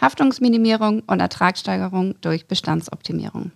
Haftungsminimierung 0.00 1.02
und 1.06 1.20
Ertragssteigerung 1.20 2.14
durch 2.22 2.46
Bestandsoptimierung. 2.46 3.52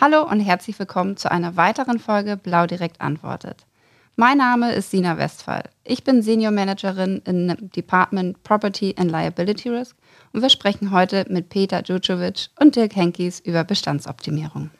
Hallo 0.00 0.22
und 0.22 0.38
herzlich 0.38 0.78
willkommen 0.78 1.16
zu 1.16 1.30
einer 1.30 1.56
weiteren 1.56 1.98
Folge 1.98 2.36
Blau 2.36 2.66
direkt 2.66 3.00
antwortet. 3.00 3.66
Mein 4.14 4.38
Name 4.38 4.72
ist 4.72 4.92
Sina 4.92 5.18
Westphal. 5.18 5.64
Ich 5.82 6.04
bin 6.04 6.22
Senior 6.22 6.52
Managerin 6.52 7.22
im 7.24 7.70
Department 7.72 8.40
Property 8.44 8.94
and 8.96 9.10
Liability 9.10 9.68
Risk 9.68 9.96
und 10.32 10.42
wir 10.42 10.50
sprechen 10.50 10.92
heute 10.92 11.26
mit 11.28 11.48
Peter 11.48 11.82
Djucovic 11.82 12.50
und 12.60 12.76
Dirk 12.76 12.94
Henkies 12.94 13.40
über 13.40 13.64
Bestandsoptimierung. 13.64 14.70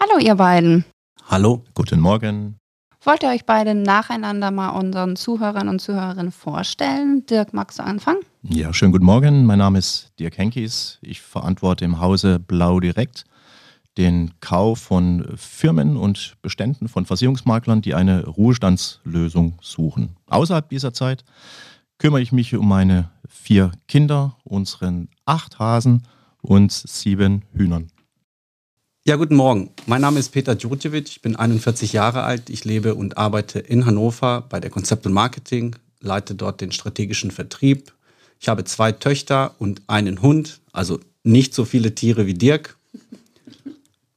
Hallo 0.00 0.18
ihr 0.18 0.34
beiden. 0.34 0.84
Hallo, 1.30 1.62
guten 1.74 2.00
Morgen. 2.00 2.58
Wollt 3.04 3.22
ihr 3.22 3.28
euch 3.28 3.46
beide 3.46 3.76
nacheinander 3.76 4.50
mal 4.50 4.70
unseren 4.70 5.14
Zuhörern 5.14 5.68
und 5.68 5.78
Zuhörerinnen 5.78 6.32
vorstellen? 6.32 7.24
Dirk, 7.26 7.54
magst 7.54 7.78
du 7.78 7.84
anfangen? 7.84 8.18
Ja, 8.42 8.72
schönen 8.72 8.90
guten 8.90 9.04
Morgen. 9.04 9.46
Mein 9.46 9.60
Name 9.60 9.78
ist 9.78 10.10
Dirk 10.18 10.38
Henkies. 10.38 10.98
Ich 11.02 11.20
verantworte 11.20 11.84
im 11.84 12.00
Hause 12.00 12.40
Blau 12.40 12.80
Direkt 12.80 13.26
den 13.96 14.32
Kauf 14.40 14.80
von 14.80 15.24
Firmen 15.36 15.96
und 15.96 16.34
Beständen 16.42 16.88
von 16.88 17.06
Versicherungsmaklern, 17.06 17.80
die 17.80 17.94
eine 17.94 18.26
Ruhestandslösung 18.26 19.56
suchen. 19.62 20.16
Außerhalb 20.26 20.68
dieser 20.68 20.92
Zeit 20.92 21.24
kümmere 21.98 22.22
ich 22.22 22.32
mich 22.32 22.56
um 22.56 22.66
meine 22.66 23.08
vier 23.28 23.70
Kinder, 23.86 24.36
unseren 24.42 25.08
acht 25.26 25.60
Hasen 25.60 26.02
und 26.42 26.72
sieben 26.72 27.44
Hühnern. 27.52 27.92
Ja, 29.06 29.16
guten 29.16 29.34
Morgen. 29.34 29.70
Mein 29.86 30.02
Name 30.02 30.20
ist 30.20 30.28
Peter 30.28 30.54
Djurcevic. 30.54 31.08
Ich 31.08 31.22
bin 31.22 31.34
41 31.34 31.94
Jahre 31.94 32.22
alt. 32.22 32.50
Ich 32.50 32.66
lebe 32.66 32.94
und 32.94 33.16
arbeite 33.16 33.58
in 33.58 33.86
Hannover 33.86 34.42
bei 34.42 34.60
der 34.60 34.68
Conceptual 34.68 35.10
Marketing, 35.10 35.74
leite 36.00 36.34
dort 36.34 36.60
den 36.60 36.70
strategischen 36.70 37.30
Vertrieb. 37.30 37.94
Ich 38.38 38.50
habe 38.50 38.64
zwei 38.64 38.92
Töchter 38.92 39.54
und 39.58 39.80
einen 39.86 40.20
Hund, 40.20 40.60
also 40.72 41.00
nicht 41.24 41.54
so 41.54 41.64
viele 41.64 41.94
Tiere 41.94 42.26
wie 42.26 42.34
Dirk. 42.34 42.76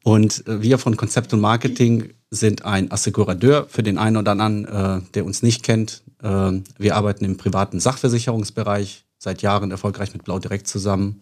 Und 0.04 0.46
äh, 0.48 0.62
wir 0.62 0.78
von 0.78 0.98
Conceptual 0.98 1.42
Marketing 1.42 2.10
sind 2.30 2.66
ein 2.66 2.92
Assekurateur 2.92 3.68
für 3.70 3.84
den 3.84 3.98
einen 3.98 4.18
oder 4.18 4.32
anderen, 4.32 4.66
äh, 4.66 5.02
der 5.14 5.24
uns 5.24 5.42
nicht 5.42 5.64
kennt. 5.64 6.04
Äh, 6.22 6.60
wir 6.78 6.98
arbeiten 6.98 7.24
im 7.24 7.38
privaten 7.38 7.80
Sachversicherungsbereich, 7.80 9.06
seit 9.18 9.44
Jahren 9.44 9.72
erfolgreich 9.72 10.12
mit 10.12 10.26
Blau 10.26 10.40
Direkt 10.40 10.68
zusammen. 10.68 11.22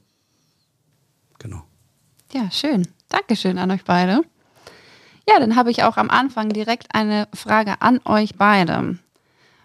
Genau. 1.38 1.64
Ja, 2.34 2.50
schön. 2.50 2.88
Dankeschön 3.12 3.58
an 3.58 3.70
euch 3.72 3.84
beide. 3.84 4.22
Ja, 5.30 5.40
dann 5.40 5.56
habe 5.56 5.70
ich 5.70 5.84
auch 5.84 5.98
am 5.98 6.10
Anfang 6.10 6.50
direkt 6.50 6.96
eine 6.96 7.28
Frage 7.34 7.82
an 7.82 8.00
euch 8.06 8.36
beide. 8.36 8.98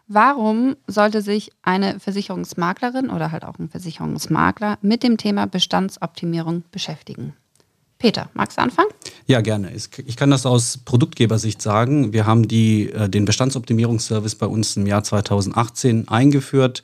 Warum 0.09 0.77
sollte 0.87 1.23
sich 1.23 1.51
eine 1.63 1.99
Versicherungsmaklerin 1.99 3.11
oder 3.11 3.33
halt 3.33 3.45
auch 3.45 3.59
ein 3.59 3.69
Versicherungsmakler 3.69 4.79
mit 4.83 5.03
dem 5.03 5.17
Thema 5.17 5.47
Bestandsoptimierung 5.47 6.63
beschäftigen? 6.71 7.35
Peter, 7.99 8.29
magst 8.35 8.59
du 8.59 8.63
anfangen? 8.63 8.91
Ja, 9.27 9.41
gerne. 9.41 9.73
Ich 9.73 10.17
kann 10.17 10.31
das 10.31 10.45
aus 10.45 10.79
Produktgebersicht 10.85 11.63
sagen. 11.63 12.13
Wir 12.13 12.27
haben 12.27 12.47
die, 12.47 12.91
äh, 12.91 13.09
den 13.09 13.25
Bestandsoptimierungsservice 13.25 14.35
bei 14.35 14.47
uns 14.47 14.77
im 14.77 14.87
Jahr 14.87 15.03
2018 15.03 16.09
eingeführt 16.09 16.83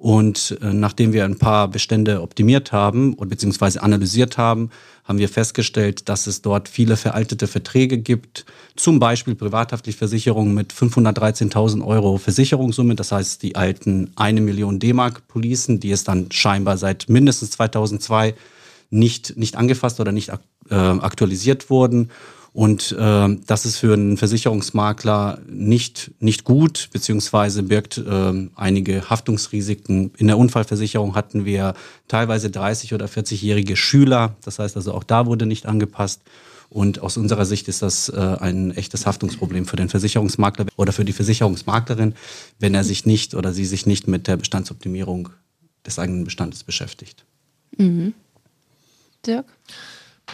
und 0.00 0.56
äh, 0.62 0.72
nachdem 0.72 1.12
wir 1.12 1.26
ein 1.26 1.36
paar 1.36 1.68
Bestände 1.68 2.22
optimiert 2.22 2.72
haben 2.72 3.12
und 3.12 3.28
beziehungsweise 3.28 3.82
analysiert 3.82 4.38
haben, 4.38 4.70
haben 5.04 5.18
wir 5.18 5.28
festgestellt, 5.28 6.08
dass 6.08 6.26
es 6.26 6.40
dort 6.40 6.70
viele 6.70 6.96
veraltete 6.96 7.46
Verträge 7.46 7.98
gibt, 7.98 8.46
zum 8.76 8.98
Beispiel 8.98 9.34
privathaftliche 9.34 9.98
Versicherungen 9.98 10.54
mit 10.54 10.72
513.000 10.72 11.84
Euro 11.84 12.16
Versicherungssumme, 12.16 12.94
das 12.94 13.12
heißt 13.12 13.42
die 13.42 13.56
alten 13.56 14.10
eine 14.16 14.40
Million 14.40 14.78
D-Mark 14.78 15.28
Policen, 15.28 15.80
die 15.80 15.90
es 15.90 16.02
dann 16.02 16.32
scheinbar 16.32 16.78
seit 16.78 17.10
mindestens 17.10 17.50
2002 17.50 18.34
nicht, 18.88 19.36
nicht 19.36 19.56
angefasst 19.56 20.00
oder 20.00 20.12
nicht 20.12 20.30
äh, 20.70 20.74
aktualisiert 20.74 21.68
wurden. 21.68 22.08
Und 22.52 22.92
äh, 22.92 23.36
das 23.46 23.64
ist 23.64 23.76
für 23.76 23.94
einen 23.94 24.16
Versicherungsmakler 24.16 25.40
nicht, 25.48 26.10
nicht 26.18 26.44
gut, 26.44 26.88
beziehungsweise 26.92 27.62
birgt 27.62 27.98
äh, 27.98 28.48
einige 28.56 29.08
Haftungsrisiken. 29.08 30.12
In 30.16 30.26
der 30.26 30.36
Unfallversicherung 30.36 31.14
hatten 31.14 31.44
wir 31.44 31.74
teilweise 32.08 32.48
30- 32.48 32.94
oder 32.94 33.06
40-jährige 33.06 33.76
Schüler. 33.76 34.34
Das 34.44 34.58
heißt 34.58 34.76
also, 34.76 34.94
auch 34.94 35.04
da 35.04 35.26
wurde 35.26 35.46
nicht 35.46 35.66
angepasst. 35.66 36.22
Und 36.70 37.00
aus 37.00 37.16
unserer 37.16 37.44
Sicht 37.44 37.66
ist 37.68 37.82
das 37.82 38.08
äh, 38.08 38.16
ein 38.16 38.70
echtes 38.76 39.04
Haftungsproblem 39.06 39.66
für 39.66 39.76
den 39.76 39.88
Versicherungsmakler 39.88 40.66
oder 40.76 40.92
für 40.92 41.04
die 41.04 41.12
Versicherungsmaklerin, 41.12 42.14
wenn 42.60 42.74
er 42.74 42.84
sich 42.84 43.06
nicht 43.06 43.34
oder 43.34 43.52
sie 43.52 43.64
sich 43.64 43.86
nicht 43.86 44.06
mit 44.06 44.28
der 44.28 44.36
Bestandsoptimierung 44.36 45.30
des 45.84 45.98
eigenen 45.98 46.24
Bestandes 46.24 46.62
beschäftigt. 46.62 47.24
Mhm. 47.76 48.14
Dirk? 49.26 49.46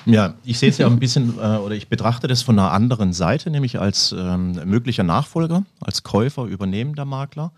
Ja, 0.05 0.35
ich 0.45 0.59
sehe 0.59 0.69
es 0.69 0.79
ja 0.79 0.87
ein 0.87 0.99
bisschen 0.99 1.39
äh, 1.39 1.57
oder 1.57 1.75
ich 1.75 1.89
betrachte 1.89 2.29
das 2.29 2.43
von 2.43 2.59
einer 2.59 2.73
anderen 2.73 3.13
Seite, 3.13 3.51
nämlich 3.51 3.81
als 3.81 4.15
ähm, 4.17 4.53
möglicher 4.65 5.03
Nachfolger, 5.03 5.65
als 5.81 6.03
Käufer, 6.03 6.45
übernehmender 6.45 7.05
Makler. 7.05 7.53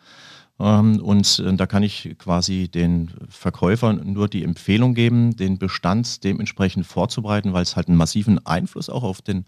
Ähm, 0.60 1.00
und 1.00 1.38
äh, 1.38 1.54
da 1.54 1.66
kann 1.66 1.82
ich 1.82 2.16
quasi 2.18 2.68
den 2.68 3.10
Verkäufern 3.28 4.12
nur 4.12 4.28
die 4.28 4.44
Empfehlung 4.44 4.94
geben, 4.94 5.36
den 5.36 5.58
Bestand 5.58 6.24
dementsprechend 6.24 6.86
vorzubereiten, 6.86 7.52
weil 7.52 7.62
es 7.62 7.76
halt 7.76 7.88
einen 7.88 7.96
massiven 7.96 8.44
Einfluss 8.46 8.90
auch 8.90 9.04
auf, 9.04 9.22
den, 9.22 9.44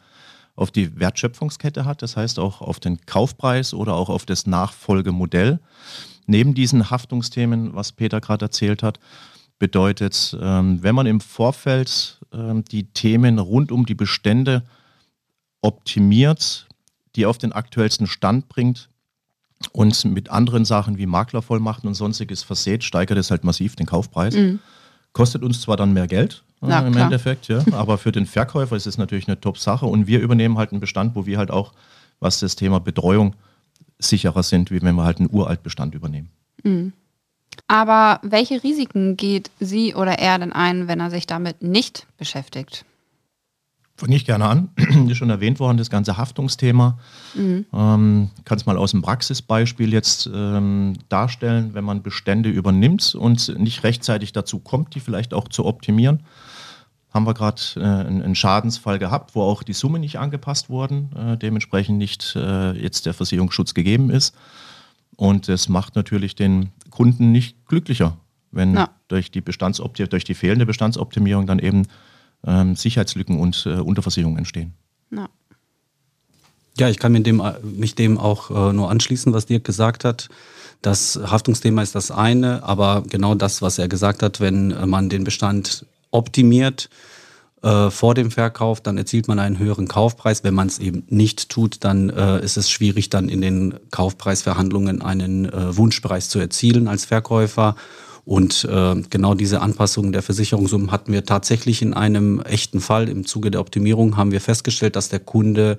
auf 0.54 0.70
die 0.70 0.98
Wertschöpfungskette 0.98 1.84
hat, 1.84 2.02
das 2.02 2.16
heißt 2.16 2.38
auch 2.38 2.60
auf 2.60 2.80
den 2.80 3.04
Kaufpreis 3.06 3.74
oder 3.74 3.94
auch 3.94 4.08
auf 4.08 4.24
das 4.24 4.46
Nachfolgemodell. 4.46 5.58
Neben 6.26 6.54
diesen 6.54 6.90
Haftungsthemen, 6.90 7.74
was 7.74 7.92
Peter 7.92 8.20
gerade 8.20 8.44
erzählt 8.44 8.84
hat, 8.84 9.00
bedeutet, 9.58 10.36
ähm, 10.40 10.82
wenn 10.82 10.94
man 10.94 11.06
im 11.06 11.20
Vorfeld 11.20 12.19
die 12.32 12.84
Themen 12.92 13.38
rund 13.38 13.72
um 13.72 13.86
die 13.86 13.94
Bestände 13.94 14.62
optimiert, 15.62 16.68
die 17.16 17.26
auf 17.26 17.38
den 17.38 17.52
aktuellsten 17.52 18.06
Stand 18.06 18.48
bringt 18.48 18.88
und 19.72 20.04
mit 20.04 20.30
anderen 20.30 20.64
Sachen 20.64 20.98
wie 20.98 21.06
Maklervollmachten 21.06 21.88
und 21.88 21.94
sonstiges 21.94 22.42
verseht, 22.42 22.84
steigert 22.84 23.18
es 23.18 23.30
halt 23.30 23.44
massiv 23.44 23.76
den 23.76 23.86
Kaufpreis. 23.86 24.34
Mhm. 24.34 24.60
Kostet 25.12 25.42
uns 25.42 25.60
zwar 25.60 25.76
dann 25.76 25.92
mehr 25.92 26.06
Geld 26.06 26.44
äh, 26.62 26.66
Na, 26.68 26.86
im 26.86 26.92
klar. 26.92 27.04
Endeffekt, 27.04 27.48
ja, 27.48 27.62
aber 27.72 27.98
für 27.98 28.12
den 28.12 28.26
Verkäufer 28.26 28.76
ist 28.76 28.86
es 28.86 28.96
natürlich 28.96 29.28
eine 29.28 29.40
Top-Sache 29.40 29.86
und 29.86 30.06
wir 30.06 30.20
übernehmen 30.20 30.56
halt 30.56 30.70
einen 30.72 30.80
Bestand, 30.80 31.14
wo 31.14 31.26
wir 31.26 31.36
halt 31.36 31.50
auch, 31.50 31.72
was 32.20 32.40
das 32.40 32.56
Thema 32.56 32.80
Betreuung 32.80 33.34
sicherer 33.98 34.42
sind, 34.42 34.70
wie 34.70 34.80
wenn 34.80 34.94
wir 34.94 35.04
halt 35.04 35.18
einen 35.18 35.30
Uraltbestand 35.30 35.94
übernehmen. 35.94 36.30
Mhm. 36.62 36.92
Aber 37.66 38.20
welche 38.22 38.62
Risiken 38.62 39.16
geht 39.16 39.50
sie 39.60 39.94
oder 39.94 40.18
er 40.18 40.38
denn 40.38 40.52
ein, 40.52 40.88
wenn 40.88 41.00
er 41.00 41.10
sich 41.10 41.26
damit 41.26 41.62
nicht 41.62 42.06
beschäftigt? 42.18 42.84
Fange 44.00 44.16
ich 44.16 44.24
gerne 44.24 44.46
an. 44.46 44.70
Ist 45.10 45.18
schon 45.18 45.28
erwähnt 45.28 45.60
worden, 45.60 45.76
das 45.76 45.90
ganze 45.90 46.16
Haftungsthema. 46.16 46.98
Mhm. 47.34 47.66
Ähm, 47.72 48.30
Kann 48.46 48.56
es 48.56 48.64
mal 48.64 48.78
aus 48.78 48.92
dem 48.92 49.02
Praxisbeispiel 49.02 49.92
jetzt 49.92 50.28
ähm, 50.32 50.94
darstellen, 51.10 51.74
wenn 51.74 51.84
man 51.84 52.02
Bestände 52.02 52.48
übernimmt 52.48 53.14
und 53.14 53.58
nicht 53.58 53.84
rechtzeitig 53.84 54.32
dazu 54.32 54.58
kommt, 54.58 54.94
die 54.94 55.00
vielleicht 55.00 55.34
auch 55.34 55.48
zu 55.48 55.66
optimieren. 55.66 56.20
Haben 57.12 57.26
wir 57.26 57.34
gerade 57.34 57.60
äh, 57.76 57.80
einen 57.80 58.34
Schadensfall 58.34 58.98
gehabt, 58.98 59.34
wo 59.34 59.42
auch 59.42 59.62
die 59.62 59.74
Summe 59.74 59.98
nicht 59.98 60.18
angepasst 60.18 60.70
wurden, 60.70 61.10
äh, 61.14 61.36
dementsprechend 61.36 61.98
nicht 61.98 62.34
äh, 62.36 62.72
jetzt 62.72 63.04
der 63.04 63.12
Versicherungsschutz 63.12 63.74
gegeben 63.74 64.08
ist. 64.08 64.34
Und 65.20 65.48
das 65.48 65.68
macht 65.68 65.96
natürlich 65.96 66.34
den 66.34 66.70
Kunden 66.88 67.30
nicht 67.30 67.66
glücklicher, 67.66 68.16
wenn 68.52 68.72
ja. 68.72 68.88
durch, 69.08 69.30
die 69.30 69.42
durch 70.08 70.24
die 70.24 70.32
fehlende 70.32 70.64
Bestandsoptimierung 70.64 71.46
dann 71.46 71.58
eben 71.58 71.82
ähm, 72.46 72.74
Sicherheitslücken 72.74 73.38
und 73.38 73.66
äh, 73.66 73.80
Unterversicherungen 73.80 74.38
entstehen. 74.38 74.72
Ja. 75.10 75.28
ja, 76.78 76.88
ich 76.88 76.98
kann 76.98 77.12
mich 77.12 77.22
dem, 77.24 77.42
mich 77.62 77.94
dem 77.94 78.16
auch 78.16 78.70
äh, 78.70 78.72
nur 78.72 78.90
anschließen, 78.90 79.34
was 79.34 79.44
Dirk 79.44 79.64
gesagt 79.64 80.06
hat. 80.06 80.30
Das 80.80 81.20
Haftungsthema 81.22 81.82
ist 81.82 81.94
das 81.94 82.10
eine, 82.10 82.62
aber 82.62 83.02
genau 83.06 83.34
das, 83.34 83.60
was 83.60 83.78
er 83.78 83.88
gesagt 83.88 84.22
hat, 84.22 84.40
wenn 84.40 84.70
äh, 84.70 84.86
man 84.86 85.10
den 85.10 85.24
Bestand 85.24 85.84
optimiert, 86.12 86.88
äh, 87.62 87.90
vor 87.90 88.14
dem 88.14 88.30
Verkauf, 88.30 88.80
dann 88.80 88.96
erzielt 88.96 89.28
man 89.28 89.38
einen 89.38 89.58
höheren 89.58 89.86
Kaufpreis. 89.86 90.44
Wenn 90.44 90.54
man 90.54 90.68
es 90.68 90.78
eben 90.78 91.04
nicht 91.08 91.48
tut, 91.50 91.84
dann 91.84 92.10
äh, 92.10 92.42
ist 92.42 92.56
es 92.56 92.70
schwierig, 92.70 93.10
dann 93.10 93.28
in 93.28 93.40
den 93.40 93.74
Kaufpreisverhandlungen 93.90 95.02
einen 95.02 95.46
äh, 95.46 95.76
Wunschpreis 95.76 96.28
zu 96.28 96.38
erzielen 96.38 96.88
als 96.88 97.04
Verkäufer. 97.04 97.76
Und 98.24 98.64
äh, 98.64 98.94
genau 99.10 99.34
diese 99.34 99.60
Anpassung 99.60 100.12
der 100.12 100.22
Versicherungssummen 100.22 100.90
hatten 100.92 101.12
wir 101.12 101.24
tatsächlich 101.24 101.82
in 101.82 101.94
einem 101.94 102.40
echten 102.40 102.80
Fall. 102.80 103.08
Im 103.08 103.26
Zuge 103.26 103.50
der 103.50 103.60
Optimierung 103.60 104.16
haben 104.16 104.32
wir 104.32 104.40
festgestellt, 104.40 104.96
dass 104.96 105.08
der 105.08 105.20
Kunde 105.20 105.76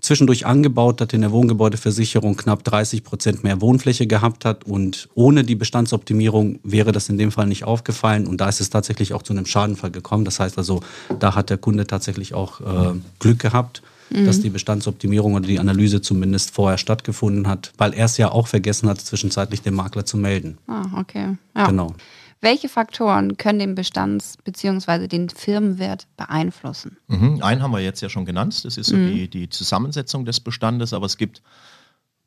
zwischendurch 0.00 0.46
angebaut 0.46 1.00
hat, 1.00 1.12
in 1.12 1.22
der 1.22 1.32
Wohngebäudeversicherung 1.32 2.36
knapp 2.36 2.64
30 2.64 3.02
Prozent 3.02 3.44
mehr 3.44 3.60
Wohnfläche 3.60 4.06
gehabt 4.06 4.44
hat 4.44 4.64
und 4.64 5.08
ohne 5.14 5.44
die 5.44 5.54
Bestandsoptimierung 5.54 6.58
wäre 6.62 6.92
das 6.92 7.08
in 7.08 7.18
dem 7.18 7.32
Fall 7.32 7.46
nicht 7.46 7.64
aufgefallen 7.64 8.26
und 8.26 8.40
da 8.40 8.48
ist 8.48 8.60
es 8.60 8.70
tatsächlich 8.70 9.14
auch 9.14 9.22
zu 9.22 9.32
einem 9.32 9.46
Schadenfall 9.46 9.90
gekommen. 9.90 10.24
Das 10.24 10.38
heißt 10.38 10.58
also, 10.58 10.80
da 11.18 11.34
hat 11.34 11.50
der 11.50 11.58
Kunde 11.58 11.86
tatsächlich 11.86 12.34
auch 12.34 12.60
äh, 12.60 12.94
Glück 13.18 13.38
gehabt. 13.38 13.82
mhm. 14.10 14.26
dass 14.26 14.40
die 14.40 14.50
Bestandsoptimierung 14.50 15.34
oder 15.34 15.46
die 15.46 15.58
Analyse 15.58 16.00
zumindest 16.00 16.52
vorher 16.52 16.78
stattgefunden 16.78 17.48
hat, 17.48 17.72
weil 17.76 17.92
er 17.92 18.04
es 18.06 18.16
ja 18.16 18.30
auch 18.30 18.46
vergessen 18.46 18.88
hat, 18.88 19.00
zwischenzeitlich 19.00 19.62
dem 19.62 19.74
Makler 19.74 20.04
zu 20.04 20.16
melden. 20.16 20.58
Ah, 20.68 20.84
okay. 21.00 21.36
Ja. 21.56 21.66
Genau. 21.66 21.94
Welche 22.40 22.68
Faktoren 22.68 23.36
können 23.36 23.58
den 23.58 23.74
Bestands- 23.74 24.36
bzw. 24.44 25.08
den 25.08 25.28
Firmenwert 25.28 26.06
beeinflussen? 26.16 26.98
Mhm. 27.08 27.42
Einen 27.42 27.62
haben 27.62 27.72
wir 27.72 27.80
jetzt 27.80 28.02
ja 28.02 28.08
schon 28.08 28.26
genannt, 28.26 28.64
das 28.64 28.76
ist 28.76 28.88
so 28.88 28.96
mhm. 28.96 29.12
die, 29.12 29.28
die 29.28 29.48
Zusammensetzung 29.48 30.24
des 30.24 30.40
Bestandes, 30.40 30.92
aber 30.92 31.06
es 31.06 31.16
gibt 31.16 31.42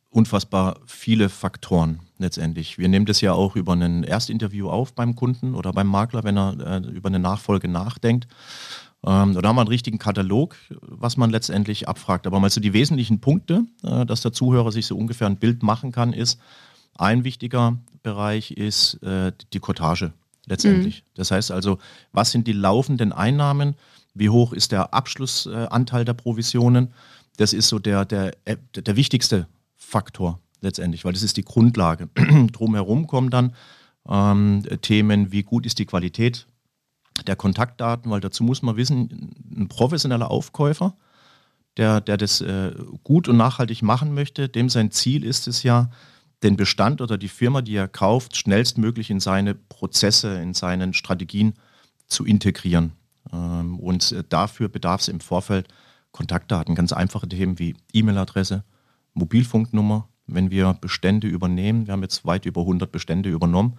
unfassbar 0.09 0.79
viele 0.88 1.29
Faktoren 1.29 2.00
letztendlich. 2.17 2.77
Wir 2.77 2.89
nehmen 2.89 3.06
das 3.06 3.21
ja 3.21 3.33
auch 3.33 3.56
über 3.56 3.73
ein 3.73 4.03
Erstinterview 4.03 4.69
auf 4.69 4.94
beim 4.94 5.15
Kunden 5.15 5.53
oder 5.53 5.71
beim 5.71 5.88
Makler, 5.88 6.23
wenn 6.23 6.38
er 6.38 6.57
äh, 6.59 6.88
über 6.89 7.09
eine 7.09 7.19
Nachfolge 7.19 7.67
nachdenkt. 7.67 8.27
Ähm, 9.06 9.33
da 9.33 9.47
haben 9.47 9.56
wir 9.56 9.61
einen 9.61 9.69
richtigen 9.69 10.00
Katalog, 10.00 10.57
was 10.81 11.15
man 11.15 11.29
letztendlich 11.29 11.88
abfragt. 11.88 12.27
Aber 12.27 12.39
mal 12.39 12.50
so 12.50 12.59
die 12.59 12.73
wesentlichen 12.73 13.21
Punkte, 13.21 13.65
äh, 13.83 14.06
dass 14.06 14.21
der 14.21 14.33
Zuhörer 14.33 14.71
sich 14.71 14.88
so 14.88 14.97
ungefähr 14.97 15.27
ein 15.27 15.38
Bild 15.38 15.63
machen 15.63 15.91
kann, 15.91 16.11
ist, 16.11 16.39
ein 16.97 17.23
wichtiger 17.23 17.77
Bereich 18.04 18.51
ist 18.51 19.01
äh, 19.04 19.31
die 19.54 19.60
Cottage 19.60 20.13
letztendlich. 20.46 21.04
Mhm. 21.04 21.12
Das 21.16 21.31
heißt 21.31 21.51
also, 21.51 21.80
was 22.12 22.31
sind 22.31 22.48
die 22.48 22.54
laufenden 22.54 23.13
Einnahmen? 23.13 23.75
Wie 24.13 24.30
hoch 24.30 24.54
ist 24.54 24.72
der 24.72 24.94
Abschlussanteil 24.94 26.06
der 26.06 26.13
Provisionen? 26.13 26.94
Das 27.38 27.54
ist 27.54 27.68
so 27.69 27.80
der, 27.80 28.06
der, 28.06 28.36
äh, 28.46 28.57
der 28.75 28.96
wichtigste 28.96 29.48
Faktor 29.75 30.40
letztendlich, 30.62 31.06
weil 31.06 31.13
das 31.13 31.24
ist 31.24 31.38
die 31.38 31.46
Grundlage. 31.46 32.10
Drumherum 32.51 33.07
kommen 33.07 33.30
dann 33.30 33.54
ähm, 34.07 34.63
Themen, 34.81 35.31
wie 35.31 35.44
gut 35.44 35.66
ist 35.66 35.80
die 35.80 35.86
Qualität 35.86 36.48
der 37.28 37.36
Kontaktdaten, 37.36 38.12
weil 38.12 38.22
dazu 38.22 38.44
muss 38.44 38.62
man 38.62 38.78
wissen, 38.78 39.34
ein 39.56 39.68
professioneller 39.68 40.31
Aufkäufer, 40.31 40.95
der, 41.78 42.02
der 42.02 42.18
das 42.18 42.42
äh, 42.42 42.74
gut 43.04 43.28
und 43.28 43.38
nachhaltig 43.38 43.81
machen 43.81 44.13
möchte, 44.13 44.50
dem 44.50 44.69
sein 44.69 44.92
Ziel 44.92 45.24
ist 45.24 45.48
es 45.48 45.63
ja, 45.63 45.90
den 46.44 46.56
Bestand 46.56 47.01
oder 47.01 47.18
die 47.18 47.27
Firma, 47.27 47.62
die 47.62 47.75
er 47.75 47.88
kauft, 47.88 48.38
schnellstmöglich 48.38 49.09
in 49.09 49.19
seine 49.19 49.56
Prozesse, 49.56 50.39
in 50.41 50.53
seinen 50.53 50.94
Strategien 50.94 51.53
zu 52.07 52.25
integrieren. 52.25 52.94
Ähm, 53.31 53.80
und 53.80 54.12
äh, 54.12 54.24
dafür 54.27 54.69
bedarf 54.69 55.01
es 55.01 55.07
im 55.07 55.19
Vorfeld 55.19 55.68
Kontaktdaten, 56.12 56.75
ganz 56.75 56.91
einfache 56.94 57.27
Themen 57.27 57.59
wie 57.59 57.75
E-Mail-Adresse, 57.94 58.63
Mobilfunknummer. 59.13 60.07
Wenn 60.27 60.51
wir 60.51 60.77
Bestände 60.80 61.27
übernehmen, 61.27 61.88
wir 61.88 61.94
haben 61.94 62.03
jetzt 62.03 62.25
weit 62.25 62.45
über 62.45 62.62
100 62.62 62.92
Bestände 62.92 63.30
übernommen, 63.30 63.77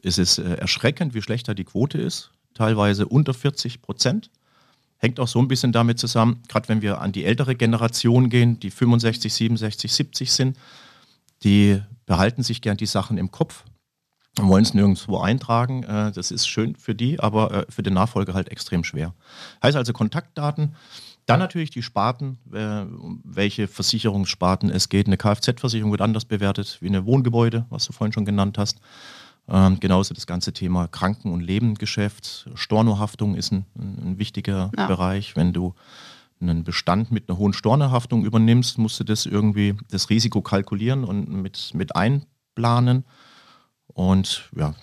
ist 0.00 0.18
es 0.18 0.38
äh, 0.38 0.54
erschreckend, 0.54 1.14
wie 1.14 1.22
schlecht 1.22 1.48
da 1.48 1.54
die 1.54 1.64
Quote 1.64 1.98
ist. 1.98 2.30
Teilweise 2.54 3.06
unter 3.06 3.34
40 3.34 3.82
Prozent. 3.82 4.30
Hängt 4.98 5.18
auch 5.18 5.28
so 5.28 5.40
ein 5.40 5.48
bisschen 5.48 5.72
damit 5.72 5.98
zusammen, 5.98 6.42
gerade 6.48 6.68
wenn 6.68 6.80
wir 6.80 7.00
an 7.00 7.10
die 7.10 7.24
ältere 7.24 7.56
Generation 7.56 8.28
gehen, 8.28 8.60
die 8.60 8.70
65, 8.70 9.32
67, 9.34 9.92
70 9.92 10.32
sind, 10.32 10.56
die 11.44 11.82
behalten 12.06 12.42
sich 12.42 12.62
gern 12.62 12.76
die 12.76 12.86
Sachen 12.86 13.18
im 13.18 13.30
Kopf 13.30 13.64
und 14.38 14.48
wollen 14.48 14.64
es 14.64 14.74
nirgendwo 14.74 15.18
eintragen. 15.18 15.82
Äh, 15.82 16.12
das 16.12 16.30
ist 16.30 16.46
schön 16.46 16.74
für 16.76 16.94
die, 16.94 17.20
aber 17.20 17.52
äh, 17.52 17.66
für 17.68 17.82
den 17.82 17.94
Nachfolger 17.94 18.34
halt 18.34 18.48
extrem 18.50 18.84
schwer. 18.84 19.14
Heißt 19.62 19.76
also 19.76 19.92
Kontaktdaten. 19.92 20.74
Dann 21.26 21.38
natürlich 21.38 21.70
die 21.70 21.82
Sparten, 21.82 22.38
äh, 22.52 22.84
welche 23.22 23.68
Versicherungssparten 23.68 24.70
es 24.70 24.88
geht. 24.88 25.06
Eine 25.06 25.16
Kfz-Versicherung 25.16 25.92
wird 25.92 26.00
anders 26.00 26.24
bewertet 26.24 26.78
wie 26.80 26.88
eine 26.88 27.06
Wohngebäude, 27.06 27.66
was 27.70 27.86
du 27.86 27.92
vorhin 27.92 28.12
schon 28.12 28.24
genannt 28.24 28.58
hast. 28.58 28.80
Ähm, 29.48 29.78
genauso 29.78 30.14
das 30.14 30.26
ganze 30.26 30.52
Thema 30.52 30.88
Kranken- 30.88 31.32
und 31.32 31.40
Lebengeschäft. 31.40 32.48
Stornohaftung 32.54 33.36
ist 33.36 33.52
ein, 33.52 33.66
ein 33.76 34.18
wichtiger 34.18 34.70
ja. 34.76 34.86
Bereich. 34.86 35.36
Wenn 35.36 35.52
du 35.52 35.74
einen 36.42 36.64
Bestand 36.64 37.10
mit 37.10 37.28
einer 37.28 37.38
hohen 37.38 37.52
Stornehaftung 37.52 38.24
übernimmst, 38.24 38.78
musst 38.78 39.00
du 39.00 39.04
das 39.04 39.26
irgendwie, 39.26 39.74
das 39.90 40.10
Risiko 40.10 40.42
kalkulieren 40.42 41.04
und 41.04 41.30
mit, 41.30 41.72
mit 41.74 41.96
einplanen. 41.96 43.04
Und 43.86 44.50
ja, 44.54 44.74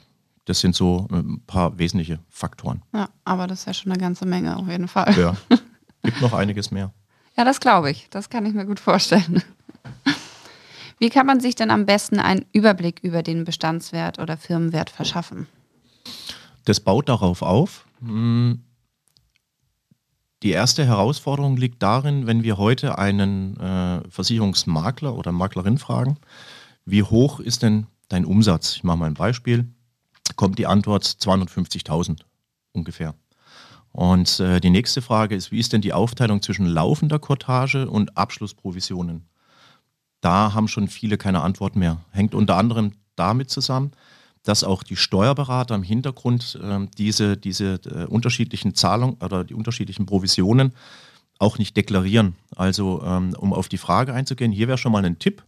das 0.46 0.60
sind 0.62 0.76
so 0.76 1.08
ein 1.12 1.42
paar 1.46 1.78
wesentliche 1.78 2.20
Faktoren. 2.30 2.82
Ja, 2.94 3.10
aber 3.24 3.48
das 3.48 3.60
ist 3.60 3.66
ja 3.66 3.74
schon 3.74 3.92
eine 3.92 4.02
ganze 4.02 4.26
Menge 4.26 4.58
auf 4.58 4.68
jeden 4.68 4.88
Fall. 4.88 5.16
Ja, 5.18 5.36
gibt 6.04 6.22
noch 6.22 6.34
einiges 6.34 6.72
mehr. 6.72 6.92
Ja, 7.38 7.46
das 7.46 7.60
glaube 7.60 7.92
ich. 7.92 8.10
Das 8.10 8.30
kann 8.30 8.46
ich 8.46 8.54
mir 8.54 8.66
gut 8.66 8.80
vorstellen. 8.80 9.44
Wie 11.00 11.10
kann 11.10 11.26
man 11.26 11.40
sich 11.40 11.56
denn 11.56 11.72
am 11.72 11.86
besten 11.86 12.20
einen 12.20 12.46
Überblick 12.52 13.00
über 13.02 13.24
den 13.24 13.46
Bestandswert 13.46 14.20
oder 14.20 14.36
Firmenwert 14.36 14.90
verschaffen? 14.90 15.48
Das 16.66 16.82
baut 16.82 17.08
darauf 17.08 17.42
auf, 17.42 17.86
hm, 18.02 18.62
die 20.44 20.52
erste 20.52 20.86
Herausforderung 20.86 21.58
liegt 21.58 21.84
darin, 21.84 22.26
wenn 22.26 22.44
wir 22.44 22.58
heute 22.58 22.98
einen 22.98 23.58
äh, 23.58 24.02
Versicherungsmakler 24.10 25.16
oder 25.16 25.32
Maklerin 25.32 25.78
fragen, 25.78 26.18
wie 26.86 27.04
hoch 27.04 27.40
ist 27.40 27.62
denn 27.62 27.88
dein 28.08 28.26
Umsatz? 28.26 28.76
Ich 28.76 28.84
mache 28.84 28.98
mal 28.98 29.08
ein 29.08 29.14
Beispiel. 29.16 29.68
Kommt 30.36 30.58
die 30.58 30.68
Antwort 30.68 31.04
250.000 31.04 32.22
ungefähr. 32.72 33.16
Und 33.92 34.40
äh, 34.40 34.60
die 34.60 34.70
nächste 34.70 35.02
Frage 35.02 35.36
ist, 35.36 35.52
wie 35.52 35.60
ist 35.60 35.74
denn 35.74 35.82
die 35.82 35.94
Aufteilung 35.94 36.42
zwischen 36.42 36.66
laufender 36.66 37.20
Cottage 37.20 37.90
und 37.90 38.18
Abschlussprovisionen? 38.18 39.28
Da 40.22 40.54
haben 40.54 40.68
schon 40.68 40.88
viele 40.88 41.18
keine 41.18 41.42
Antwort 41.42 41.76
mehr. 41.76 41.98
Hängt 42.12 42.36
unter 42.36 42.56
anderem 42.56 42.94
damit 43.16 43.50
zusammen, 43.50 43.92
dass 44.44 44.64
auch 44.64 44.84
die 44.84 44.96
Steuerberater 44.96 45.76
im 45.76 45.84
Hintergrund 45.84 46.60
äh, 46.62 46.88
diese, 46.98 47.38
diese 47.38 47.80
äh, 47.86 48.06
unterschiedlichen 48.06 48.76
Zahlungen 48.76 49.18
oder 49.22 49.44
die 49.44 49.54
unterschiedlichen 49.54 50.06
Provisionen 50.06 50.74
auch 51.40 51.58
nicht 51.58 51.76
deklarieren. 51.78 52.36
Also 52.56 53.02
ähm, 53.06 53.34
um 53.38 53.54
auf 53.54 53.70
die 53.70 53.78
Frage 53.78 54.14
einzugehen, 54.14 54.52
hier 54.52 54.68
wäre 54.68 54.78
schon 54.78 54.92
mal 54.92 55.06
ein 55.06 55.20
Tipp 55.20 55.44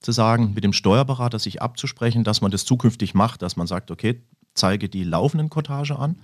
zu 0.00 0.12
sagen, 0.12 0.52
mit 0.54 0.64
dem 0.64 0.72
Steuerberater 0.72 1.38
sich 1.38 1.60
abzusprechen, 1.60 2.24
dass 2.24 2.40
man 2.40 2.50
das 2.50 2.64
zukünftig 2.64 3.14
macht, 3.14 3.42
dass 3.42 3.56
man 3.56 3.66
sagt, 3.66 3.90
okay, 3.90 4.22
zeige 4.54 4.88
die 4.88 5.04
laufenden 5.04 5.50
Cottage 5.50 5.98
an 5.98 6.16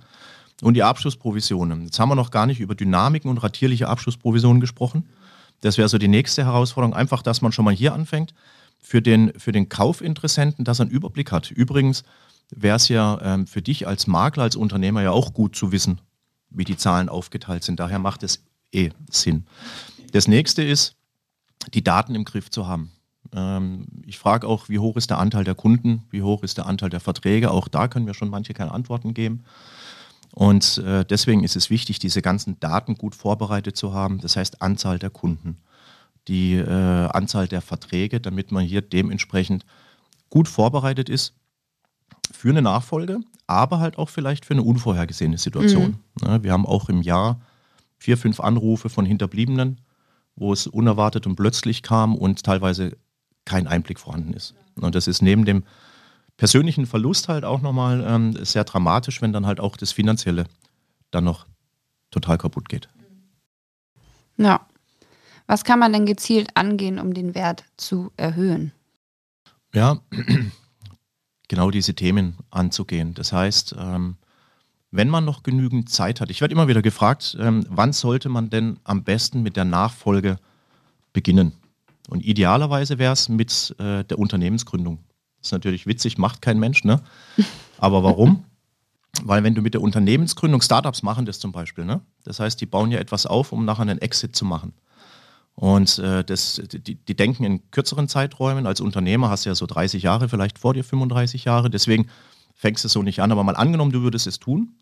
und 0.61 0.73
die 0.73 0.83
Abschlussprovisionen. 0.83 1.83
Jetzt 1.83 1.99
haben 1.99 2.09
wir 2.09 2.15
noch 2.15 2.31
gar 2.31 2.45
nicht 2.45 2.59
über 2.59 2.75
Dynamiken 2.75 3.29
und 3.29 3.37
ratierliche 3.37 3.87
Abschlussprovisionen 3.87 4.59
gesprochen. 4.59 5.07
Das 5.61 5.77
wäre 5.77 5.89
so 5.89 5.97
die 5.97 6.07
nächste 6.07 6.45
Herausforderung, 6.45 6.95
einfach, 6.95 7.21
dass 7.21 7.41
man 7.41 7.51
schon 7.51 7.65
mal 7.65 7.73
hier 7.73 7.93
anfängt 7.93 8.33
für 8.79 9.01
den, 9.01 9.33
für 9.37 9.51
den 9.51 9.69
Kaufinteressenten, 9.69 10.65
dass 10.65 10.79
er 10.79 10.83
einen 10.83 10.91
Überblick 10.91 11.31
hat. 11.31 11.51
Übrigens 11.51 12.03
wäre 12.49 12.77
es 12.77 12.87
ja 12.87 13.19
ähm, 13.21 13.47
für 13.47 13.61
dich 13.61 13.87
als 13.87 14.07
Makler, 14.07 14.43
als 14.43 14.55
Unternehmer 14.55 15.01
ja 15.01 15.11
auch 15.11 15.33
gut 15.33 15.55
zu 15.55 15.71
wissen, 15.71 15.99
wie 16.49 16.63
die 16.63 16.77
Zahlen 16.77 17.09
aufgeteilt 17.09 17.63
sind. 17.63 17.79
Daher 17.79 17.99
macht 17.99 18.23
es 18.23 18.43
eh 18.71 18.91
Sinn. 19.09 19.45
Das 20.13 20.27
nächste 20.27 20.63
ist, 20.63 20.95
die 21.73 21.83
Daten 21.83 22.15
im 22.15 22.23
Griff 22.23 22.49
zu 22.49 22.67
haben. 22.67 22.91
Ähm, 23.33 23.87
ich 24.05 24.17
frage 24.17 24.47
auch, 24.47 24.69
wie 24.69 24.79
hoch 24.79 24.95
ist 24.95 25.09
der 25.09 25.19
Anteil 25.19 25.43
der 25.43 25.55
Kunden, 25.55 26.03
wie 26.09 26.21
hoch 26.21 26.43
ist 26.43 26.57
der 26.57 26.65
Anteil 26.65 26.89
der 26.89 26.99
Verträge. 26.99 27.51
Auch 27.51 27.67
da 27.67 27.87
können 27.87 28.07
wir 28.07 28.13
schon 28.13 28.29
manche 28.29 28.53
keine 28.53 28.71
Antworten 28.71 29.13
geben. 29.13 29.43
Und 30.33 30.77
äh, 30.79 31.03
deswegen 31.03 31.43
ist 31.43 31.55
es 31.55 31.69
wichtig, 31.69 31.99
diese 31.99 32.21
ganzen 32.21 32.59
Daten 32.59 32.95
gut 32.95 33.15
vorbereitet 33.15 33.75
zu 33.75 33.93
haben. 33.93 34.19
Das 34.19 34.35
heißt 34.35 34.61
Anzahl 34.61 34.99
der 34.99 35.09
Kunden, 35.09 35.57
die 36.27 36.55
äh, 36.55 37.07
Anzahl 37.09 37.47
der 37.47 37.61
Verträge, 37.61 38.19
damit 38.19 38.51
man 38.51 38.63
hier 38.63 38.81
dementsprechend 38.81 39.65
gut 40.29 40.47
vorbereitet 40.47 41.09
ist 41.09 41.33
für 42.31 42.49
eine 42.49 42.61
Nachfolge, 42.61 43.19
aber 43.47 43.79
halt 43.79 43.97
auch 43.97 44.09
vielleicht 44.09 44.45
für 44.45 44.53
eine 44.53 44.63
unvorhergesehene 44.63 45.37
Situation. 45.37 45.99
Mhm. 46.21 46.27
Ja, 46.27 46.43
wir 46.43 46.51
haben 46.51 46.65
auch 46.65 46.89
im 46.89 47.01
Jahr 47.01 47.39
vier, 47.97 48.17
fünf 48.17 48.39
Anrufe 48.39 48.89
von 48.89 49.05
Hinterbliebenen, 49.05 49.81
wo 50.35 50.53
es 50.53 50.67
unerwartet 50.67 51.25
und 51.25 51.35
plötzlich 51.35 51.81
kam 51.81 52.15
und 52.15 52.43
teilweise 52.43 52.97
kein 53.45 53.67
Einblick 53.67 53.99
vorhanden 53.99 54.33
ist. 54.33 54.53
Und 54.75 54.93
das 54.93 55.07
ist 55.07 55.21
neben 55.21 55.45
dem 55.45 55.63
persönlichen 56.35 56.85
Verlust 56.85 57.29
halt 57.29 57.45
auch 57.45 57.61
nochmal 57.61 58.05
ähm, 58.07 58.45
sehr 58.45 58.63
dramatisch, 58.63 59.21
wenn 59.21 59.33
dann 59.33 59.47
halt 59.47 59.59
auch 59.59 59.77
das 59.77 59.91
Finanzielle 59.91 60.45
dann 61.09 61.23
noch 61.23 61.47
total 62.11 62.37
kaputt 62.37 62.69
geht. 62.69 62.89
Ja, 64.37 64.67
was 65.47 65.63
kann 65.63 65.79
man 65.79 65.93
denn 65.93 66.05
gezielt 66.05 66.49
angehen, 66.55 66.99
um 66.99 67.13
den 67.13 67.33
Wert 67.33 67.63
zu 67.77 68.11
erhöhen? 68.17 68.73
Ja, 69.73 69.99
genau 71.47 71.71
diese 71.71 71.95
Themen 71.95 72.37
anzugehen. 72.51 73.13
Das 73.13 73.31
heißt, 73.33 73.75
ähm, 73.79 74.17
wenn 74.91 75.09
man 75.09 75.25
noch 75.25 75.43
genügend 75.43 75.89
Zeit 75.89 76.21
hat, 76.21 76.29
ich 76.29 76.41
werde 76.41 76.53
immer 76.53 76.67
wieder 76.67 76.81
gefragt, 76.81 77.37
ähm, 77.39 77.65
wann 77.69 77.93
sollte 77.93 78.29
man 78.29 78.49
denn 78.49 78.79
am 78.83 79.03
besten 79.03 79.41
mit 79.41 79.55
der 79.55 79.65
Nachfolge 79.65 80.37
beginnen? 81.13 81.53
Und 82.09 82.23
idealerweise 82.23 82.99
wäre 82.99 83.13
es 83.13 83.27
mit 83.27 83.75
äh, 83.79 84.03
der 84.03 84.19
Unternehmensgründung. 84.19 84.99
Das 85.39 85.49
ist 85.49 85.51
natürlich 85.51 85.87
witzig, 85.87 86.17
macht 86.17 86.41
kein 86.41 86.59
Mensch, 86.59 86.83
ne? 86.83 87.01
Aber 87.77 88.03
warum? 88.03 88.45
Weil 89.23 89.43
wenn 89.43 89.55
du 89.55 89.61
mit 89.61 89.73
der 89.73 89.81
Unternehmensgründung 89.81 90.61
Startups 90.61 91.03
machen 91.03 91.25
das 91.25 91.39
zum 91.39 91.51
Beispiel, 91.51 91.85
ne? 91.85 92.01
Das 92.23 92.39
heißt, 92.39 92.59
die 92.61 92.65
bauen 92.65 92.91
ja 92.91 92.99
etwas 92.99 93.25
auf, 93.25 93.51
um 93.51 93.65
nachher 93.65 93.83
einen 93.83 93.99
Exit 93.99 94.35
zu 94.35 94.45
machen. 94.45 94.73
Und 95.59 95.97
äh, 95.97 96.23
das, 96.23 96.61
die, 96.71 96.95
die, 96.95 97.15
denken 97.15 97.43
in 97.43 97.71
kürzeren 97.71 98.07
Zeiträumen. 98.07 98.67
Als 98.67 98.79
Unternehmer 98.79 99.29
hast 99.29 99.45
du 99.45 99.49
ja 99.49 99.55
so 99.55 99.65
30 99.65 100.03
Jahre, 100.03 100.29
vielleicht 100.29 100.59
vor 100.59 100.75
dir 100.75 100.83
35 100.83 101.45
Jahre. 101.45 101.71
Deswegen 101.71 102.07
fängst 102.53 102.83
du 102.83 102.87
so 102.87 103.01
nicht 103.01 103.21
an. 103.21 103.31
Aber 103.31 103.43
mal 103.43 103.55
angenommen, 103.55 103.91
du 103.91 104.03
würdest 104.03 104.27
es 104.27 104.39
tun, 104.39 104.75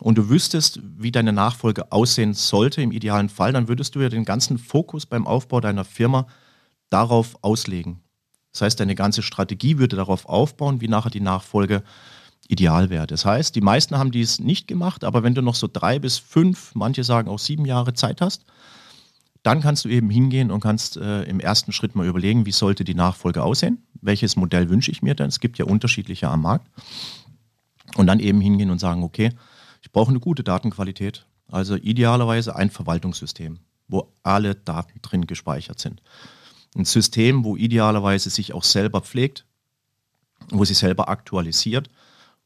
und 0.00 0.16
du 0.16 0.28
wüsstest, 0.30 0.80
wie 0.82 1.12
deine 1.12 1.32
Nachfolge 1.32 1.92
aussehen 1.92 2.32
sollte 2.32 2.80
im 2.80 2.92
idealen 2.92 3.28
Fall, 3.28 3.52
dann 3.52 3.68
würdest 3.68 3.94
du 3.94 4.00
ja 4.00 4.08
den 4.08 4.24
ganzen 4.24 4.58
Fokus 4.58 5.04
beim 5.04 5.26
Aufbau 5.26 5.60
deiner 5.60 5.84
Firma 5.84 6.26
darauf 6.88 7.36
auslegen. 7.42 8.00
Das 8.52 8.62
heißt, 8.62 8.80
deine 8.80 8.94
ganze 8.94 9.22
Strategie 9.22 9.78
würde 9.78 9.96
darauf 9.96 10.26
aufbauen, 10.26 10.80
wie 10.80 10.88
nachher 10.88 11.10
die 11.10 11.20
Nachfolge 11.20 11.82
ideal 12.48 12.90
wäre. 12.90 13.06
Das 13.06 13.24
heißt, 13.24 13.54
die 13.54 13.60
meisten 13.60 13.96
haben 13.96 14.10
dies 14.10 14.40
nicht 14.40 14.66
gemacht, 14.66 15.04
aber 15.04 15.22
wenn 15.22 15.34
du 15.34 15.42
noch 15.42 15.54
so 15.54 15.68
drei 15.70 15.98
bis 15.98 16.18
fünf, 16.18 16.74
manche 16.74 17.04
sagen 17.04 17.28
auch 17.28 17.38
sieben 17.38 17.64
Jahre 17.64 17.94
Zeit 17.94 18.20
hast, 18.20 18.44
dann 19.42 19.60
kannst 19.60 19.84
du 19.84 19.88
eben 19.88 20.10
hingehen 20.10 20.50
und 20.50 20.60
kannst 20.60 20.96
äh, 20.96 21.22
im 21.22 21.40
ersten 21.40 21.72
Schritt 21.72 21.94
mal 21.94 22.06
überlegen, 22.06 22.46
wie 22.46 22.52
sollte 22.52 22.84
die 22.84 22.94
Nachfolge 22.94 23.42
aussehen, 23.42 23.82
welches 24.00 24.36
Modell 24.36 24.68
wünsche 24.68 24.90
ich 24.90 25.02
mir 25.02 25.14
denn. 25.14 25.28
Es 25.28 25.40
gibt 25.40 25.58
ja 25.58 25.64
unterschiedliche 25.64 26.28
am 26.28 26.42
Markt. 26.42 26.68
Und 27.96 28.06
dann 28.06 28.20
eben 28.20 28.40
hingehen 28.40 28.70
und 28.70 28.78
sagen, 28.78 29.02
okay, 29.02 29.30
ich 29.82 29.90
brauche 29.90 30.10
eine 30.10 30.20
gute 30.20 30.44
Datenqualität. 30.44 31.26
Also 31.48 31.74
idealerweise 31.74 32.54
ein 32.54 32.70
Verwaltungssystem, 32.70 33.58
wo 33.88 34.12
alle 34.22 34.54
Daten 34.54 35.00
drin 35.02 35.26
gespeichert 35.26 35.80
sind. 35.80 36.02
Ein 36.76 36.84
System, 36.84 37.44
wo 37.44 37.56
idealerweise 37.56 38.30
sich 38.30 38.52
auch 38.52 38.62
selber 38.62 39.00
pflegt, 39.00 39.44
wo 40.50 40.64
sich 40.64 40.78
selber 40.78 41.08
aktualisiert. 41.08 41.90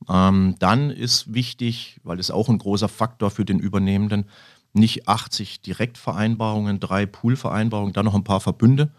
Ähm, 0.08 0.56
dann 0.58 0.90
ist 0.90 1.34
wichtig, 1.34 2.00
weil 2.02 2.18
es 2.18 2.30
auch 2.30 2.48
ein 2.48 2.58
großer 2.58 2.88
Faktor 2.88 3.30
für 3.30 3.44
den 3.44 3.58
Übernehmenden, 3.58 4.26
nicht 4.74 5.08
80 5.08 5.62
Direktvereinbarungen, 5.62 6.80
drei 6.80 7.06
Poolvereinbarungen, 7.06 7.92
dann 7.92 8.04
noch 8.04 8.14
ein 8.14 8.24
paar 8.24 8.40
Verbünde 8.40 8.90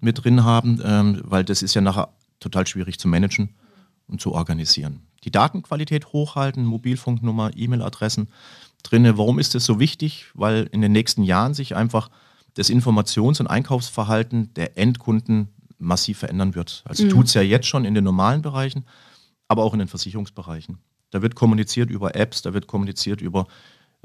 mit 0.00 0.24
drin 0.24 0.44
haben, 0.44 0.80
ähm, 0.84 1.20
weil 1.24 1.44
das 1.44 1.62
ist 1.62 1.74
ja 1.74 1.80
nachher 1.80 2.08
total 2.40 2.66
schwierig 2.66 2.98
zu 2.98 3.08
managen 3.08 3.50
und 4.06 4.20
zu 4.20 4.32
organisieren. 4.32 5.02
Die 5.24 5.30
Datenqualität 5.30 6.12
hochhalten, 6.12 6.64
Mobilfunknummer, 6.64 7.50
E-Mail-Adressen 7.56 8.28
drinne. 8.82 9.18
Warum 9.18 9.38
ist 9.38 9.54
das 9.54 9.64
so 9.64 9.80
wichtig? 9.80 10.26
Weil 10.34 10.68
in 10.70 10.80
den 10.80 10.92
nächsten 10.92 11.22
Jahren 11.22 11.54
sich 11.54 11.74
einfach 11.74 12.10
das 12.54 12.70
Informations- 12.70 13.40
und 13.40 13.48
Einkaufsverhalten 13.48 14.54
der 14.54 14.78
Endkunden 14.78 15.48
massiv 15.78 16.18
verändern 16.18 16.54
wird. 16.54 16.82
Also 16.86 17.04
mhm. 17.04 17.10
tut 17.10 17.26
es 17.26 17.34
ja 17.34 17.42
jetzt 17.42 17.66
schon 17.66 17.84
in 17.84 17.94
den 17.94 18.04
normalen 18.04 18.42
Bereichen, 18.42 18.84
aber 19.48 19.64
auch 19.64 19.72
in 19.72 19.80
den 19.80 19.88
Versicherungsbereichen. 19.88 20.78
Da 21.10 21.22
wird 21.22 21.34
kommuniziert 21.34 21.90
über 21.90 22.14
Apps, 22.14 22.42
da 22.42 22.54
wird 22.54 22.66
kommuniziert 22.66 23.20
über 23.20 23.46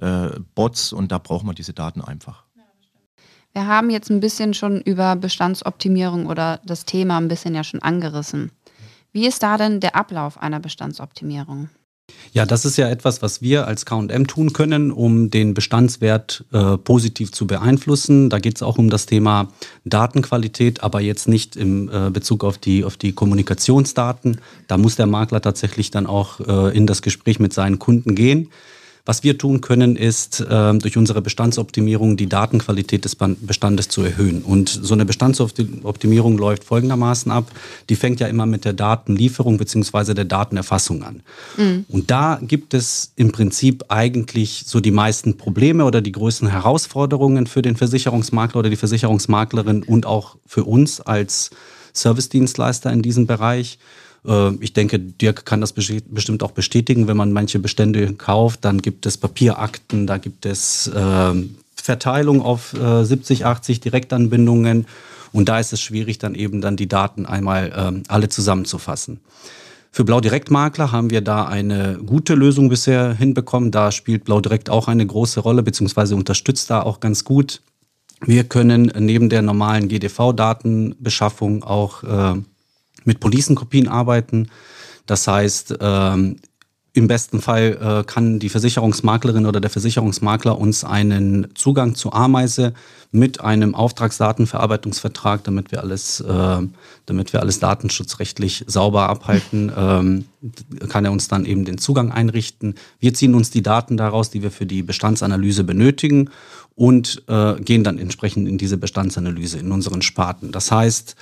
äh, 0.01 0.29
Bots 0.55 0.93
und 0.93 1.11
da 1.11 1.17
braucht 1.17 1.45
man 1.45 1.55
diese 1.55 1.73
Daten 1.73 2.01
einfach. 2.01 2.43
Wir 3.53 3.65
haben 3.65 3.89
jetzt 3.89 4.09
ein 4.09 4.19
bisschen 4.19 4.53
schon 4.53 4.79
über 4.81 5.15
Bestandsoptimierung 5.15 6.27
oder 6.27 6.59
das 6.65 6.85
Thema 6.85 7.17
ein 7.17 7.27
bisschen 7.27 7.55
ja 7.55 7.63
schon 7.63 7.81
angerissen. 7.81 8.51
Wie 9.11 9.27
ist 9.27 9.41
da 9.41 9.57
denn 9.57 9.79
der 9.79 9.95
Ablauf 9.95 10.37
einer 10.39 10.59
Bestandsoptimierung? 10.59 11.69
Ja, 12.31 12.45
das 12.45 12.65
ist 12.65 12.77
ja 12.77 12.89
etwas, 12.89 13.21
was 13.21 13.41
wir 13.41 13.67
als 13.67 13.85
KM 13.85 14.27
tun 14.27 14.53
können, 14.53 14.91
um 14.91 15.29
den 15.29 15.53
Bestandswert 15.53 16.43
äh, 16.51 16.77
positiv 16.77 17.31
zu 17.31 17.47
beeinflussen. 17.47 18.29
Da 18.29 18.39
geht 18.39 18.55
es 18.55 18.63
auch 18.63 18.77
um 18.77 18.89
das 18.89 19.05
Thema 19.05 19.49
Datenqualität, 19.85 20.83
aber 20.83 21.01
jetzt 21.01 21.27
nicht 21.27 21.55
im 21.55 21.89
äh, 21.89 22.09
Bezug 22.09 22.43
auf 22.43 22.57
die, 22.57 22.83
auf 22.83 22.97
die 22.97 23.13
Kommunikationsdaten. 23.13 24.41
Da 24.67 24.77
muss 24.77 24.95
der 24.95 25.07
Makler 25.07 25.41
tatsächlich 25.41 25.91
dann 25.91 26.05
auch 26.05 26.39
äh, 26.39 26.75
in 26.75 26.87
das 26.87 27.01
Gespräch 27.01 27.39
mit 27.39 27.53
seinen 27.53 27.79
Kunden 27.79 28.15
gehen. 28.15 28.49
Was 29.09 29.23
wir 29.23 29.39
tun 29.39 29.59
können, 29.59 29.95
ist 29.95 30.39
äh, 30.39 30.77
durch 30.77 30.95
unsere 30.95 31.23
Bestandsoptimierung 31.23 32.15
die 32.15 32.29
Datenqualität 32.29 33.05
des 33.05 33.15
Bestandes 33.15 33.89
zu 33.89 34.03
erhöhen. 34.03 34.43
Und 34.43 34.69
so 34.69 34.93
eine 34.93 35.03
Bestandsoptimierung 35.03 36.37
läuft 36.37 36.63
folgendermaßen 36.63 37.31
ab. 37.31 37.49
Die 37.89 37.95
fängt 37.95 38.19
ja 38.19 38.27
immer 38.27 38.45
mit 38.45 38.65
der 38.65 38.73
Datenlieferung 38.73 39.57
bzw. 39.57 40.13
der 40.13 40.25
Datenerfassung 40.25 41.01
an. 41.01 41.23
Mhm. 41.57 41.85
Und 41.87 42.11
da 42.11 42.39
gibt 42.39 42.75
es 42.75 43.11
im 43.15 43.31
Prinzip 43.31 43.85
eigentlich 43.87 44.65
so 44.67 44.79
die 44.79 44.91
meisten 44.91 45.37
Probleme 45.37 45.85
oder 45.85 46.01
die 46.01 46.11
größten 46.11 46.47
Herausforderungen 46.47 47.47
für 47.47 47.63
den 47.63 47.77
Versicherungsmakler 47.77 48.59
oder 48.59 48.69
die 48.69 48.75
Versicherungsmaklerin 48.75 49.81
und 49.81 50.05
auch 50.05 50.35
für 50.45 50.65
uns 50.65 51.01
als 51.01 51.49
Servicedienstleister 51.93 52.93
in 52.93 53.01
diesem 53.01 53.25
Bereich. 53.25 53.79
Äh, 54.25 54.53
ich 54.55 54.73
denke, 54.73 54.99
Dirk 54.99 55.45
kann 55.45 55.61
das 55.61 55.73
bestimmt 55.73 56.43
auch 56.43 56.51
bestätigen. 56.51 57.07
Wenn 57.07 57.17
man 57.17 57.31
manche 57.31 57.59
Bestände 57.59 58.13
kauft, 58.13 58.65
dann 58.65 58.81
gibt 58.81 59.05
es 59.05 59.17
Papierakten, 59.17 60.07
da 60.07 60.17
gibt 60.17 60.45
es 60.45 60.87
äh, 60.87 61.33
Verteilung 61.75 62.41
auf 62.41 62.73
äh, 62.73 63.03
70, 63.03 63.45
80 63.45 63.79
Direktanbindungen. 63.79 64.85
Und 65.31 65.49
da 65.49 65.59
ist 65.59 65.73
es 65.73 65.81
schwierig, 65.81 66.17
dann 66.17 66.35
eben 66.35 66.61
dann 66.61 66.75
die 66.75 66.87
Daten 66.87 67.25
einmal 67.25 67.71
äh, 67.71 68.03
alle 68.07 68.29
zusammenzufassen. 68.29 69.19
Für 69.91 70.03
Blau 70.03 70.21
Direkt 70.21 70.51
Makler 70.51 70.91
haben 70.91 71.09
wir 71.09 71.21
da 71.21 71.45
eine 71.45 71.99
gute 72.05 72.35
Lösung 72.35 72.69
bisher 72.69 73.13
hinbekommen. 73.13 73.71
Da 73.71 73.91
spielt 73.91 74.23
Blau 74.23 74.39
Direkt 74.39 74.69
auch 74.69 74.87
eine 74.87 75.05
große 75.05 75.39
Rolle, 75.39 75.63
beziehungsweise 75.63 76.15
unterstützt 76.15 76.69
da 76.69 76.83
auch 76.83 76.99
ganz 76.99 77.23
gut. 77.23 77.61
Wir 78.21 78.43
können 78.43 78.91
neben 78.99 79.29
der 79.29 79.41
normalen 79.41 79.87
GDV-Datenbeschaffung 79.87 81.63
auch 81.63 82.03
äh, 82.03 82.35
mit 83.05 83.19
Policenkopien 83.19 83.87
arbeiten. 83.87 84.49
Das 85.05 85.27
heißt, 85.27 85.75
ähm, 85.79 86.37
im 86.93 87.07
besten 87.07 87.39
Fall 87.39 87.77
äh, 87.81 88.03
kann 88.03 88.39
die 88.39 88.49
Versicherungsmaklerin 88.49 89.45
oder 89.45 89.61
der 89.61 89.69
Versicherungsmakler 89.69 90.57
uns 90.57 90.83
einen 90.83 91.47
Zugang 91.55 91.95
zur 91.95 92.15
Ameise 92.15 92.73
mit 93.11 93.41
einem 93.41 93.75
Auftragsdatenverarbeitungsvertrag, 93.75 95.43
damit 95.43 95.71
wir 95.71 95.81
alles, 95.81 96.19
äh, 96.19 96.57
damit 97.05 97.33
wir 97.33 97.41
alles 97.41 97.59
datenschutzrechtlich 97.59 98.65
sauber 98.67 99.07
abhalten, 99.07 99.71
ähm, 99.75 100.25
kann 100.89 101.05
er 101.05 101.11
uns 101.11 101.27
dann 101.27 101.45
eben 101.45 101.63
den 101.63 101.77
Zugang 101.77 102.11
einrichten. 102.11 102.75
Wir 102.99 103.13
ziehen 103.13 103.35
uns 103.35 103.51
die 103.51 103.63
Daten 103.63 103.95
daraus, 103.95 104.31
die 104.31 104.41
wir 104.41 104.51
für 104.51 104.65
die 104.65 104.81
Bestandsanalyse 104.81 105.63
benötigen 105.63 106.31
und 106.75 107.23
äh, 107.27 107.55
gehen 107.61 107.83
dann 107.83 107.99
entsprechend 107.99 108.47
in 108.47 108.57
diese 108.57 108.77
Bestandsanalyse 108.77 109.59
in 109.59 109.71
unseren 109.71 110.01
Sparten. 110.01 110.51
Das 110.51 110.71
heißt, 110.71 111.15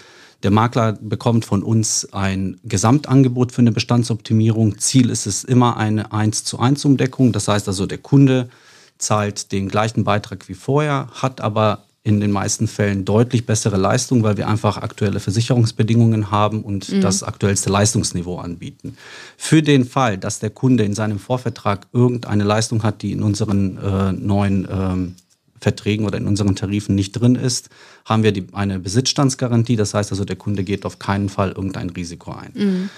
der 0.43 0.51
Makler 0.51 0.93
bekommt 0.93 1.45
von 1.45 1.63
uns 1.63 2.07
ein 2.13 2.59
Gesamtangebot 2.63 3.51
für 3.51 3.61
eine 3.61 3.71
Bestandsoptimierung. 3.71 4.77
Ziel 4.77 5.09
ist 5.09 5.25
es 5.25 5.43
immer 5.43 5.77
eine 5.77 6.11
1 6.11 6.43
zu 6.43 6.59
1 6.59 6.85
Umdeckung. 6.85 7.31
Das 7.31 7.47
heißt 7.47 7.67
also, 7.67 7.85
der 7.85 7.97
Kunde 7.97 8.49
zahlt 8.97 9.51
den 9.51 9.67
gleichen 9.67 10.03
Beitrag 10.03 10.47
wie 10.47 10.53
vorher, 10.53 11.07
hat 11.13 11.41
aber 11.41 11.83
in 12.03 12.21
den 12.21 12.31
meisten 12.31 12.69
Fällen 12.69 13.03
deutlich 13.03 13.45
bessere 13.45 13.75
Leistung, 13.75 14.23
weil 14.23 14.37
wir 14.37 14.47
einfach 14.47 14.77
aktuelle 14.77 15.19
Versicherungsbedingungen 15.19 16.31
haben 16.31 16.61
und 16.61 16.89
mhm. 16.89 17.01
das 17.01 17.21
aktuellste 17.21 17.69
Leistungsniveau 17.69 18.37
anbieten. 18.37 18.95
Für 19.35 19.61
den 19.61 19.83
Fall, 19.83 20.17
dass 20.17 20.39
der 20.39 20.51
Kunde 20.51 20.85
in 20.85 20.93
seinem 20.93 21.19
Vorvertrag 21.19 21.87
irgendeine 21.91 22.45
Leistung 22.45 22.83
hat, 22.83 23.01
die 23.01 23.11
in 23.11 23.23
unseren 23.23 23.77
äh, 23.77 24.13
neuen 24.13 24.65
ähm, 24.71 25.15
Verträgen 25.59 26.05
oder 26.05 26.17
in 26.17 26.27
unseren 26.27 26.55
Tarifen 26.55 26.95
nicht 26.95 27.13
drin 27.13 27.35
ist, 27.35 27.69
haben 28.05 28.23
wir 28.23 28.31
die, 28.31 28.47
eine 28.53 28.79
Besitzstandsgarantie. 28.79 29.75
Das 29.75 29.93
heißt 29.93 30.11
also, 30.11 30.25
der 30.25 30.35
Kunde 30.35 30.63
geht 30.63 30.85
auf 30.85 30.99
keinen 30.99 31.29
Fall 31.29 31.49
irgendein 31.49 31.89
Risiko 31.89 32.31
ein. 32.31 32.51
Mhm. 32.53 32.89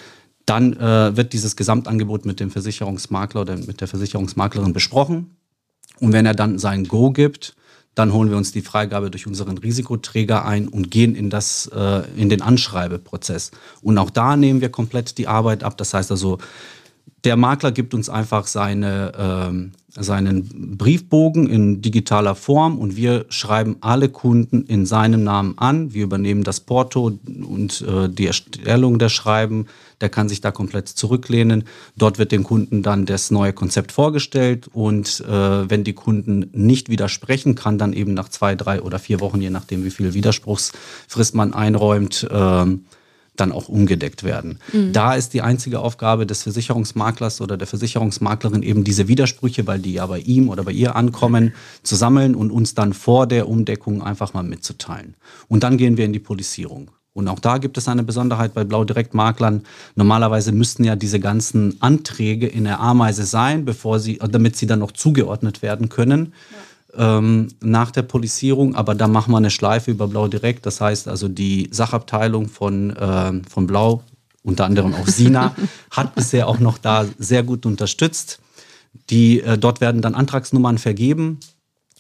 Dann 0.45 0.73
äh, 0.73 1.15
wird 1.15 1.33
dieses 1.33 1.55
Gesamtangebot 1.55 2.25
mit 2.25 2.39
dem 2.39 2.49
Versicherungsmakler 2.49 3.41
oder 3.41 3.57
mit 3.57 3.81
der 3.81 3.87
Versicherungsmaklerin 3.87 4.73
besprochen. 4.73 5.35
Und 5.99 6.13
wenn 6.13 6.25
er 6.25 6.33
dann 6.33 6.59
sein 6.59 6.85
Go 6.85 7.11
gibt, 7.11 7.55
dann 7.95 8.13
holen 8.13 8.29
wir 8.29 8.37
uns 8.37 8.51
die 8.51 8.61
Freigabe 8.61 9.11
durch 9.11 9.27
unseren 9.27 9.57
Risikoträger 9.57 10.45
ein 10.45 10.67
und 10.67 10.89
gehen 10.89 11.15
in, 11.15 11.29
das, 11.29 11.67
äh, 11.67 12.03
in 12.15 12.29
den 12.29 12.41
Anschreibeprozess. 12.41 13.51
Und 13.81 13.97
auch 13.97 14.09
da 14.09 14.37
nehmen 14.37 14.61
wir 14.61 14.69
komplett 14.69 15.17
die 15.17 15.27
Arbeit 15.27 15.63
ab. 15.63 15.77
Das 15.77 15.93
heißt 15.93 16.09
also, 16.09 16.37
der 17.25 17.35
Makler 17.35 17.71
gibt 17.71 17.93
uns 17.93 18.09
einfach 18.09 18.47
seine, 18.47 19.11
ähm, 19.17 19.71
seinen 19.95 20.77
Briefbogen 20.77 21.49
in 21.49 21.81
digitaler 21.81 22.35
Form 22.35 22.77
und 22.77 22.95
wir 22.95 23.25
schreiben 23.29 23.77
alle 23.81 24.09
Kunden 24.09 24.63
in 24.63 24.85
seinem 24.85 25.23
Namen 25.23 25.57
an. 25.57 25.93
Wir 25.93 26.03
übernehmen 26.03 26.43
das 26.43 26.59
Porto 26.59 27.17
und 27.27 27.81
äh, 27.81 28.09
die 28.09 28.27
Erstellung 28.27 28.99
der 28.99 29.09
Schreiben. 29.09 29.67
Der 30.01 30.09
kann 30.09 30.29
sich 30.29 30.41
da 30.41 30.51
komplett 30.51 30.87
zurücklehnen. 30.87 31.65
Dort 31.97 32.19
wird 32.19 32.31
dem 32.31 32.43
Kunden 32.43 32.83
dann 32.83 33.05
das 33.05 33.31
neue 33.31 33.51
Konzept 33.53 33.91
vorgestellt 33.91 34.69
und 34.71 35.21
äh, 35.27 35.69
wenn 35.69 35.83
die 35.83 35.93
Kunden 35.93 36.49
nicht 36.53 36.89
widersprechen, 36.89 37.55
kann 37.55 37.77
dann 37.77 37.93
eben 37.93 38.13
nach 38.13 38.29
zwei, 38.29 38.55
drei 38.55 38.81
oder 38.81 38.99
vier 38.99 39.19
Wochen, 39.19 39.41
je 39.41 39.49
nachdem 39.49 39.83
wie 39.83 39.91
viel 39.91 40.13
Widerspruchsfrist 40.13 41.35
man 41.35 41.53
einräumt, 41.53 42.27
äh, 42.29 42.65
dann 43.39 43.51
auch 43.51 43.69
umgedeckt 43.69 44.23
werden. 44.23 44.59
Mhm. 44.73 44.93
Da 44.93 45.13
ist 45.13 45.33
die 45.33 45.41
einzige 45.41 45.79
Aufgabe 45.79 46.25
des 46.25 46.43
Versicherungsmaklers 46.43 47.41
oder 47.41 47.57
der 47.57 47.67
Versicherungsmaklerin 47.67 48.63
eben 48.63 48.83
diese 48.83 49.07
Widersprüche, 49.07 49.67
weil 49.67 49.79
die 49.79 49.93
ja 49.93 50.05
bei 50.05 50.19
ihm 50.19 50.49
oder 50.49 50.63
bei 50.63 50.71
ihr 50.71 50.95
ankommen, 50.95 51.53
zu 51.83 51.95
sammeln 51.95 52.35
und 52.35 52.51
uns 52.51 52.75
dann 52.75 52.93
vor 52.93 53.27
der 53.27 53.47
Umdeckung 53.47 54.03
einfach 54.03 54.33
mal 54.33 54.43
mitzuteilen. 54.43 55.15
Und 55.47 55.63
dann 55.63 55.77
gehen 55.77 55.97
wir 55.97 56.05
in 56.05 56.13
die 56.13 56.19
Polizierung. 56.19 56.91
Und 57.13 57.27
auch 57.27 57.39
da 57.39 57.57
gibt 57.57 57.77
es 57.77 57.87
eine 57.87 58.03
Besonderheit 58.03 58.53
bei 58.53 58.63
Blau 58.63 58.85
Direkt 58.85 59.13
Maklern. 59.13 59.63
Normalerweise 59.95 60.51
müssten 60.51 60.83
ja 60.83 60.95
diese 60.95 61.19
ganzen 61.19 61.81
Anträge 61.81 62.47
in 62.47 62.63
der 62.63 62.79
Ameise 62.79 63.25
sein, 63.25 63.65
bevor 63.65 63.99
sie, 63.99 64.19
damit 64.19 64.55
sie 64.55 64.67
dann 64.67 64.79
noch 64.79 64.91
zugeordnet 64.91 65.61
werden 65.61 65.89
können. 65.89 66.33
Ja 66.51 66.57
ähm, 66.95 67.49
nach 67.61 67.91
der 67.91 68.03
Polisierung, 68.03 68.75
aber 68.75 68.95
da 68.95 69.07
machen 69.07 69.31
wir 69.31 69.37
eine 69.37 69.51
Schleife 69.51 69.91
über 69.91 70.07
Blau 70.07 70.27
direkt. 70.27 70.65
Das 70.65 70.81
heißt 70.81 71.07
also, 71.07 71.27
die 71.27 71.69
Sachabteilung 71.71 72.47
von, 72.47 72.95
äh, 72.95 73.41
von 73.49 73.67
Blau, 73.67 74.03
unter 74.43 74.65
anderem 74.65 74.93
auch 74.95 75.07
Sina, 75.07 75.55
hat 75.91 76.15
bisher 76.15 76.47
auch 76.47 76.59
noch 76.59 76.77
da 76.77 77.05
sehr 77.17 77.43
gut 77.43 77.65
unterstützt. 77.65 78.39
Die, 79.09 79.41
äh, 79.41 79.57
dort 79.57 79.81
werden 79.81 80.01
dann 80.01 80.15
Antragsnummern 80.15 80.77
vergeben, 80.77 81.39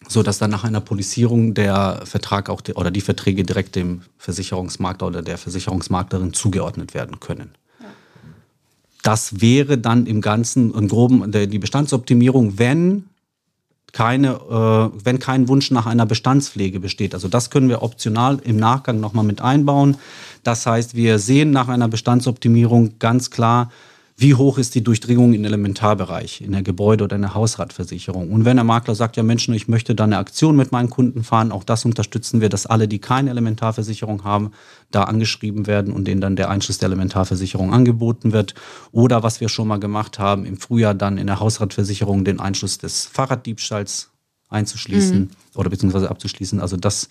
so 0.07 0.23
dass 0.23 0.39
dann 0.39 0.49
nach 0.49 0.63
einer 0.63 0.81
Polizierung 0.81 1.53
der 1.53 2.01
Vertrag 2.05 2.49
auch 2.49 2.61
de, 2.61 2.75
oder 2.75 2.89
die 2.89 3.01
Verträge 3.01 3.43
direkt 3.43 3.75
dem 3.75 4.01
Versicherungsmakler 4.17 5.07
oder 5.07 5.21
der 5.21 5.37
Versicherungsmaklerin 5.37 6.33
zugeordnet 6.33 6.93
werden 6.93 7.19
können. 7.19 7.51
Das 9.03 9.41
wäre 9.41 9.77
dann 9.77 10.05
im 10.07 10.21
Ganzen, 10.21 10.73
im 10.73 10.87
Groben, 10.87 11.31
der, 11.31 11.47
die 11.47 11.59
Bestandsoptimierung, 11.59 12.57
wenn 12.57 13.08
keine, 13.93 14.33
äh, 14.33 15.05
wenn 15.05 15.19
kein 15.19 15.47
Wunsch 15.47 15.71
nach 15.71 15.85
einer 15.85 16.05
Bestandspflege 16.05 16.79
besteht. 16.79 17.13
Also 17.13 17.27
das 17.27 17.49
können 17.49 17.69
wir 17.69 17.83
optional 17.83 18.39
im 18.43 18.57
Nachgang 18.57 18.99
nochmal 18.99 19.25
mit 19.25 19.41
einbauen. 19.41 19.97
Das 20.43 20.65
heißt, 20.65 20.95
wir 20.95 21.19
sehen 21.19 21.51
nach 21.51 21.67
einer 21.67 21.87
Bestandsoptimierung 21.87 22.99
ganz 22.99 23.29
klar, 23.29 23.71
wie 24.21 24.35
hoch 24.35 24.57
ist 24.57 24.75
die 24.75 24.83
Durchdringung 24.83 25.31
im 25.31 25.45
Elementarbereich, 25.45 26.41
in 26.41 26.51
der 26.51 26.61
Gebäude- 26.61 27.05
oder 27.05 27.15
in 27.15 27.21
der 27.21 27.35
Hausratversicherung. 27.35 28.31
Und 28.31 28.43
wenn 28.43 28.57
der 28.57 28.65
Makler 28.65 28.93
sagt, 28.93 29.15
ja 29.15 29.23
Mensch, 29.23 29.47
ich 29.47 29.69
möchte 29.69 29.95
da 29.95 30.03
eine 30.03 30.17
Aktion 30.17 30.57
mit 30.57 30.73
meinen 30.73 30.89
Kunden 30.89 31.23
fahren, 31.23 31.53
auch 31.53 31.63
das 31.63 31.85
unterstützen 31.85 32.41
wir, 32.41 32.49
dass 32.49 32.65
alle, 32.65 32.89
die 32.89 32.99
keine 32.99 33.29
Elementarversicherung 33.29 34.25
haben, 34.25 34.51
da 34.91 35.03
angeschrieben 35.03 35.67
werden 35.67 35.93
und 35.93 36.05
denen 36.05 36.19
dann 36.19 36.35
der 36.35 36.49
Einschluss 36.49 36.79
der 36.79 36.87
Elementarversicherung 36.87 37.73
angeboten 37.73 38.33
wird. 38.33 38.55
Oder 38.91 39.23
was 39.23 39.39
wir 39.39 39.47
schon 39.47 39.69
mal 39.69 39.79
gemacht 39.79 40.19
haben, 40.19 40.43
im 40.43 40.57
Frühjahr 40.57 40.95
dann 40.95 41.17
in 41.17 41.27
der 41.27 41.39
Hausratversicherung 41.39 42.25
den 42.25 42.41
Einschluss 42.41 42.77
des 42.77 43.05
Fahrraddiebstahls 43.05 44.09
einzuschließen 44.49 45.19
mhm. 45.19 45.29
oder 45.55 45.69
beziehungsweise 45.69 46.09
abzuschließen. 46.09 46.59
Also 46.59 46.75
das, 46.75 47.07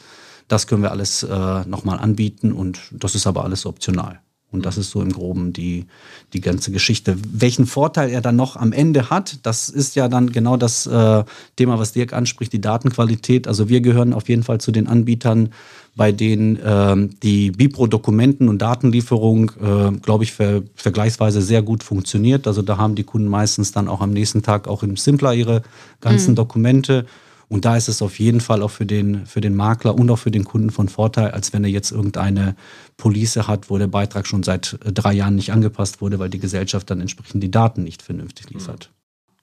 das 0.47 0.67
können 0.67 0.83
wir 0.83 0.91
alles 0.91 1.23
äh, 1.23 1.65
nochmal 1.65 2.01
anbieten 2.01 2.53
und 2.53 2.81
das 2.93 3.15
ist 3.15 3.27
aber 3.27 3.45
alles 3.45 3.65
optional. 3.65 4.21
Und 4.51 4.65
das 4.65 4.79
ist 4.79 4.91
so 4.91 5.03
im 5.03 5.13
Groben 5.13 5.53
die, 5.53 5.85
die 6.33 6.41
ganze 6.41 6.73
Geschichte. 6.73 7.17
Welchen 7.31 7.67
Vorteil 7.67 8.09
er 8.09 8.23
dann 8.23 8.37
noch 8.37 8.57
am 8.57 8.73
Ende 8.73 9.11
hat, 9.11 9.41
das 9.43 9.69
ist 9.69 9.95
ja 9.95 10.09
dann 10.09 10.33
genau 10.33 10.57
das 10.57 10.87
äh, 10.87 11.25
Thema, 11.57 11.79
was 11.79 11.93
Dirk 11.93 12.15
anspricht, 12.15 12.55
die 12.55 12.61
Datenqualität. 12.61 13.47
Also 13.47 13.69
wir 13.69 13.83
gehören 13.83 14.15
auf 14.15 14.29
jeden 14.29 14.43
Fall 14.43 14.59
zu 14.59 14.73
den 14.73 14.87
Anbietern, 14.87 15.51
bei 15.97 16.13
denen 16.13 16.57
äh, 16.57 16.97
die 17.23 17.51
Bipro-Dokumenten 17.51 18.49
und 18.49 18.63
Datenlieferung, 18.63 19.51
äh, 19.61 19.91
glaube 19.99 20.25
ich, 20.25 20.33
ver 20.33 20.63
vergleichsweise 20.77 21.43
sehr 21.43 21.61
gut 21.61 21.83
funktioniert. 21.83 22.47
Also 22.47 22.63
da 22.63 22.79
haben 22.79 22.95
die 22.95 23.05
Kunden 23.05 23.29
meistens 23.29 23.73
dann 23.73 23.87
auch 23.87 24.01
am 24.01 24.13
nächsten 24.13 24.43
Tag 24.43 24.67
auch 24.67 24.83
im 24.83 24.97
Simpler 24.97 25.35
ihre 25.35 25.63
ganzen 26.01 26.31
mhm. 26.31 26.37
Dokumente. 26.37 27.05
Und 27.49 27.65
da 27.65 27.77
ist 27.77 27.89
es 27.89 28.03
auf 28.03 28.19
jeden 28.19 28.41
Fall 28.41 28.63
auch 28.63 28.71
für 28.71 28.85
den, 28.85 29.25
für 29.25 29.41
den 29.41 29.57
Makler 29.57 29.95
und 29.95 30.11
auch 30.11 30.19
für 30.19 30.31
den 30.31 30.45
Kunden 30.45 30.71
von 30.71 30.89
Vorteil, 30.89 31.31
als 31.31 31.53
wenn 31.53 31.65
er 31.65 31.71
jetzt 31.71 31.91
irgendeine 31.91 32.55
Police 32.99 33.37
hat, 33.37 33.71
wo 33.71 33.79
der 33.79 33.87
Beitrag 33.87 34.27
schon 34.27 34.43
seit 34.43 34.79
äh, 34.85 34.93
drei 34.93 35.15
Jahren 35.15 35.35
nicht 35.35 35.53
angepasst 35.53 36.01
wurde, 36.03 36.19
weil 36.19 36.29
die 36.29 36.39
Gesellschaft 36.39 36.91
dann 36.91 37.01
entsprechend 37.01 37.43
die 37.43 37.51
Daten 37.51 37.83
nicht 37.85 38.03
vernünftig 38.03 38.51
liefert. 38.51 38.91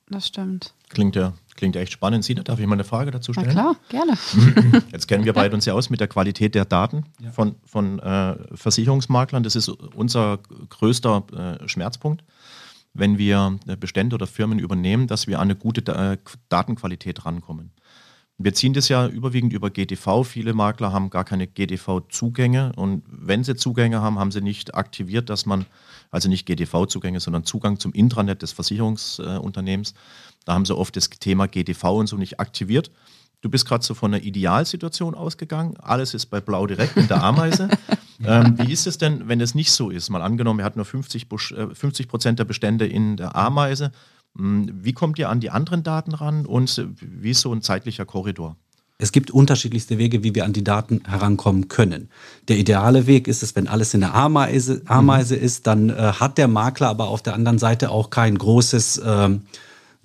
Das 0.07 0.27
stimmt. 0.27 0.73
Klingt 0.89 1.15
ja, 1.15 1.33
klingt 1.55 1.75
ja 1.75 1.81
echt 1.81 1.93
spannend. 1.93 2.23
Sina, 2.23 2.43
darf 2.43 2.59
ich 2.59 2.67
mal 2.67 2.73
eine 2.73 2.83
Frage 2.83 3.09
dazu 3.09 3.33
stellen? 3.33 3.53
Na 3.55 3.73
klar, 3.73 3.75
gerne. 3.89 4.83
Jetzt 4.91 5.07
kennen 5.07 5.25
wir 5.25 5.33
beide 5.33 5.55
uns 5.55 5.65
ja 5.65 5.73
aus 5.73 5.89
mit 5.89 5.99
der 5.99 6.07
Qualität 6.07 6.53
der 6.53 6.65
Daten 6.65 7.05
ja. 7.19 7.31
von, 7.31 7.55
von 7.65 7.97
äh, 7.99 8.35
Versicherungsmaklern. 8.53 9.41
Das 9.41 9.55
ist 9.55 9.69
unser 9.69 10.39
größter 10.69 11.59
äh, 11.63 11.67
Schmerzpunkt, 11.67 12.23
wenn 12.93 13.17
wir 13.17 13.57
äh, 13.65 13.75
Bestände 13.75 14.13
oder 14.13 14.27
Firmen 14.27 14.59
übernehmen, 14.59 15.07
dass 15.07 15.25
wir 15.25 15.39
an 15.39 15.47
eine 15.47 15.55
gute 15.55 15.81
äh, 15.91 16.17
Datenqualität 16.49 17.25
rankommen. 17.25 17.71
Wir 18.37 18.53
ziehen 18.53 18.73
das 18.73 18.89
ja 18.89 19.07
überwiegend 19.07 19.53
über 19.53 19.69
GTV. 19.69 20.23
Viele 20.23 20.53
Makler 20.53 20.91
haben 20.91 21.09
gar 21.09 21.23
keine 21.23 21.47
GTV-Zugänge 21.47 22.73
und 22.75 23.03
wenn 23.07 23.45
sie 23.45 23.55
Zugänge 23.55 24.01
haben, 24.01 24.19
haben 24.19 24.31
sie 24.31 24.41
nicht 24.41 24.75
aktiviert, 24.75 25.29
dass 25.29 25.45
man, 25.45 25.65
also 26.11 26.27
nicht 26.27 26.45
GTV-Zugänge, 26.45 27.21
sondern 27.21 27.45
Zugang 27.45 27.79
zum 27.79 27.93
Intranet 27.93 28.41
des 28.41 28.51
Versicherungsunternehmens. 28.51 29.93
Da 30.43 30.53
haben 30.53 30.65
sie 30.65 30.75
oft 30.75 30.95
das 30.97 31.09
Thema 31.09 31.47
GTV 31.47 31.97
und 31.97 32.07
so 32.07 32.17
nicht 32.17 32.39
aktiviert. 32.41 32.91
Du 33.39 33.49
bist 33.49 33.65
gerade 33.67 33.85
so 33.85 33.93
von 33.93 34.13
einer 34.13 34.23
Idealsituation 34.23 35.15
ausgegangen. 35.15 35.77
Alles 35.77 36.13
ist 36.13 36.25
bei 36.25 36.41
Blau 36.41 36.67
direkt 36.67 36.97
in 36.97 37.07
der 37.07 37.23
Ameise. 37.23 37.69
ähm, 38.25 38.57
wie 38.57 38.71
ist 38.71 38.87
es 38.87 38.97
denn, 38.97 39.27
wenn 39.29 39.39
es 39.39 39.55
nicht 39.55 39.71
so 39.71 39.91
ist? 39.91 40.09
Mal 40.09 40.21
angenommen, 40.21 40.59
wir 40.59 40.65
hatten 40.65 40.79
nur 40.79 40.85
50 40.85 41.23
äh, 41.23 42.07
Prozent 42.07 42.39
der 42.39 42.45
Bestände 42.45 42.85
in 42.85 43.17
der 43.17 43.35
Ameise. 43.35 43.91
Hm, 44.37 44.69
wie 44.81 44.93
kommt 44.93 45.19
ihr 45.19 45.29
an 45.29 45.39
die 45.39 45.49
anderen 45.49 45.83
Daten 45.83 46.13
ran 46.13 46.45
und 46.45 46.87
wie 46.99 47.31
ist 47.31 47.41
so 47.41 47.53
ein 47.53 47.61
zeitlicher 47.61 48.05
Korridor? 48.05 48.57
Es 48.97 49.11
gibt 49.11 49.29
unterschiedlichste 49.29 49.97
Wege, 49.97 50.23
wie 50.23 50.35
wir 50.35 50.45
an 50.45 50.53
die 50.53 50.63
Daten 50.63 51.01
herankommen 51.05 51.67
können. 51.67 52.09
Der 52.47 52.57
ideale 52.57 53.07
Weg 53.07 53.27
ist 53.27 53.43
es, 53.43 53.53
wenn 53.55 53.67
alles 53.67 53.93
in 53.93 53.99
der 53.99 54.15
Ameise, 54.15 54.81
Ameise 54.85 55.35
mhm. 55.35 55.43
ist, 55.43 55.67
dann 55.67 55.89
äh, 55.89 55.93
hat 55.93 56.37
der 56.37 56.47
Makler 56.47 56.87
aber 56.87 57.09
auf 57.09 57.21
der 57.21 57.33
anderen 57.33 57.59
Seite 57.59 57.89
auch 57.91 58.09
kein 58.09 58.37
großes 58.37 58.99
äh, 58.99 59.29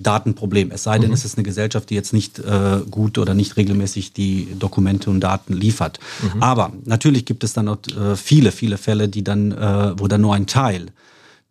Datenproblem. 0.01 0.73
Es 0.73 0.83
sei 0.83 0.99
denn, 0.99 1.09
mhm. 1.09 1.15
es 1.15 1.25
ist 1.25 1.37
eine 1.37 1.45
Gesellschaft, 1.45 1.89
die 1.91 1.95
jetzt 1.95 2.13
nicht 2.13 2.41
äh, 2.41 2.81
gut 2.91 3.19
oder 3.19 3.35
nicht 3.35 3.57
regelmäßig 3.57 4.13
die 4.13 4.49
Dokumente 4.59 5.09
und 5.09 5.21
Daten 5.21 5.53
liefert. 5.53 6.01
Mhm. 6.23 6.43
Aber 6.43 6.73
natürlich 6.85 7.27
gibt 7.27 7.45
es 7.45 7.53
dann 7.53 7.67
noch 7.67 7.79
äh, 7.97 8.17
viele, 8.17 8.51
viele 8.51 8.77
Fälle, 8.77 9.09
die 9.09 9.23
dann, 9.23 9.53
äh, 9.53 9.99
wo 10.01 10.09
dann 10.09 10.23
nur 10.23 10.35
ein 10.35 10.47
Teil 10.47 10.87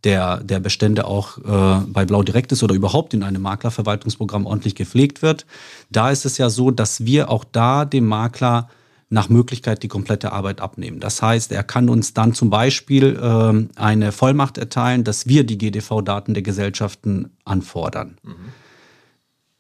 der, 0.04 0.38
der 0.38 0.60
Bestände 0.60 1.06
auch 1.06 1.38
äh, 1.38 1.86
bei 1.88 2.06
Blau 2.06 2.24
Direkt 2.24 2.52
ist 2.52 2.64
oder 2.64 2.76
überhaupt 2.76 3.14
in 3.14 3.24
einem 3.24 3.42
Maklerverwaltungsprogramm 3.42 4.46
ordentlich 4.46 4.76
gepflegt 4.76 5.22
wird. 5.22 5.46
Da 5.90 6.10
ist 6.10 6.26
es 6.26 6.38
ja 6.38 6.50
so, 6.50 6.72
dass 6.72 7.06
wir 7.06 7.30
auch 7.30 7.44
da 7.44 7.86
dem 7.86 8.08
Makler 8.08 8.70
nach 9.10 9.28
Möglichkeit 9.28 9.82
die 9.82 9.88
komplette 9.88 10.32
Arbeit 10.32 10.62
abnehmen. 10.62 11.00
Das 11.00 11.22
heißt, 11.22 11.52
er 11.52 11.64
kann 11.64 11.90
uns 11.90 12.14
dann 12.14 12.34
zum 12.34 12.50
Beispiel 12.50 13.20
äh, 13.20 13.80
eine 13.80 14.12
Vollmacht 14.12 14.58
erteilen, 14.58 15.04
dass 15.04 15.28
wir 15.28 15.44
die 15.44 15.58
GDV-Daten 15.58 16.36
der 16.36 16.44
Gesellschaften 16.44 17.32
anfordern. 17.44 18.18
Mhm. 18.24 18.36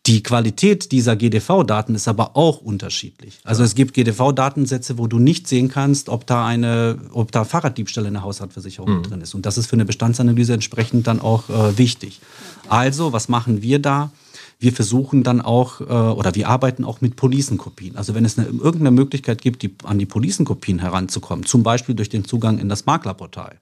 Die 0.05 0.23
Qualität 0.23 0.91
dieser 0.91 1.15
GDV-Daten 1.15 1.93
ist 1.93 2.07
aber 2.07 2.35
auch 2.35 2.61
unterschiedlich. 2.61 3.39
Also 3.43 3.63
es 3.63 3.75
gibt 3.75 3.93
GDV-Datensätze, 3.93 4.97
wo 4.97 5.07
du 5.07 5.19
nicht 5.19 5.47
sehen 5.47 5.67
kannst, 5.67 6.09
ob 6.09 6.25
da 6.25 6.45
eine, 6.45 6.97
ob 7.11 7.31
da 7.31 7.43
Fahrraddiebstahl 7.43 8.05
in 8.05 8.13
der 8.13 8.23
Haushaltsversicherung 8.23 8.99
mhm. 8.99 9.03
drin 9.03 9.21
ist. 9.21 9.35
Und 9.35 9.45
das 9.45 9.57
ist 9.57 9.67
für 9.67 9.73
eine 9.73 9.85
Bestandsanalyse 9.85 10.53
entsprechend 10.53 11.05
dann 11.05 11.19
auch 11.19 11.49
äh, 11.49 11.77
wichtig. 11.77 12.21
Also, 12.69 13.13
was 13.13 13.27
machen 13.27 13.61
wir 13.61 13.79
da? 13.79 14.11
Wir 14.57 14.73
versuchen 14.73 15.23
dann 15.23 15.41
auch, 15.41 15.81
äh, 15.81 15.83
oder 15.83 16.33
wir 16.33 16.49
arbeiten 16.49 16.85
auch 16.85 17.01
mit 17.01 17.15
Policenkopien. 17.15 17.95
Also 17.95 18.13
wenn 18.15 18.25
es 18.25 18.37
eine, 18.37 18.47
irgendeine 18.47 18.91
Möglichkeit 18.91 19.41
gibt, 19.41 19.63
die, 19.63 19.75
an 19.83 19.99
die 19.99 20.05
Policenkopien 20.05 20.79
heranzukommen, 20.79 21.45
zum 21.45 21.63
Beispiel 21.63 21.95
durch 21.95 22.09
den 22.09 22.25
Zugang 22.25 22.59
in 22.59 22.67
das 22.67 22.85
Maklerportal, 22.85 23.57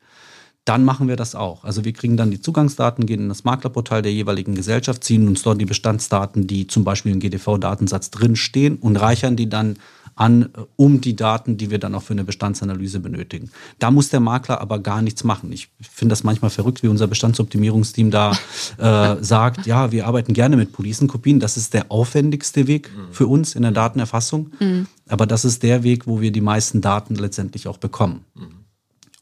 dann 0.67 0.83
machen 0.83 1.07
wir 1.07 1.15
das 1.15 1.33
auch. 1.33 1.63
Also 1.63 1.85
wir 1.85 1.93
kriegen 1.93 2.17
dann 2.17 2.29
die 2.29 2.41
Zugangsdaten, 2.41 3.05
gehen 3.05 3.21
in 3.21 3.29
das 3.29 3.45
Maklerportal 3.45 4.01
der 4.01 4.11
jeweiligen 4.11 4.53
Gesellschaft, 4.53 5.03
ziehen 5.03 5.27
uns 5.27 5.41
dort 5.41 5.61
die 5.61 5.65
Bestandsdaten, 5.65 6.45
die 6.45 6.67
zum 6.67 6.83
Beispiel 6.83 7.13
im 7.13 7.21
GDV-Datensatz 7.21 8.11
drinstehen 8.11 8.75
und 8.75 8.97
reichern 8.97 9.37
die 9.37 9.47
dann 9.47 9.77
an, 10.15 10.41
äh, 10.41 10.47
um 10.75 10.99
die 10.99 11.15
Daten, 11.15 11.57
die 11.57 11.71
wir 11.71 11.79
dann 11.79 11.95
auch 11.95 12.03
für 12.03 12.13
eine 12.13 12.25
Bestandsanalyse 12.25 12.99
benötigen. 12.99 13.49
Da 13.79 13.91
muss 13.91 14.09
der 14.09 14.19
Makler 14.19 14.59
aber 14.59 14.79
gar 14.79 15.01
nichts 15.01 15.23
machen. 15.23 15.53
Ich 15.53 15.69
finde 15.79 16.11
das 16.11 16.25
manchmal 16.25 16.51
verrückt, 16.51 16.83
wie 16.83 16.87
unser 16.87 17.07
Bestandsoptimierungsteam 17.07 18.11
da 18.11 18.37
äh, 18.77 19.23
sagt, 19.23 19.67
ja, 19.67 19.91
wir 19.91 20.05
arbeiten 20.05 20.33
gerne 20.33 20.57
mit 20.57 20.73
Policenkopien. 20.73 21.39
Das 21.39 21.55
ist 21.55 21.73
der 21.73 21.91
aufwendigste 21.91 22.67
Weg 22.67 22.91
mhm. 22.93 23.13
für 23.13 23.27
uns 23.27 23.55
in 23.55 23.61
der 23.61 23.71
Datenerfassung. 23.71 24.51
Mhm. 24.59 24.87
Aber 25.07 25.25
das 25.25 25.45
ist 25.45 25.63
der 25.63 25.83
Weg, 25.83 26.07
wo 26.07 26.19
wir 26.19 26.31
die 26.31 26.41
meisten 26.41 26.81
Daten 26.81 27.15
letztendlich 27.15 27.67
auch 27.67 27.77
bekommen. 27.77 28.25
Mhm. 28.35 28.47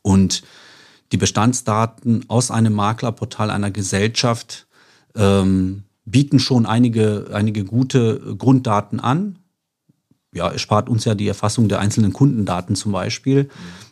Und 0.02 0.44
die 1.12 1.18
Bestandsdaten 1.18 2.26
aus 2.28 2.52
einem 2.52 2.74
Maklerportal 2.74 3.52
einer 3.52 3.72
Gesellschaft 3.72 4.68
ähm, 5.16 5.84
bieten 6.06 6.40
schon 6.40 6.66
einige, 6.66 7.28
einige 7.34 7.66
gute 7.66 8.36
Grunddaten 8.38 9.00
an. 9.00 9.40
Ja, 10.34 10.52
es 10.52 10.62
spart 10.62 10.90
uns 10.90 11.06
ja 11.06 11.16
die 11.16 11.28
Erfassung 11.28 11.70
der 11.70 11.80
einzelnen 11.80 12.14
Kundendaten 12.14 12.76
zum 12.76 12.92
Beispiel. 12.92 13.50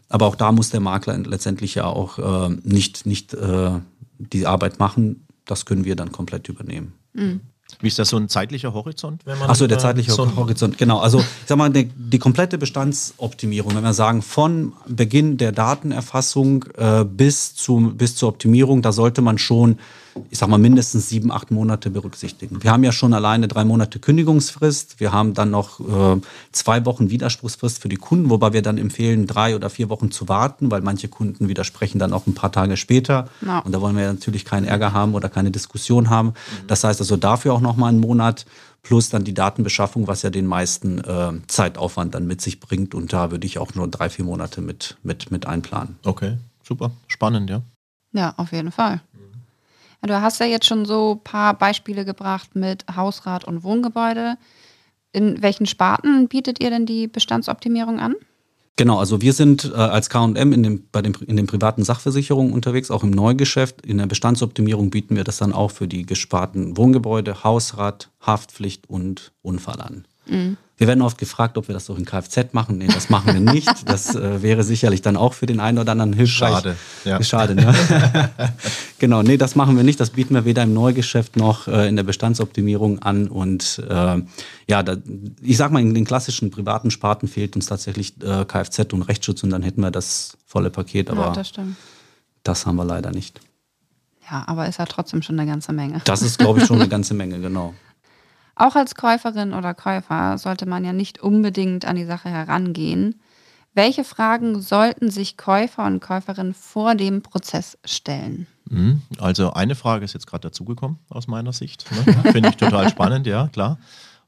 Aber 0.09 0.27
auch 0.27 0.35
da 0.35 0.51
muss 0.51 0.69
der 0.69 0.79
Makler 0.79 1.17
letztendlich 1.19 1.75
ja 1.75 1.85
auch 1.85 2.19
äh, 2.19 2.55
nicht, 2.63 3.05
nicht 3.05 3.33
äh, 3.33 3.71
die 4.17 4.45
Arbeit 4.45 4.79
machen. 4.79 5.27
Das 5.45 5.65
können 5.65 5.85
wir 5.85 5.95
dann 5.95 6.11
komplett 6.11 6.49
übernehmen. 6.49 6.93
Mhm. 7.13 7.41
Wie 7.83 7.89
ist 7.89 7.99
das 7.99 8.09
so 8.09 8.17
ein 8.17 8.29
zeitlicher 8.29 8.73
Horizont? 8.73 9.21
Achso, 9.45 9.67
der 9.67 9.77
zeitliche 9.77 10.11
so 10.11 10.35
Horizont, 10.37 10.77
genau. 10.77 10.99
Also 10.99 11.19
ich 11.19 11.25
sag 11.47 11.57
mal, 11.57 11.69
die, 11.69 11.89
die, 11.93 12.17
komplette 12.17 12.57
Bestandsoptimierung, 12.57 13.75
wenn 13.75 13.83
wir 13.83 13.93
sagen, 13.93 14.21
von 14.21 14.71
Beginn 14.87 15.35
der 15.35 15.51
Datenerfassung 15.51 16.63
äh, 16.77 17.03
bis, 17.03 17.55
zum, 17.55 17.97
bis 17.97 18.15
zur 18.15 18.29
Optimierung, 18.29 18.81
da 18.81 18.93
sollte 18.93 19.21
man 19.21 19.37
schon 19.37 19.79
ich 20.29 20.37
sag 20.37 20.49
mal, 20.49 20.57
mindestens 20.57 21.09
sieben, 21.09 21.31
acht 21.31 21.51
Monate 21.51 21.89
berücksichtigen. 21.89 22.63
Wir 22.63 22.71
haben 22.71 22.83
ja 22.83 22.91
schon 22.91 23.13
alleine 23.13 23.47
drei 23.47 23.63
Monate 23.65 23.99
Kündigungsfrist. 23.99 24.99
Wir 24.99 25.11
haben 25.11 25.33
dann 25.33 25.51
noch 25.51 25.79
äh, 25.79 26.21
zwei 26.51 26.85
Wochen 26.85 27.09
Widerspruchsfrist 27.09 27.79
für 27.79 27.89
die 27.89 27.97
Kunden, 27.97 28.29
wobei 28.29 28.53
wir 28.53 28.61
dann 28.61 28.77
empfehlen, 28.77 29.27
drei 29.27 29.55
oder 29.55 29.69
vier 29.69 29.89
Wochen 29.89 30.11
zu 30.11 30.27
warten, 30.27 30.71
weil 30.71 30.81
manche 30.81 31.07
Kunden 31.07 31.47
widersprechen 31.47 31.99
dann 31.99 32.13
auch 32.13 32.27
ein 32.27 32.35
paar 32.35 32.51
Tage 32.51 32.77
später. 32.77 33.29
Ja. 33.45 33.59
Und 33.59 33.71
da 33.71 33.81
wollen 33.81 33.97
wir 33.97 34.11
natürlich 34.11 34.45
keinen 34.45 34.65
Ärger 34.65 34.93
haben 34.93 35.13
oder 35.15 35.29
keine 35.29 35.51
Diskussion 35.51 36.09
haben. 36.09 36.29
Mhm. 36.29 36.67
Das 36.67 36.83
heißt 36.83 36.99
also 36.99 37.17
dafür 37.17 37.53
auch 37.53 37.61
nochmal 37.61 37.89
einen 37.89 37.99
Monat 37.99 38.45
plus 38.83 39.09
dann 39.09 39.23
die 39.23 39.33
Datenbeschaffung, 39.33 40.07
was 40.07 40.21
ja 40.21 40.29
den 40.29 40.45
meisten 40.45 40.99
äh, 40.99 41.31
Zeitaufwand 41.47 42.13
dann 42.13 42.27
mit 42.27 42.41
sich 42.41 42.59
bringt. 42.59 42.93
Und 42.93 43.13
da 43.13 43.31
würde 43.31 43.47
ich 43.47 43.57
auch 43.57 43.73
nur 43.75 43.87
drei, 43.87 44.09
vier 44.09 44.25
Monate 44.25 44.61
mit, 44.61 44.97
mit, 45.03 45.31
mit 45.31 45.47
einplanen. 45.47 45.95
Okay, 46.03 46.37
super. 46.61 46.91
Spannend, 47.07 47.49
ja. 47.49 47.61
Ja, 48.11 48.33
auf 48.37 48.51
jeden 48.51 48.71
Fall. 48.71 49.01
Du 50.05 50.21
hast 50.21 50.39
ja 50.39 50.45
jetzt 50.45 50.65
schon 50.65 50.85
so 50.85 51.13
ein 51.13 51.23
paar 51.23 51.57
Beispiele 51.57 52.03
gebracht 52.03 52.55
mit 52.55 52.85
Hausrat 52.93 53.45
und 53.45 53.63
Wohngebäude. 53.63 54.37
In 55.13 55.41
welchen 55.41 55.65
Sparten 55.65 56.27
bietet 56.27 56.61
ihr 56.61 56.69
denn 56.69 56.85
die 56.85 57.07
Bestandsoptimierung 57.07 57.99
an? 57.99 58.15
Genau, 58.75 58.97
also 58.97 59.21
wir 59.21 59.33
sind 59.33 59.71
äh, 59.71 59.77
als 59.77 60.09
KM 60.09 60.35
in, 60.35 60.63
dem, 60.63 60.87
bei 60.91 61.03
dem, 61.03 61.13
in 61.27 61.37
den 61.37 61.45
privaten 61.45 61.83
Sachversicherungen 61.83 62.53
unterwegs, 62.53 62.89
auch 62.89 63.03
im 63.03 63.11
Neugeschäft. 63.11 63.85
In 63.85 63.99
der 63.99 64.07
Bestandsoptimierung 64.07 64.89
bieten 64.89 65.15
wir 65.15 65.23
das 65.23 65.37
dann 65.37 65.53
auch 65.53 65.69
für 65.69 65.87
die 65.87 66.05
gesparten 66.05 66.75
Wohngebäude, 66.75 67.43
Hausrat, 67.43 68.09
Haftpflicht 68.19 68.89
und 68.89 69.31
Unfall 69.43 69.79
an. 69.79 70.05
Mhm. 70.25 70.57
Wir 70.83 70.89
werden 70.89 71.01
oft 71.01 71.17
gefragt, 71.17 71.57
ob 71.57 71.69
wir 71.69 71.73
das 71.73 71.85
so 71.85 71.95
in 71.95 72.03
Kfz 72.03 72.51
machen. 72.51 72.77
Nee, 72.77 72.87
das 72.87 73.09
machen 73.09 73.33
wir 73.33 73.39
nicht. 73.39 73.89
Das 73.89 74.15
äh, 74.15 74.41
wäre 74.41 74.65
sicherlich 74.65 75.01
dann 75.01 75.15
auch 75.15 75.33
für 75.33 75.45
den 75.45 75.61
einen 75.61 75.77
oder 75.77 75.93
anderen 75.93 76.11
hilfreich. 76.11 76.55
Schade. 76.55 76.75
Ja. 77.05 77.23
Schade, 77.23 77.55
ne? 77.55 77.73
genau, 78.99 79.23
nee, 79.23 79.37
das 79.37 79.55
machen 79.55 79.77
wir 79.77 79.85
nicht. 79.85 80.01
Das 80.01 80.09
bieten 80.09 80.33
wir 80.33 80.43
weder 80.43 80.61
im 80.63 80.73
Neugeschäft 80.73 81.37
noch 81.37 81.69
äh, 81.69 81.87
in 81.87 81.95
der 81.95 82.03
Bestandsoptimierung 82.03 82.99
an. 82.99 83.29
Und 83.29 83.81
äh, 83.89 84.21
ja, 84.67 84.83
da, 84.83 84.97
ich 85.41 85.55
sag 85.55 85.71
mal, 85.71 85.81
in 85.81 85.93
den 85.93 86.03
klassischen 86.03 86.51
privaten 86.51 86.91
Sparten 86.91 87.29
fehlt 87.29 87.55
uns 87.55 87.67
tatsächlich 87.67 88.21
äh, 88.21 88.43
Kfz 88.43 88.91
und 88.91 89.03
Rechtsschutz 89.03 89.41
und 89.41 89.51
dann 89.51 89.63
hätten 89.63 89.79
wir 89.79 89.89
das 89.89 90.37
volle 90.45 90.69
Paket. 90.69 91.09
Aber 91.09 91.27
ja, 91.27 91.31
das, 91.31 91.53
das 92.43 92.65
haben 92.65 92.75
wir 92.75 92.83
leider 92.83 93.11
nicht. 93.11 93.39
Ja, 94.29 94.43
aber 94.47 94.67
ist 94.67 94.79
ja 94.79 94.85
trotzdem 94.85 95.21
schon 95.21 95.39
eine 95.39 95.49
ganze 95.49 95.71
Menge. 95.71 96.01
Das 96.03 96.21
ist, 96.21 96.39
glaube 96.39 96.59
ich, 96.59 96.65
schon 96.65 96.81
eine 96.81 96.89
ganze 96.89 97.13
Menge, 97.13 97.39
genau. 97.39 97.73
Auch 98.55 98.75
als 98.75 98.95
Käuferin 98.95 99.53
oder 99.53 99.73
Käufer 99.73 100.37
sollte 100.37 100.65
man 100.65 100.85
ja 100.85 100.93
nicht 100.93 101.21
unbedingt 101.21 101.85
an 101.85 101.95
die 101.95 102.05
Sache 102.05 102.29
herangehen. 102.29 103.19
Welche 103.73 104.03
Fragen 104.03 104.61
sollten 104.61 105.09
sich 105.09 105.35
Käufer 105.35 105.85
und 105.85 105.99
Käuferinnen 105.99 106.53
vor 106.53 106.93
dem 106.93 107.23
Prozess 107.23 107.77
stellen? 107.83 108.45
Mhm. 108.69 109.01
Also 109.17 109.53
eine 109.53 109.73
Frage 109.73 110.05
ist 110.05 110.13
jetzt 110.13 110.27
gerade 110.27 110.47
dazugekommen 110.49 110.99
aus 111.09 111.27
meiner 111.27 111.53
Sicht. 111.53 111.85
Ne? 111.91 112.13
Finde 112.31 112.49
ich 112.49 112.57
total 112.57 112.89
spannend, 112.89 113.25
ja, 113.25 113.47
klar. 113.47 113.79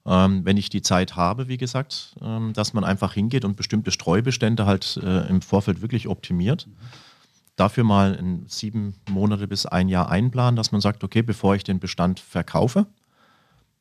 Ähm, 0.07 0.45
wenn 0.45 0.57
ich 0.57 0.69
die 0.69 0.81
Zeit 0.81 1.15
habe, 1.15 1.47
wie 1.47 1.57
gesagt, 1.57 2.15
ähm, 2.21 2.53
dass 2.53 2.73
man 2.73 2.83
einfach 2.83 3.13
hingeht 3.13 3.45
und 3.45 3.55
bestimmte 3.55 3.91
Streubestände 3.91 4.65
halt 4.65 4.99
äh, 5.03 5.27
im 5.27 5.41
Vorfeld 5.41 5.81
wirklich 5.81 6.07
optimiert. 6.07 6.67
Dafür 7.55 7.83
mal 7.83 8.15
in 8.15 8.45
sieben 8.47 8.95
Monate 9.09 9.47
bis 9.47 9.65
ein 9.65 9.89
Jahr 9.89 10.09
einplanen, 10.09 10.55
dass 10.55 10.71
man 10.71 10.81
sagt, 10.81 11.03
okay, 11.03 11.21
bevor 11.21 11.55
ich 11.55 11.63
den 11.63 11.79
Bestand 11.79 12.19
verkaufe, 12.19 12.85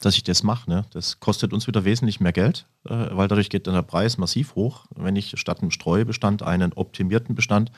dass 0.04 0.16
ich 0.16 0.22
das 0.22 0.42
mache. 0.42 0.68
Ne? 0.68 0.84
Das 0.90 1.20
kostet 1.20 1.52
uns 1.52 1.66
wieder 1.66 1.84
wesentlich 1.84 2.20
mehr 2.20 2.32
Geld, 2.32 2.66
äh, 2.84 2.94
weil 3.12 3.28
dadurch 3.28 3.50
geht 3.50 3.66
dann 3.66 3.74
der 3.74 3.82
Preis 3.82 4.18
massiv 4.18 4.54
hoch. 4.54 4.86
Wenn 4.94 5.16
ich 5.16 5.32
statt 5.38 5.60
einem 5.60 5.70
Streubestand 5.70 6.42
einen 6.42 6.72
optimierten 6.74 7.34
Bestand 7.34 7.72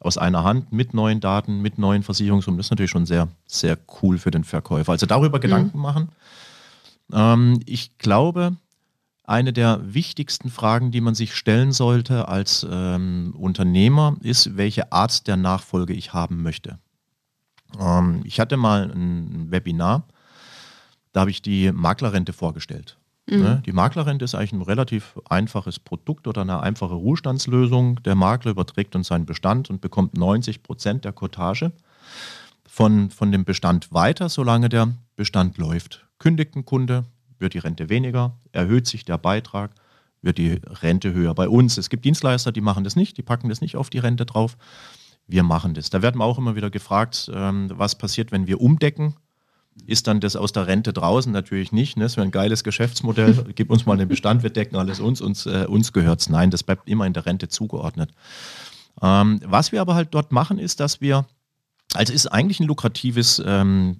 aus 0.00 0.18
einer 0.18 0.44
Hand 0.44 0.72
mit 0.72 0.94
neuen 0.94 1.20
Daten, 1.20 1.62
mit 1.62 1.78
neuen 1.78 2.02
Versicherungssummen, 2.02 2.58
das 2.58 2.66
ist 2.66 2.70
natürlich 2.70 2.90
schon 2.90 3.06
sehr, 3.06 3.28
sehr 3.46 3.78
cool 4.02 4.18
für 4.18 4.30
den 4.30 4.44
Verkäufer. 4.44 4.92
Also 4.92 5.06
darüber 5.06 5.38
mhm. 5.38 5.42
Gedanken 5.42 5.78
machen. 5.78 6.08
Ähm, 7.12 7.60
ich 7.66 7.98
glaube, 7.98 8.56
eine 9.24 9.52
der 9.52 9.80
wichtigsten 9.82 10.50
Fragen, 10.50 10.90
die 10.90 11.00
man 11.00 11.14
sich 11.14 11.34
stellen 11.34 11.72
sollte 11.72 12.28
als 12.28 12.66
ähm, 12.70 13.34
Unternehmer, 13.36 14.16
ist, 14.20 14.56
welche 14.56 14.92
Art 14.92 15.26
der 15.26 15.36
Nachfolge 15.36 15.94
ich 15.94 16.12
haben 16.12 16.42
möchte. 16.42 16.78
Ähm, 17.80 18.20
ich 18.24 18.38
hatte 18.38 18.56
mal 18.56 18.90
ein 18.94 19.50
Webinar 19.50 20.04
da 21.14 21.20
habe 21.20 21.30
ich 21.30 21.40
die 21.40 21.72
Maklerrente 21.72 22.32
vorgestellt. 22.32 22.98
Mhm. 23.30 23.38
Ne? 23.38 23.62
Die 23.64 23.72
Maklerrente 23.72 24.24
ist 24.24 24.34
eigentlich 24.34 24.52
ein 24.52 24.62
relativ 24.62 25.18
einfaches 25.30 25.78
Produkt 25.78 26.26
oder 26.26 26.42
eine 26.42 26.60
einfache 26.60 26.94
Ruhestandslösung. 26.94 28.02
Der 28.02 28.16
Makler 28.16 28.50
überträgt 28.50 28.94
uns 28.96 29.06
seinen 29.06 29.24
Bestand 29.24 29.70
und 29.70 29.80
bekommt 29.80 30.18
90 30.18 30.62
Prozent 30.62 31.04
der 31.04 31.12
Cottage 31.12 31.72
von, 32.66 33.10
von 33.10 33.30
dem 33.30 33.44
Bestand 33.44 33.92
weiter, 33.92 34.28
solange 34.28 34.68
der 34.68 34.92
Bestand 35.14 35.56
läuft. 35.56 36.04
Kündigt 36.18 36.56
ein 36.56 36.64
Kunde, 36.64 37.04
wird 37.38 37.54
die 37.54 37.58
Rente 37.58 37.88
weniger, 37.88 38.36
erhöht 38.50 38.88
sich 38.88 39.04
der 39.04 39.16
Beitrag, 39.16 39.70
wird 40.20 40.38
die 40.38 40.60
Rente 40.82 41.12
höher. 41.12 41.34
Bei 41.34 41.48
uns, 41.48 41.78
es 41.78 41.90
gibt 41.90 42.04
Dienstleister, 42.04 42.50
die 42.50 42.60
machen 42.60 42.82
das 42.82 42.96
nicht, 42.96 43.16
die 43.16 43.22
packen 43.22 43.48
das 43.48 43.60
nicht 43.60 43.76
auf 43.76 43.88
die 43.88 43.98
Rente 43.98 44.26
drauf. 44.26 44.56
Wir 45.28 45.44
machen 45.44 45.74
das. 45.74 45.90
Da 45.90 46.02
werden 46.02 46.18
wir 46.18 46.24
auch 46.24 46.38
immer 46.38 46.56
wieder 46.56 46.70
gefragt, 46.70 47.30
ähm, 47.32 47.70
was 47.72 47.94
passiert, 47.94 48.32
wenn 48.32 48.48
wir 48.48 48.60
umdecken 48.60 49.14
ist 49.86 50.06
dann 50.06 50.20
das 50.20 50.36
aus 50.36 50.52
der 50.52 50.66
Rente 50.66 50.92
draußen 50.92 51.32
natürlich 51.32 51.72
nicht. 51.72 51.96
Ne? 51.96 52.04
Das 52.04 52.16
wäre 52.16 52.26
ein 52.26 52.30
geiles 52.30 52.64
Geschäftsmodell. 52.64 53.46
Gib 53.54 53.70
uns 53.70 53.86
mal 53.86 53.96
den 53.96 54.08
Bestand, 54.08 54.42
wir 54.42 54.50
decken 54.50 54.76
alles 54.76 55.00
uns, 55.00 55.20
uns, 55.20 55.46
äh, 55.46 55.66
uns 55.68 55.92
gehört 55.92 56.20
es. 56.20 56.28
Nein, 56.28 56.50
das 56.50 56.62
bleibt 56.62 56.88
immer 56.88 57.06
in 57.06 57.12
der 57.12 57.26
Rente 57.26 57.48
zugeordnet. 57.48 58.10
Ähm, 59.02 59.40
was 59.44 59.72
wir 59.72 59.80
aber 59.80 59.94
halt 59.94 60.14
dort 60.14 60.32
machen, 60.32 60.58
ist, 60.58 60.80
dass 60.80 61.00
wir, 61.00 61.26
also 61.94 62.12
ist 62.12 62.26
eigentlich 62.26 62.60
ein 62.60 62.66
lukratives 62.66 63.42
ähm, 63.44 63.96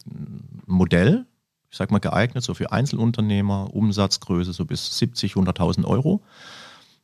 Modell, 0.66 1.26
ich 1.70 1.76
sag 1.76 1.90
mal 1.90 1.98
geeignet, 1.98 2.44
so 2.44 2.54
für 2.54 2.70
Einzelunternehmer, 2.70 3.74
Umsatzgröße 3.74 4.52
so 4.52 4.64
bis 4.64 4.98
70, 4.98 5.34
100.000 5.34 5.84
Euro. 5.84 6.22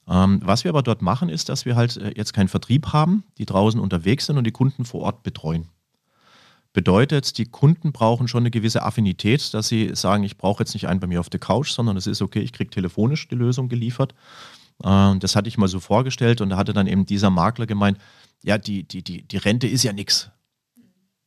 Ähm, 0.08 0.40
was 0.44 0.64
wir 0.64 0.70
aber 0.70 0.82
dort 0.82 1.02
machen, 1.02 1.28
ist, 1.28 1.48
dass 1.48 1.64
wir 1.64 1.76
halt 1.76 1.96
äh, 1.96 2.12
jetzt 2.16 2.32
keinen 2.32 2.48
Vertrieb 2.48 2.92
haben, 2.92 3.24
die 3.38 3.46
draußen 3.46 3.80
unterwegs 3.80 4.26
sind 4.26 4.38
und 4.38 4.44
die 4.44 4.52
Kunden 4.52 4.84
vor 4.84 5.02
Ort 5.02 5.22
betreuen. 5.22 5.68
Bedeutet, 6.72 7.36
die 7.38 7.46
Kunden 7.46 7.90
brauchen 7.90 8.28
schon 8.28 8.42
eine 8.42 8.50
gewisse 8.52 8.82
Affinität, 8.82 9.52
dass 9.54 9.66
sie 9.66 9.90
sagen, 9.94 10.22
ich 10.22 10.36
brauche 10.36 10.62
jetzt 10.62 10.74
nicht 10.74 10.86
einen 10.86 11.00
bei 11.00 11.08
mir 11.08 11.18
auf 11.18 11.30
der 11.30 11.40
Couch, 11.40 11.70
sondern 11.70 11.96
es 11.96 12.06
ist 12.06 12.22
okay, 12.22 12.40
ich 12.40 12.52
kriege 12.52 12.70
telefonisch 12.70 13.26
die 13.26 13.34
Lösung 13.34 13.68
geliefert. 13.68 14.14
Äh, 14.84 15.16
das 15.18 15.34
hatte 15.34 15.48
ich 15.48 15.58
mal 15.58 15.68
so 15.68 15.80
vorgestellt 15.80 16.40
und 16.40 16.50
da 16.50 16.56
hatte 16.56 16.72
dann 16.72 16.86
eben 16.86 17.06
dieser 17.06 17.30
Makler 17.30 17.66
gemeint, 17.66 17.98
ja, 18.42 18.56
die, 18.56 18.84
die, 18.84 19.02
die, 19.02 19.22
die 19.22 19.36
Rente 19.36 19.66
ist 19.66 19.82
ja 19.82 19.92
nichts. 19.92 20.30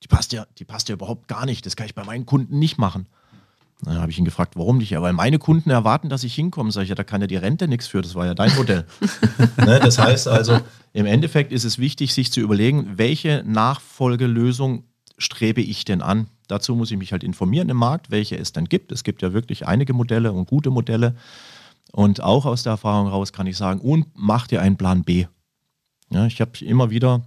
Die 0.02 0.08
passt 0.08 0.34
ja, 0.34 0.46
die 0.58 0.66
passt 0.66 0.90
ja 0.90 0.94
überhaupt 0.94 1.28
gar 1.28 1.46
nicht. 1.46 1.66
Das 1.66 1.76
kann 1.76 1.86
ich 1.86 1.96
bei 1.96 2.04
meinen 2.04 2.26
Kunden 2.26 2.58
nicht 2.58 2.78
machen. 2.78 3.08
Dann 3.82 4.00
habe 4.00 4.12
ich 4.12 4.18
ihn 4.18 4.26
gefragt, 4.26 4.56
warum 4.56 4.78
nicht? 4.78 4.92
Ja, 4.92 5.02
weil 5.02 5.14
meine 5.14 5.40
Kunden 5.40 5.70
erwarten, 5.70 6.10
dass 6.10 6.24
ich 6.24 6.34
hinkomme. 6.34 6.72
Sag 6.72 6.84
ich, 6.84 6.90
ja, 6.90 6.96
da 6.96 7.04
kann 7.04 7.22
ja 7.22 7.28
die 7.28 7.36
Rente 7.36 7.68
nichts 7.68 7.88
für, 7.88 8.02
das 8.02 8.16
war 8.16 8.26
ja 8.26 8.34
dein 8.34 8.56
Modell. 8.56 8.86
ne, 9.58 9.80
das 9.80 10.00
heißt 10.00 10.28
also, 10.28 10.60
im 10.94 11.06
Endeffekt 11.06 11.52
ist 11.52 11.66
es 11.66 11.80
wichtig, 11.80 12.14
sich 12.14 12.32
zu 12.32 12.40
überlegen, 12.40 12.98
welche 12.98 13.44
Nachfolgelösung 13.46 14.86
strebe 15.18 15.62
ich 15.62 15.86
denn 15.86 16.02
an? 16.02 16.28
Dazu 16.48 16.76
muss 16.76 16.92
ich 16.92 16.98
mich 16.98 17.12
halt 17.12 17.24
informieren 17.24 17.70
im 17.70 17.78
Markt, 17.78 18.12
welche 18.12 18.38
es 18.38 18.52
dann 18.52 18.66
gibt. 18.66 18.92
Es 18.92 19.04
gibt 19.04 19.22
ja 19.22 19.34
wirklich 19.34 19.68
einige 19.68 19.94
Modelle 19.94 20.32
und 20.34 20.48
gute 20.48 20.70
Modelle. 20.70 21.16
Und 21.92 22.22
auch 22.22 22.46
aus 22.46 22.64
der 22.64 22.72
Erfahrung 22.72 23.08
heraus 23.08 23.34
kann 23.34 23.48
ich 23.48 23.58
sagen, 23.58 23.80
und 23.80 24.08
mach 24.16 24.48
dir 24.48 24.62
einen 24.62 24.78
Plan 24.78 25.04
B. 25.04 25.28
Ja, 26.10 26.26
ich 26.26 26.42
habe 26.42 26.52
immer 26.66 26.90
wieder 26.90 27.22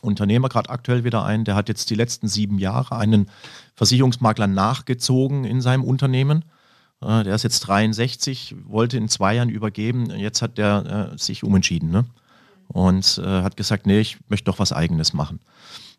Unternehmer, 0.00 0.48
gerade 0.48 0.70
aktuell 0.70 1.04
wieder 1.04 1.24
einen, 1.24 1.44
der 1.44 1.54
hat 1.54 1.68
jetzt 1.68 1.90
die 1.90 1.94
letzten 1.94 2.28
sieben 2.28 2.58
Jahre 2.58 2.96
einen 2.96 3.28
Versicherungsmakler 3.74 4.46
nachgezogen 4.46 5.44
in 5.44 5.60
seinem 5.60 5.84
Unternehmen. 5.84 6.44
Äh, 7.02 7.24
der 7.24 7.34
ist 7.34 7.42
jetzt 7.42 7.60
63, 7.60 8.54
wollte 8.64 8.96
in 8.96 9.08
zwei 9.08 9.34
Jahren 9.34 9.48
übergeben. 9.48 10.10
Jetzt 10.10 10.42
hat 10.42 10.58
der 10.58 11.12
äh, 11.12 11.18
sich 11.18 11.44
umentschieden 11.44 11.90
ne? 11.90 12.04
und 12.68 13.18
äh, 13.18 13.42
hat 13.42 13.56
gesagt, 13.56 13.86
nee, 13.86 14.00
ich 14.00 14.18
möchte 14.28 14.44
doch 14.44 14.58
was 14.58 14.72
Eigenes 14.72 15.12
machen. 15.12 15.40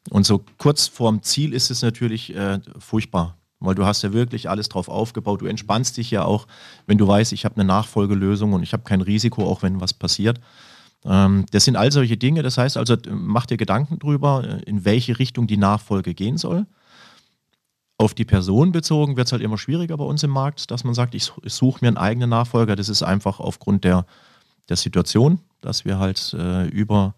Und 0.09 0.25
so 0.25 0.43
kurz 0.57 0.87
vorm 0.87 1.21
Ziel 1.21 1.53
ist 1.53 1.69
es 1.69 1.81
natürlich 1.81 2.33
äh, 2.35 2.59
furchtbar, 2.79 3.37
weil 3.59 3.75
du 3.75 3.85
hast 3.85 4.03
ja 4.03 4.13
wirklich 4.13 4.49
alles 4.49 4.69
drauf 4.69 4.89
aufgebaut. 4.89 5.41
Du 5.41 5.45
entspannst 5.45 5.97
dich 5.97 6.11
ja 6.11 6.23
auch, 6.23 6.47
wenn 6.85 6.97
du 6.97 7.07
weißt, 7.07 7.33
ich 7.33 7.45
habe 7.45 7.55
eine 7.55 7.65
Nachfolgelösung 7.65 8.53
und 8.53 8.63
ich 8.63 8.73
habe 8.73 8.83
kein 8.83 9.01
Risiko, 9.01 9.45
auch 9.45 9.63
wenn 9.63 9.81
was 9.81 9.93
passiert. 9.93 10.39
Ähm, 11.05 11.45
das 11.51 11.65
sind 11.65 11.75
all 11.75 11.91
solche 11.91 12.17
Dinge. 12.17 12.43
Das 12.43 12.57
heißt 12.57 12.77
also, 12.77 12.95
mach 13.09 13.45
dir 13.45 13.57
Gedanken 13.57 13.99
drüber, 13.99 14.43
äh, 14.45 14.69
in 14.69 14.85
welche 14.85 15.19
Richtung 15.19 15.47
die 15.47 15.57
Nachfolge 15.57 16.13
gehen 16.13 16.37
soll. 16.37 16.65
Auf 17.99 18.13
die 18.13 18.25
Person 18.25 18.71
bezogen 18.71 19.17
wird 19.17 19.25
es 19.25 19.31
halt 19.31 19.41
immer 19.41 19.57
schwieriger 19.57 19.97
bei 19.97 20.03
uns 20.03 20.21
im 20.21 20.29
Markt, 20.29 20.69
dass 20.69 20.83
man 20.83 20.93
sagt, 20.93 21.15
ich, 21.15 21.31
suche 21.45 21.79
mir 21.81 21.87
einen 21.87 21.97
eigenen 21.97 22.29
Nachfolger. 22.29 22.75
Das 22.75 22.89
ist 22.89 23.01
einfach 23.01 23.39
aufgrund 23.39 23.83
der, 23.83 24.05
der 24.69 24.77
Situation, 24.77 25.39
dass 25.61 25.83
wir 25.83 25.97
halt 25.97 26.35
äh, 26.37 26.67
über 26.67 27.15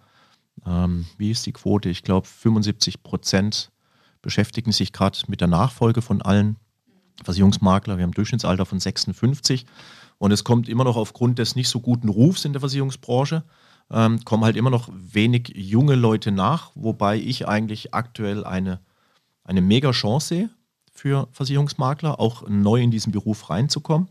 ähm, 0.65 1.05
wie 1.17 1.31
ist 1.31 1.45
die 1.45 1.51
Quote? 1.51 1.89
Ich 1.89 2.03
glaube, 2.03 2.27
75 2.27 3.03
Prozent 3.03 3.71
beschäftigen 4.21 4.71
sich 4.71 4.91
gerade 4.93 5.17
mit 5.27 5.41
der 5.41 5.47
Nachfolge 5.47 6.01
von 6.01 6.21
allen 6.21 6.57
Versicherungsmakler. 7.23 7.97
Wir 7.97 8.03
haben 8.03 8.11
ein 8.11 8.13
Durchschnittsalter 8.13 8.65
von 8.65 8.79
56 8.79 9.65
und 10.17 10.31
es 10.31 10.43
kommt 10.43 10.69
immer 10.69 10.83
noch 10.83 10.97
aufgrund 10.97 11.39
des 11.39 11.55
nicht 11.55 11.69
so 11.69 11.79
guten 11.79 12.09
Rufs 12.09 12.45
in 12.45 12.53
der 12.53 12.59
Versicherungsbranche, 12.59 13.43
ähm, 13.91 14.23
kommen 14.25 14.43
halt 14.43 14.57
immer 14.57 14.69
noch 14.69 14.89
wenig 14.91 15.53
junge 15.55 15.95
Leute 15.95 16.31
nach, 16.31 16.71
wobei 16.75 17.17
ich 17.17 17.47
eigentlich 17.47 17.93
aktuell 17.93 18.43
eine, 18.43 18.79
eine 19.43 19.61
mega 19.61 19.91
Chance 19.91 20.27
sehe 20.27 20.49
für 20.91 21.27
Versicherungsmakler, 21.31 22.19
auch 22.19 22.47
neu 22.47 22.81
in 22.81 22.91
diesen 22.91 23.11
Beruf 23.11 23.49
reinzukommen 23.49 24.09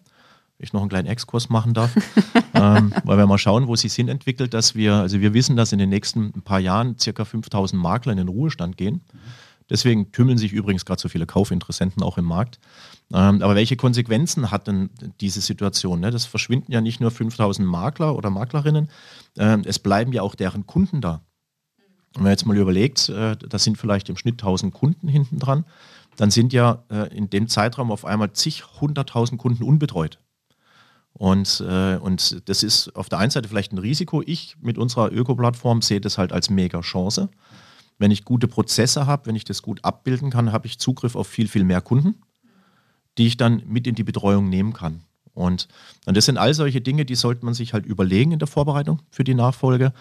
ich 0.59 0.73
noch 0.73 0.81
einen 0.81 0.91
kleinen 0.91 1.09
Exkurs 1.09 1.49
machen 1.49 1.73
darf, 1.75 1.95
ähm, 2.55 2.93
weil 3.05 3.19
wir 3.19 3.27
mal 3.27 3.39
schauen, 3.39 3.69
wo 3.69 3.77
sich 3.77 3.93
Sinn 3.93 4.09
entwickelt, 4.09 4.55
dass 4.55 4.75
wir, 4.75 4.95
also 4.95 5.21
wir 5.21 5.35
wissen, 5.35 5.57
dass 5.57 5.73
in 5.73 5.79
den 5.79 5.89
nächsten 5.89 6.33
paar 6.43 6.61
Jahren 6.61 6.99
circa 6.99 7.25
5000 7.25 7.81
Makler 7.81 8.13
in 8.13 8.19
den 8.19 8.29
Ruhestand 8.29 8.77
gehen. 8.77 9.03
Deswegen 9.71 10.13
tümmeln 10.13 10.39
sich 10.39 10.53
übrigens 10.53 10.85
gerade 10.85 11.01
so 11.01 11.09
viele 11.09 11.27
Kaufinteressenten 11.27 12.03
auch 12.03 12.17
im 12.17 12.25
Markt. 12.25 12.59
Ähm, 13.13 13.43
aber 13.43 13.55
welche 13.55 13.77
Konsequenzen 13.77 14.51
hat 14.51 14.67
denn 14.67 14.91
diese 15.21 15.41
Situation? 15.41 16.01
Ne? 16.01 16.11
Das 16.11 16.25
verschwinden 16.25 16.73
ja 16.73 16.81
nicht 16.81 17.01
nur 17.01 17.11
5000 17.11 17.69
Makler 17.69 18.17
oder 18.17 18.31
Maklerinnen, 18.31 18.89
ähm, 19.37 19.63
es 19.65 19.79
bleiben 19.79 20.13
ja 20.13 20.23
auch 20.23 20.35
deren 20.35 20.67
Kunden 20.67 21.01
da. 21.01 21.23
wenn 22.15 22.25
man 22.25 22.33
jetzt 22.33 22.47
mal 22.47 22.57
überlegt, 22.57 23.09
äh, 23.11 23.37
da 23.37 23.59
sind 23.59 23.77
vielleicht 23.77 24.09
im 24.09 24.17
Schnitt 24.17 24.41
1000 24.41 24.73
Kunden 24.73 25.07
hinten 25.07 25.39
dran, 25.39 25.65
dann 26.17 26.31
sind 26.31 26.53
ja 26.53 26.83
äh, 26.91 27.15
in 27.15 27.31
dem 27.31 27.49
Zeitraum 27.49 27.93
auf 27.93 28.05
einmal 28.05 28.33
zig, 28.33 28.65
hunderttausend 28.81 29.41
Kunden 29.41 29.63
unbetreut. 29.63 30.19
Und, 31.19 31.65
äh, 31.69 31.97
und 31.97 32.49
das 32.49 32.63
ist 32.63 32.95
auf 32.95 33.09
der 33.09 33.19
einen 33.19 33.31
Seite 33.31 33.49
vielleicht 33.49 33.73
ein 33.73 33.79
Risiko. 33.79 34.23
Ich 34.25 34.57
mit 34.61 34.79
unserer 34.79 35.13
Öko-Plattform 35.13 35.83
sehe 35.83 36.01
das 36.01 36.17
halt 36.17 36.33
als 36.33 36.49
mega 36.49 36.81
Chance. 36.81 37.29
Wenn 37.99 38.13
ich 38.13 38.25
gute 38.25 38.47
Prozesse 38.47 39.07
habe, 39.07 39.27
wenn 39.27 39.35
ich 39.35 39.45
das 39.45 39.61
gut 39.63 39.85
abbilden 39.85 40.31
kann, 40.31 40.53
habe 40.53 40.69
ich 40.69 40.79
Zugriff 40.79 41.17
auf 41.17 41.27
viel, 41.27 41.49
viel 41.49 41.65
mehr 41.65 41.81
Kunden, 41.81 42.15
die 43.19 43.27
ich 43.27 43.37
dann 43.37 43.63
mit 43.67 43.89
in 43.89 43.97
die 43.97 44.05
Betreuung 44.05 44.49
nehmen 44.49 44.73
kann. 44.73 45.03
Und, 45.35 45.67
und 46.07 46.17
das 46.17 46.25
sind 46.25 46.39
all 46.39 46.55
solche 46.55 46.81
Dinge, 46.81 47.05
die 47.05 47.17
sollte 47.17 47.45
man 47.45 47.55
sich 47.55 47.73
halt 47.73 47.85
überlegen 47.85 48.31
in 48.31 48.39
der 48.39 48.49
Vorbereitung 48.49 49.03
für 49.11 49.25
die 49.25 49.35
Nachfolge, 49.35 49.93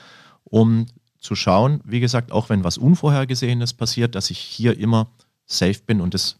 um 0.43 0.85
zu 1.19 1.35
schauen, 1.35 1.81
wie 1.83 1.99
gesagt, 1.99 2.31
auch 2.31 2.49
wenn 2.49 2.63
was 2.63 2.77
Unvorhergesehenes 2.77 3.73
passiert, 3.73 4.13
dass 4.13 4.29
ich 4.29 4.37
hier 4.37 4.77
immer 4.77 5.09
safe 5.47 5.79
bin 5.85 5.99
und 5.99 6.13
das 6.13 6.37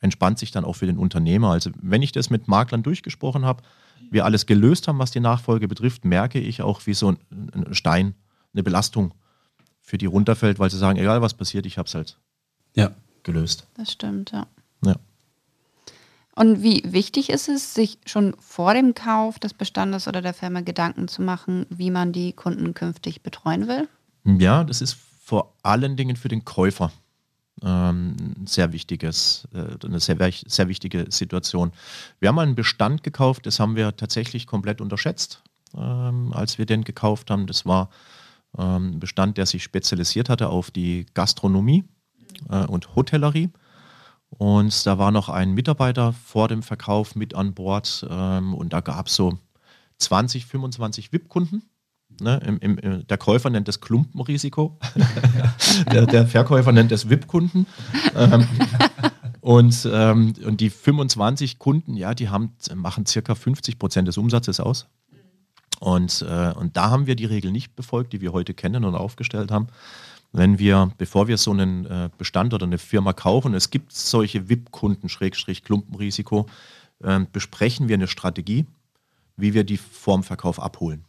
entspannt 0.00 0.38
sich 0.38 0.50
dann 0.50 0.64
auch 0.64 0.74
für 0.74 0.86
den 0.86 0.98
Unternehmer. 0.98 1.50
Also 1.50 1.70
wenn 1.80 2.02
ich 2.02 2.12
das 2.12 2.30
mit 2.30 2.48
Maklern 2.48 2.82
durchgesprochen 2.82 3.44
habe, 3.44 3.62
wir 4.10 4.24
alles 4.24 4.46
gelöst 4.46 4.88
haben, 4.88 4.98
was 4.98 5.10
die 5.10 5.20
Nachfolge 5.20 5.68
betrifft, 5.68 6.04
merke 6.04 6.38
ich 6.38 6.62
auch, 6.62 6.86
wie 6.86 6.94
so 6.94 7.10
ein 7.10 7.18
Stein, 7.72 8.14
eine 8.52 8.62
Belastung 8.62 9.14
für 9.80 9.98
die 9.98 10.06
runterfällt, 10.06 10.58
weil 10.58 10.70
sie 10.70 10.78
sagen, 10.78 10.98
egal 10.98 11.20
was 11.22 11.34
passiert, 11.34 11.66
ich 11.66 11.78
habe 11.78 11.86
es 11.86 11.94
halt 11.94 12.18
ja. 12.74 12.92
gelöst. 13.22 13.66
Das 13.74 13.92
stimmt, 13.92 14.32
ja. 14.32 14.46
ja. 14.84 14.96
Und 16.34 16.62
wie 16.62 16.82
wichtig 16.84 17.30
ist 17.30 17.48
es, 17.48 17.74
sich 17.74 17.98
schon 18.06 18.34
vor 18.40 18.74
dem 18.74 18.94
Kauf 18.94 19.38
des 19.38 19.54
Bestandes 19.54 20.08
oder 20.08 20.20
der 20.20 20.34
Firma 20.34 20.62
Gedanken 20.62 21.06
zu 21.06 21.22
machen, 21.22 21.66
wie 21.70 21.90
man 21.90 22.12
die 22.12 22.32
Kunden 22.32 22.74
künftig 22.74 23.22
betreuen 23.22 23.68
will? 23.68 23.88
Ja, 24.24 24.64
das 24.64 24.80
ist 24.80 24.96
vor 25.22 25.54
allen 25.62 25.96
Dingen 25.96 26.16
für 26.16 26.28
den 26.28 26.44
Käufer 26.44 26.90
ähm, 27.62 28.16
sehr 28.46 28.72
wichtiges, 28.72 29.48
äh, 29.54 29.84
eine 29.84 30.00
sehr, 30.00 30.16
sehr 30.46 30.68
wichtige 30.68 31.06
Situation. 31.10 31.72
Wir 32.20 32.28
haben 32.28 32.38
einen 32.38 32.54
Bestand 32.54 33.02
gekauft, 33.02 33.46
das 33.46 33.60
haben 33.60 33.76
wir 33.76 33.96
tatsächlich 33.96 34.46
komplett 34.46 34.80
unterschätzt, 34.80 35.42
ähm, 35.76 36.32
als 36.32 36.58
wir 36.58 36.66
den 36.66 36.84
gekauft 36.84 37.30
haben. 37.30 37.46
Das 37.46 37.64
war 37.66 37.90
ähm, 38.58 38.92
ein 38.92 39.00
Bestand, 39.00 39.38
der 39.38 39.46
sich 39.46 39.62
spezialisiert 39.62 40.28
hatte 40.28 40.48
auf 40.48 40.70
die 40.70 41.06
Gastronomie 41.14 41.84
äh, 42.50 42.64
und 42.66 42.94
Hotellerie. 42.96 43.50
Und 44.30 44.84
da 44.86 44.98
war 44.98 45.12
noch 45.12 45.28
ein 45.28 45.52
Mitarbeiter 45.52 46.12
vor 46.12 46.48
dem 46.48 46.62
Verkauf 46.62 47.14
mit 47.14 47.34
an 47.34 47.54
Bord 47.54 48.04
ähm, 48.10 48.54
und 48.54 48.72
da 48.72 48.80
gab 48.80 49.06
es 49.06 49.14
so 49.14 49.38
20, 49.98 50.46
25 50.46 51.12
VIP-Kunden. 51.12 51.62
Ne, 52.20 52.40
im, 52.46 52.58
im, 52.58 53.06
der 53.06 53.18
Käufer 53.18 53.50
nennt 53.50 53.66
das 53.66 53.80
Klumpenrisiko, 53.80 54.78
der, 55.92 56.06
der, 56.06 56.26
Verkäufer 56.26 56.72
nennt 56.72 56.92
das 56.92 57.10
VIP-Kunden. 57.10 57.66
Ähm, 58.16 58.46
und, 59.40 59.88
ähm, 59.92 60.34
und 60.44 60.60
die 60.60 60.70
25 60.70 61.58
Kunden, 61.58 61.96
ja, 61.96 62.14
die 62.14 62.28
haben, 62.28 62.52
machen 62.74 63.04
circa 63.06 63.34
50 63.34 63.78
Prozent 63.78 64.06
des 64.08 64.16
Umsatzes 64.16 64.60
aus. 64.60 64.86
Und, 65.80 66.24
äh, 66.28 66.52
und 66.52 66.76
da 66.76 66.90
haben 66.90 67.06
wir 67.06 67.16
die 67.16 67.26
Regel 67.26 67.50
nicht 67.50 67.74
befolgt, 67.74 68.12
die 68.12 68.20
wir 68.20 68.32
heute 68.32 68.54
kennen 68.54 68.84
und 68.84 68.94
aufgestellt 68.94 69.50
haben 69.50 69.66
wenn 70.34 70.58
wir, 70.58 70.90
bevor 70.98 71.28
wir 71.28 71.38
so 71.38 71.52
einen 71.52 71.86
äh, 71.86 72.10
Bestand 72.18 72.52
oder 72.54 72.66
eine 72.66 72.78
Firma 72.78 73.12
kaufen, 73.12 73.54
es 73.54 73.70
gibt 73.70 73.92
solche 73.92 74.48
VIP-Kunden, 74.48 75.08
Schrägstrich 75.08 75.62
Klumpenrisiko, 75.62 76.46
äh, 77.04 77.20
besprechen 77.32 77.88
wir 77.88 77.94
eine 77.94 78.08
Strategie, 78.08 78.66
wie 79.36 79.54
wir 79.54 79.62
die 79.62 79.76
vorm 79.76 80.24
Verkauf 80.24 80.60
abholen. 80.60 81.04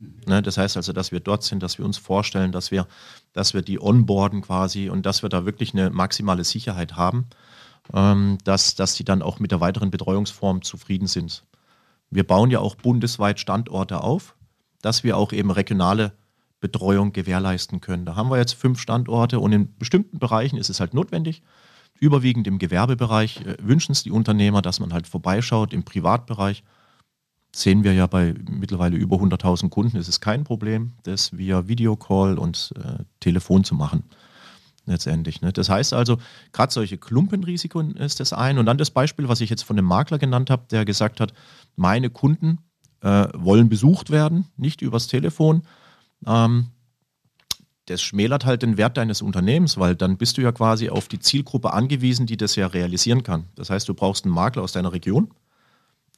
Ne, 0.00 0.40
das 0.40 0.56
heißt 0.56 0.78
also, 0.78 0.94
dass 0.94 1.12
wir 1.12 1.20
dort 1.20 1.42
sind, 1.42 1.62
dass 1.62 1.76
wir 1.76 1.84
uns 1.84 1.98
vorstellen, 1.98 2.52
dass 2.52 2.70
wir, 2.70 2.86
dass 3.34 3.52
wir 3.52 3.60
die 3.60 3.80
onboarden 3.80 4.40
quasi 4.40 4.88
und 4.88 5.04
dass 5.04 5.22
wir 5.22 5.28
da 5.28 5.44
wirklich 5.44 5.74
eine 5.74 5.90
maximale 5.90 6.44
Sicherheit 6.44 6.96
haben, 6.96 7.26
ähm, 7.92 8.38
dass, 8.44 8.74
dass 8.74 8.94
die 8.94 9.04
dann 9.04 9.20
auch 9.20 9.40
mit 9.40 9.50
der 9.50 9.60
weiteren 9.60 9.90
Betreuungsform 9.90 10.62
zufrieden 10.62 11.06
sind. 11.06 11.44
Wir 12.08 12.26
bauen 12.26 12.50
ja 12.50 12.60
auch 12.60 12.76
bundesweit 12.76 13.40
Standorte 13.40 14.02
auf, 14.02 14.36
dass 14.80 15.04
wir 15.04 15.18
auch 15.18 15.32
eben 15.32 15.50
regionale 15.50 16.12
Betreuung 16.60 17.12
gewährleisten 17.12 17.82
können. 17.82 18.06
Da 18.06 18.16
haben 18.16 18.30
wir 18.30 18.38
jetzt 18.38 18.54
fünf 18.54 18.80
Standorte 18.80 19.38
und 19.38 19.52
in 19.52 19.76
bestimmten 19.76 20.18
Bereichen 20.18 20.56
ist 20.56 20.70
es 20.70 20.80
halt 20.80 20.94
notwendig. 20.94 21.42
Überwiegend 21.98 22.46
im 22.46 22.58
Gewerbebereich 22.58 23.44
äh, 23.44 23.56
wünschen 23.60 23.92
es 23.92 24.02
die 24.02 24.12
Unternehmer, 24.12 24.62
dass 24.62 24.80
man 24.80 24.94
halt 24.94 25.06
vorbeischaut. 25.06 25.74
Im 25.74 25.84
Privatbereich 25.84 26.64
sehen 27.54 27.84
wir 27.84 27.92
ja 27.92 28.06
bei 28.06 28.34
mittlerweile 28.48 28.96
über 28.96 29.16
100.000 29.16 29.68
Kunden, 29.68 29.96
ist 29.96 30.08
es 30.08 30.20
kein 30.20 30.44
Problem, 30.44 30.92
das 31.02 31.36
via 31.36 31.66
Videocall 31.68 32.38
und 32.38 32.72
äh, 32.76 33.02
Telefon 33.20 33.64
zu 33.64 33.74
machen. 33.74 34.04
Letztendlich. 34.86 35.40
Ne? 35.40 35.52
Das 35.52 35.68
heißt 35.68 35.92
also, 35.92 36.18
gerade 36.52 36.72
solche 36.72 36.98
Klumpenrisiken 36.98 37.96
ist 37.96 38.18
das 38.18 38.32
ein. 38.32 38.58
Und 38.58 38.66
dann 38.66 38.78
das 38.78 38.90
Beispiel, 38.90 39.28
was 39.28 39.40
ich 39.40 39.50
jetzt 39.50 39.62
von 39.62 39.76
dem 39.76 39.84
Makler 39.84 40.18
genannt 40.18 40.50
habe, 40.50 40.64
der 40.70 40.84
gesagt 40.84 41.20
hat, 41.20 41.32
meine 41.76 42.10
Kunden 42.10 42.58
äh, 43.02 43.28
wollen 43.34 43.68
besucht 43.68 44.10
werden, 44.10 44.46
nicht 44.56 44.82
übers 44.82 45.06
Telefon, 45.06 45.62
ähm, 46.26 46.68
das 47.86 48.02
schmälert 48.02 48.44
halt 48.44 48.62
den 48.62 48.76
Wert 48.76 48.96
deines 48.96 49.20
Unternehmens, 49.20 49.76
weil 49.76 49.96
dann 49.96 50.16
bist 50.16 50.38
du 50.38 50.42
ja 50.42 50.52
quasi 50.52 50.90
auf 50.90 51.08
die 51.08 51.18
Zielgruppe 51.18 51.72
angewiesen, 51.72 52.26
die 52.26 52.36
das 52.36 52.54
ja 52.54 52.68
realisieren 52.68 53.22
kann. 53.22 53.46
Das 53.56 53.68
heißt, 53.68 53.88
du 53.88 53.94
brauchst 53.94 54.24
einen 54.24 54.34
Makler 54.34 54.62
aus 54.62 54.72
deiner 54.72 54.92
Region, 54.92 55.30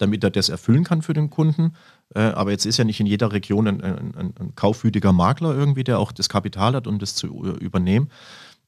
damit 0.03 0.23
er 0.25 0.31
das 0.31 0.49
erfüllen 0.49 0.85
kann 0.85 1.03
für 1.03 1.15
den 1.15 1.31
Kunden. 1.31 1.75
Äh, 2.15 2.21
aber 2.21 2.51
jetzt 2.51 2.67
ist 2.67 2.77
ja 2.77 2.85
nicht 2.85 3.01
in 3.01 3.07
jeder 3.07 3.33
Region 3.33 3.67
ein, 3.67 3.81
ein, 3.81 4.35
ein, 4.39 4.55
kaufwütiger 4.55 5.13
Makler 5.13 5.55
irgendwie, 5.55 5.85
der 5.85 5.99
auch 5.99 6.13
das 6.13 6.29
Kapital 6.29 6.75
hat, 6.75 6.87
um 6.87 6.99
das 6.99 7.15
zu 7.15 7.29
übernehmen. 7.61 8.11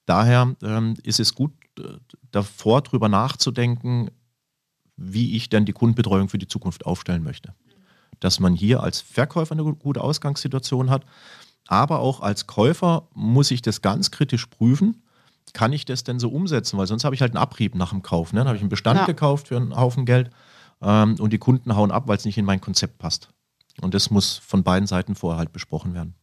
Daher 0.07 0.55
ähm, 0.63 0.95
ist 1.03 1.21
es 1.21 1.35
gut, 1.35 1.53
davor 2.31 2.83
drüber 2.83 3.09
nachzudenken, 3.09 4.11
wie 4.97 5.37
ich 5.37 5.49
denn 5.49 5.65
die 5.65 5.73
Kundenbetreuung 5.73 6.29
für 6.29 6.39
die 6.39 6.49
Zukunft 6.49 6.87
aufstellen 6.87 7.25
möchte 7.25 7.55
dass 8.21 8.41
man 8.41 8.55
hier 8.55 8.83
als 8.83 9.01
Verkäufer 9.01 9.53
eine 9.53 9.65
gute 9.65 10.01
Ausgangssituation 10.01 10.91
hat. 10.91 11.05
Aber 11.67 12.01
auch 12.01 12.21
als 12.21 12.47
Käufer 12.47 13.09
muss 13.15 13.51
ich 13.51 13.63
das 13.63 13.83
ganz 13.83 14.11
kritisch 14.11 14.47
prüfen. 14.47 15.03
Kann 15.53 15.73
ich 15.73 15.85
das 15.85 16.05
denn 16.05 16.19
so 16.19 16.31
umsetzen? 16.31 16.79
Weil 16.79 16.87
sonst 16.87 17.05
habe 17.05 17.15
ich 17.15 17.21
halt 17.21 17.33
einen 17.33 17.43
Abrieb 17.43 17.75
nach 17.75 17.91
dem 17.91 18.03
Kauf. 18.03 18.33
Ne? 18.33 18.41
Dann 18.41 18.49
habe 18.49 18.57
ich 18.57 18.63
einen 18.63 18.71
Bestand 18.71 19.01
ja. 19.01 19.07
gekauft 19.07 19.49
für 19.49 19.57
einen 19.57 19.77
Haufen 19.77 20.05
Geld 20.05 20.31
ähm, 20.85 21.17
und 21.19 21.33
die 21.33 21.39
Kunden 21.39 21.75
hauen 21.75 21.91
ab, 21.91 22.05
weil 22.07 22.17
es 22.17 22.25
nicht 22.25 22.39
in 22.39 22.45
mein 22.45 22.61
Konzept 22.61 22.99
passt. 22.99 23.29
Und 23.81 23.95
das 23.95 24.11
muss 24.11 24.39
von 24.39 24.63
beiden 24.63 24.87
Seiten 24.87 25.15
vorher 25.15 25.39
halt 25.39 25.53
besprochen 25.53 25.95
werden. 25.95 26.15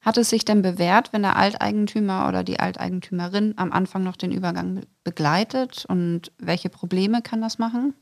Hat 0.00 0.16
es 0.16 0.30
sich 0.30 0.44
denn 0.44 0.62
bewährt, 0.62 1.12
wenn 1.12 1.22
der 1.22 1.36
Alteigentümer 1.36 2.28
oder 2.28 2.44
die 2.44 2.60
Alteigentümerin 2.60 3.54
am 3.56 3.72
Anfang 3.72 4.04
noch 4.04 4.16
den 4.16 4.32
Übergang 4.32 4.82
begleitet? 5.04 5.84
Und 5.88 6.32
welche 6.38 6.70
Probleme 6.70 7.20
kann 7.20 7.40
das 7.40 7.58
machen? 7.58 7.94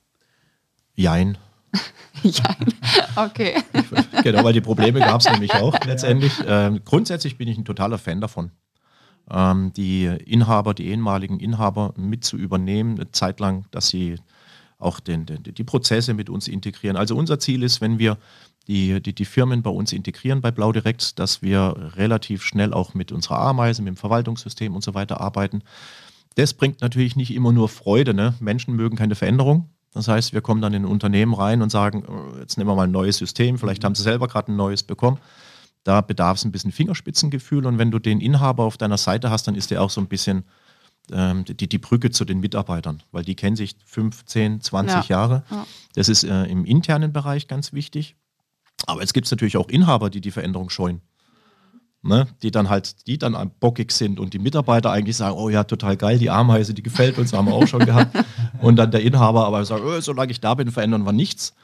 Jein. 0.95 1.37
ja, 2.23 2.57
okay. 3.17 3.55
genau, 4.23 4.45
weil 4.45 4.53
die 4.53 4.61
Probleme 4.61 5.01
gab 5.01 5.21
es 5.21 5.31
nämlich 5.31 5.55
auch 5.55 5.79
letztendlich. 5.85 6.33
Ähm, 6.47 6.81
grundsätzlich 6.85 7.39
bin 7.39 7.49
ich 7.49 7.59
ein 7.59 7.65
totaler 7.65 7.99
Fan 7.99 8.21
davon, 8.21 8.51
ähm, 9.31 9.73
die 9.75 10.05
Inhaber, 10.05 10.75
die 10.75 10.87
ehemaligen 10.87 11.41
Inhaber 11.41 11.93
mit 11.97 12.25
zu 12.25 12.37
übernehmen, 12.37 12.97
eine 12.97 13.11
Zeit 13.11 13.41
lang, 13.41 13.67
dass 13.71 13.89
sie 13.89 14.17
auch 14.79 15.01
den, 15.01 15.27
den, 15.27 15.43
die 15.43 15.65
Prozesse 15.65 16.15
mit 16.15 16.29
uns 16.29 16.49
integrieren. 16.49 16.97
Also 16.97 17.17
unser 17.17 17.39
Ziel 17.39 17.63
ist, 17.63 17.81
wenn 17.81 17.99
wir 17.99 18.19
die, 18.67 19.01
die, 19.01 19.15
die 19.15 19.25
Firmen 19.25 19.63
bei 19.63 19.71
uns 19.71 19.93
integrieren 19.93 20.41
bei 20.41 20.51
Blau 20.51 20.73
Direkt, 20.73 21.19
dass 21.19 21.41
wir 21.41 21.93
relativ 21.97 22.43
schnell 22.43 22.73
auch 22.73 22.95
mit 22.95 23.13
unserer 23.13 23.39
Ameise, 23.39 23.83
mit 23.83 23.95
dem 23.95 23.97
Verwaltungssystem 23.97 24.75
und 24.75 24.83
so 24.83 24.95
weiter 24.95 25.21
arbeiten. 25.21 25.63
Das 26.35 26.53
bringt 26.53 26.81
natürlich 26.81 27.17
nicht 27.17 27.33
immer 27.33 27.53
nur 27.53 27.69
Freude. 27.69 28.13
Ne? 28.13 28.35
Menschen 28.41 28.75
mögen 28.75 28.97
keine 28.97 29.15
Veränderung. 29.15 29.71
Das 29.95 30.09
heißt, 30.09 30.35
wir 30.35 30.43
kommen 30.43 30.61
dann 30.61 30.75
in 30.75 30.83
ein 30.83 30.91
Unternehmen 30.91 31.33
rein 31.33 31.63
und 31.63 31.71
sagen, 31.71 32.05
oh, 32.07 32.39
jetzt 32.39 32.59
nehmen 32.59 32.69
wir 32.69 32.77
mal 32.77 32.85
ein 32.85 32.91
neues 32.91 33.17
System, 33.17 33.57
vielleicht 33.57 33.83
haben 33.83 33.95
sie 33.95 34.03
selber 34.03 34.29
gerade 34.29 34.53
ein 34.53 34.57
neues 34.57 34.83
bekommen. 34.83 35.19
Da 35.85 36.03
bedarf 36.03 36.37
es 36.37 36.45
ein 36.45 36.53
bisschen 36.53 36.73
Fingerspitzengefühl 36.73 37.65
und 37.65 37.79
wenn 37.79 37.91
du 37.91 37.99
den 37.99 38.21
Inhaber 38.21 38.65
auf 38.65 38.77
deiner 38.77 38.99
Seite 38.99 39.31
hast, 39.31 39.47
dann 39.47 39.55
ist 39.55 39.71
der 39.71 39.81
auch 39.81 39.89
so 39.89 40.03
ein 40.03 40.09
bisschen 40.09 40.45
die, 41.09 41.69
die 41.69 41.79
Brücke 41.79 42.11
zu 42.11 42.25
den 42.25 42.41
Mitarbeitern, 42.41 43.01
weil 43.13 43.23
die 43.23 43.37
kennen 43.37 43.55
sich 43.55 43.77
15, 43.85 44.61
20 44.61 44.95
ja. 44.95 45.05
Jahre. 45.09 45.45
Ja. 45.51 45.67
Das 45.95 46.09
ist 46.09 46.25
äh, 46.25 46.45
im 46.47 46.65
internen 46.65 47.13
Bereich 47.13 47.47
ganz 47.47 47.73
wichtig. 47.73 48.17
Aber 48.87 49.03
jetzt 49.03 49.15
gibt 49.15 49.27
es 49.27 49.31
natürlich 49.31 49.57
auch 49.57 49.69
Inhaber, 49.69 50.11
die 50.11 50.21
die 50.21 50.33
Veränderung 50.33 50.69
scheuen 50.69 51.01
ne, 52.07 52.27
die 52.43 52.51
dann 52.51 52.69
halt, 52.69 53.07
die 53.07 53.19
dann 53.19 53.51
bockig 53.61 53.93
sind 53.93 54.19
und 54.21 54.33
die 54.33 54.39
Mitarbeiter 54.39 54.91
eigentlich 54.91 55.17
sagen, 55.17 55.37
oh 55.37 55.49
ja, 55.49 55.65
total 55.65 55.97
geil, 55.97 56.19
die 56.19 56.31
Ameise, 56.31 56.75
die 56.75 56.83
gefällt 56.83 57.19
uns, 57.19 57.33
haben 57.33 57.49
wir 57.49 57.55
auch 57.55 57.67
schon 57.67 57.85
gehabt. 57.85 58.17
Und 58.63 58.77
dann 58.77 58.91
der 58.91 59.03
Inhaber 59.03 59.47
aber 59.47 59.65
sagt, 59.65 59.83
oh, 59.85 60.01
solange 60.01 60.33
ich 60.33 60.41
da 60.41 60.55
bin, 60.55 60.71
verändern 60.71 61.05
wir 61.05 61.13
nichts. 61.13 61.55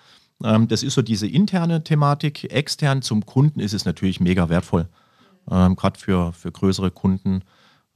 Ähm, 0.44 0.68
das 0.68 0.82
ist 0.82 0.94
so 0.94 1.02
diese 1.02 1.26
interne 1.26 1.84
Thematik. 1.84 2.52
Extern 2.52 3.00
zum 3.00 3.24
Kunden 3.24 3.60
ist 3.60 3.72
es 3.72 3.84
natürlich 3.84 4.20
mega 4.20 4.48
wertvoll, 4.48 4.88
ähm, 5.50 5.74
gerade 5.76 5.98
für, 5.98 6.32
für 6.32 6.52
größere 6.52 6.90
Kunden, 6.90 7.42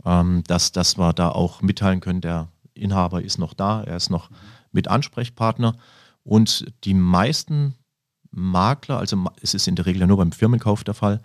ähm, 0.04 0.42
dass, 0.46 0.72
dass 0.72 0.98
wir 0.98 1.12
da 1.12 1.30
auch 1.30 1.62
mitteilen 1.62 2.00
können, 2.00 2.20
der 2.20 2.48
Inhaber 2.74 3.22
ist 3.22 3.38
noch 3.38 3.54
da, 3.54 3.82
er 3.82 3.96
ist 3.96 4.10
noch 4.10 4.30
mit 4.72 4.88
Ansprechpartner. 4.88 5.76
Und 6.22 6.66
die 6.84 6.94
meisten 6.94 7.74
Makler, 8.30 8.98
also 8.98 9.24
es 9.40 9.54
ist 9.54 9.68
in 9.68 9.76
der 9.76 9.86
Regel 9.86 10.00
ja 10.00 10.06
nur 10.06 10.18
beim 10.18 10.32
Firmenkauf 10.32 10.84
der 10.84 10.94
Fall, 10.94 11.22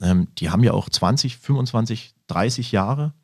ähm, 0.00 0.28
die 0.38 0.50
haben 0.50 0.62
ja 0.62 0.72
auch 0.72 0.88
20, 0.88 1.38
25, 1.38 2.14
30 2.26 2.72
Jahre 2.72 3.14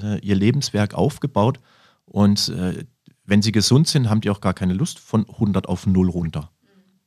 äh, 0.00 0.18
ihr 0.20 0.34
Lebenswerk 0.34 0.94
aufgebaut 0.94 1.60
und 2.04 2.48
äh, 2.50 2.84
wenn 3.24 3.42
sie 3.42 3.52
gesund 3.52 3.88
sind, 3.88 4.10
haben 4.10 4.20
die 4.20 4.30
auch 4.30 4.40
gar 4.40 4.54
keine 4.54 4.74
Lust 4.74 4.98
von 4.98 5.28
100 5.28 5.68
auf 5.68 5.86
0 5.86 6.10
runter. 6.10 6.50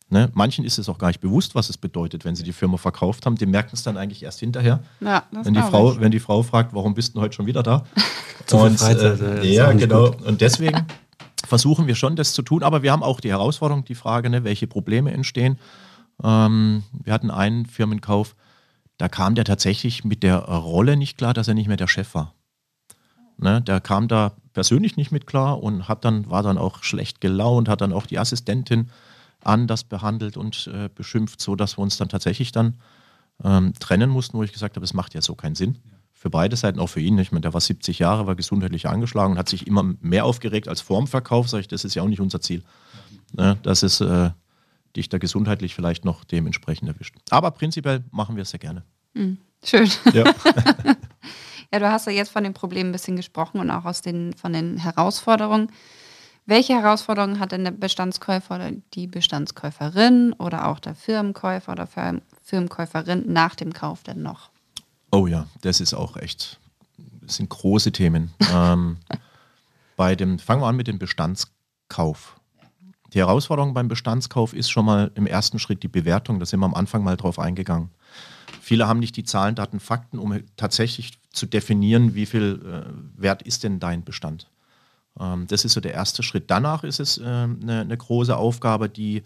Ne? 0.10 0.30
Manchen 0.34 0.63
ist 0.63 0.78
es 0.78 0.88
auch 0.88 0.98
gar 0.98 1.08
nicht 1.08 1.20
bewusst, 1.20 1.54
was 1.54 1.70
es 1.70 1.78
bedeutet, 1.78 2.24
wenn 2.24 2.36
sie 2.36 2.43
die 2.43 2.54
Firma 2.54 2.78
verkauft 2.78 3.26
haben. 3.26 3.36
Die 3.36 3.46
merken 3.46 3.72
es 3.74 3.84
dann 3.84 3.98
eigentlich 3.98 4.24
erst 4.24 4.39
hinterher. 4.39 4.82
Ja, 5.02 5.24
wenn, 5.32 5.54
die 5.54 5.62
Frau, 5.62 6.00
wenn 6.00 6.12
die 6.12 6.20
Frau 6.20 6.43
fragt, 6.43 6.74
warum 6.74 6.93
bist 6.93 7.15
du 7.15 7.22
heute 7.22 7.36
schon 7.36 7.46
wieder 7.46 7.62
da? 7.62 7.84
und, 8.52 8.80
Freizeit, 8.80 9.20
äh, 9.20 9.46
ja, 9.46 9.72
genau. 9.74 10.12
Gut. 10.12 10.22
Und 10.22 10.39
deswegen 10.39 10.86
versuchen 11.46 11.88
wir 11.88 11.96
schon, 11.96 12.15
das 12.15 12.32
zu 12.32 12.41
tun. 12.41 12.63
Aber 12.63 12.84
wir 12.84 12.93
haben 12.93 13.04
auch 13.04 13.20
die 13.20 13.30
Herausforderung, 13.30 13.84
die 13.84 13.96
Frage, 13.96 14.30
ne, 14.30 14.46
welche 14.46 14.67
Probleme 14.67 15.12
entstehen. 15.12 15.60
Ähm, 16.24 16.84
wir 16.91 17.12
hatten 17.12 17.30
einen 17.30 17.65
Firmenkauf, 17.65 18.36
da 18.98 19.10
kam 19.10 19.36
der 19.36 19.43
tatsächlich 19.43 20.06
mit 20.06 20.24
der 20.24 20.38
Rolle 20.38 20.96
nicht 20.96 21.17
klar, 21.17 21.34
dass 21.34 21.50
er 21.50 21.54
nicht 21.54 21.67
mehr 21.67 21.78
der 21.78 21.88
Chef 21.88 22.15
war. 22.15 22.34
Ne, 23.38 23.62
der 23.62 23.82
kam 23.82 24.08
da 24.08 24.32
persönlich 24.54 24.96
nicht 24.96 25.12
mit 25.12 25.28
klar 25.28 25.62
und 25.62 25.88
hat 25.88 26.06
dann, 26.06 26.30
war 26.30 26.43
dann 26.43 26.58
auch 26.58 26.82
schlecht 26.84 27.22
gelaunt, 27.22 27.70
hat 27.70 27.82
dann 27.82 27.93
auch 27.93 28.08
die 28.08 28.17
Assistentin 28.17 28.89
anders 29.43 29.84
behandelt 29.84 30.38
und 30.38 30.67
äh, 30.73 30.89
beschimpft, 30.93 31.41
so 31.41 31.56
dass 31.56 31.78
wir 31.78 31.82
uns 31.82 31.97
dann 31.97 32.10
tatsächlich 32.10 32.52
dann 32.52 32.78
ähm, 33.43 33.73
trennen 33.80 34.10
mussten, 34.10 34.38
wo 34.38 34.43
ich 34.43 34.52
gesagt 34.52 34.76
habe, 34.76 34.84
es 34.84 34.93
macht 34.93 35.13
ja 35.13 35.21
so 35.21 35.36
keinen 35.36 35.56
Sinn. 35.56 35.78
Für 36.13 36.32
beide 36.32 36.56
Seiten, 36.56 36.80
auch 36.80 36.88
für 36.88 37.00
ihn. 37.00 37.17
Ich 37.19 37.32
meine, 37.32 37.41
der 37.41 37.54
war 37.54 37.62
70 37.62 38.00
Jahre, 38.00 38.26
war 38.26 38.36
gesundheitlich 38.36 38.88
angeschlagen 38.88 39.34
und 39.34 39.38
hat 39.38 39.50
sich 39.50 39.67
immer 39.67 39.84
mehr 40.02 40.26
aufgeregt 40.26 40.67
als 40.67 40.82
vorm 40.82 41.06
Verkauf. 41.06 41.47
Sag 41.47 41.60
ich, 41.60 41.67
das 41.67 41.86
ist 41.86 41.93
ja 41.93 42.02
auch 42.02 42.08
nicht 42.08 42.21
unser 42.21 42.41
Ziel. 42.41 42.63
Ja. 43.38 43.54
Ne, 43.54 43.60
das 43.62 43.84
ist 43.84 44.02
äh, 44.02 44.32
dich 44.95 45.10
da 45.10 45.19
gesundheitlich 45.19 45.76
vielleicht 45.76 46.06
noch 46.06 46.23
dementsprechend 46.23 46.89
erwischt. 46.89 47.15
Aber 47.30 47.52
prinzipiell 47.52 48.04
machen 48.12 48.36
wir 48.36 48.41
es 48.41 48.50
sehr 48.50 48.60
gerne. 48.60 48.84
Mhm. 49.13 49.38
Schön. 49.63 49.89
Ja. 50.13 50.23
ja, 51.73 51.80
du 51.80 51.91
hast 51.91 52.08
ja 52.08 52.13
jetzt 52.13 52.32
von 52.32 52.43
den 52.43 52.54
Problemen 52.54 52.89
ein 52.89 52.93
bisschen 52.93 53.15
gesprochen 53.15 53.60
und 53.60 53.69
auch 53.69 53.86
aus 53.86 54.02
den, 54.02 54.34
von 54.34 54.54
den 54.54 54.78
Herausforderungen. 54.78 55.71
Welche 56.49 56.75
Herausforderungen 56.75 57.41
hat 57.41 57.51
denn 57.51 57.65
der 57.65 57.71
Bestandskäufer 57.71 58.55
oder 58.55 58.71
die 58.93 59.05
Bestandskäuferin 59.05 60.31
oder 60.31 60.69
auch 60.69 60.79
der 60.79 60.95
Firmenkäufer 60.95 61.73
oder 61.73 61.89
Firmenkäuferin 62.41 63.25
nach 63.27 63.53
dem 63.53 63.73
Kauf 63.73 64.03
denn 64.03 64.23
noch? 64.23 64.49
Oh 65.12 65.27
ja, 65.27 65.47
das 65.60 65.81
ist 65.81 65.93
auch 65.93 66.15
echt, 66.15 66.57
das 67.21 67.36
sind 67.36 67.49
große 67.49 67.91
Themen. 67.91 68.31
ähm, 68.53 68.95
bei 69.97 70.15
dem, 70.15 70.39
fangen 70.39 70.62
wir 70.62 70.67
an 70.67 70.77
mit 70.77 70.88
dem 70.88 70.99
Bestandskauf. 70.99 72.39
Die 73.13 73.19
Herausforderung 73.19 73.73
beim 73.73 73.89
Bestandskauf 73.89 74.53
ist 74.53 74.69
schon 74.69 74.86
mal 74.86 75.12
im 75.15 75.27
ersten 75.27 75.60
Schritt 75.60 75.83
die 75.83 75.89
Bewertung. 75.89 76.39
Da 76.39 76.45
sind 76.45 76.62
wir 76.62 76.65
am 76.65 76.75
Anfang 76.75 77.03
mal 77.03 77.17
drauf 77.17 77.39
eingegangen. 77.39 77.89
Viele 78.62 78.88
haben 78.88 78.99
nicht 78.99 79.17
die 79.17 79.25
Zahlen, 79.25 79.55
Daten, 79.55 79.81
Fakten, 79.81 80.17
um 80.17 80.39
tatsächlich 80.55 81.19
zu 81.29 81.45
definieren, 81.45 82.15
wie 82.15 82.25
viel 82.25 82.62
äh, 82.63 83.21
wert 83.21 83.41
ist 83.41 83.65
denn 83.65 83.81
dein 83.81 84.05
Bestand. 84.05 84.49
Ähm, 85.19 85.47
das 85.47 85.65
ist 85.65 85.73
so 85.73 85.82
der 85.82 85.93
erste 85.93 86.23
Schritt. 86.23 86.49
Danach 86.49 86.84
ist 86.84 86.99
es 86.99 87.17
ähm, 87.23 87.60
eine, 87.62 87.82
eine 87.82 87.97
große 87.97 88.36
Aufgabe, 88.36 88.89
die, 88.89 89.23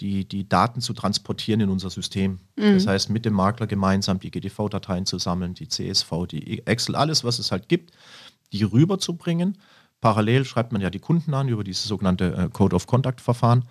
die, 0.00 0.26
die 0.26 0.48
Daten 0.48 0.80
zu 0.80 0.92
transportieren 0.92 1.60
in 1.60 1.70
unser 1.70 1.90
System. 1.90 2.38
Mhm. 2.56 2.74
Das 2.74 2.86
heißt, 2.86 3.10
mit 3.10 3.24
dem 3.24 3.34
Makler 3.34 3.66
gemeinsam 3.66 4.20
die 4.20 4.30
GDV-Dateien 4.30 5.06
zu 5.06 5.18
sammeln, 5.18 5.54
die 5.54 5.68
CSV, 5.68 6.26
die 6.30 6.66
Excel, 6.66 6.96
alles, 6.96 7.24
was 7.24 7.38
es 7.38 7.52
halt 7.52 7.68
gibt, 7.68 7.92
die 8.52 8.64
rüberzubringen. 8.64 9.58
Parallel 10.00 10.44
schreibt 10.44 10.72
man 10.72 10.82
ja 10.82 10.90
die 10.90 10.98
Kunden 10.98 11.32
an 11.34 11.48
über 11.48 11.64
dieses 11.64 11.84
sogenannte 11.84 12.34
äh, 12.34 12.48
Code 12.48 12.74
of 12.74 12.86
Conduct-Verfahren 12.86 13.64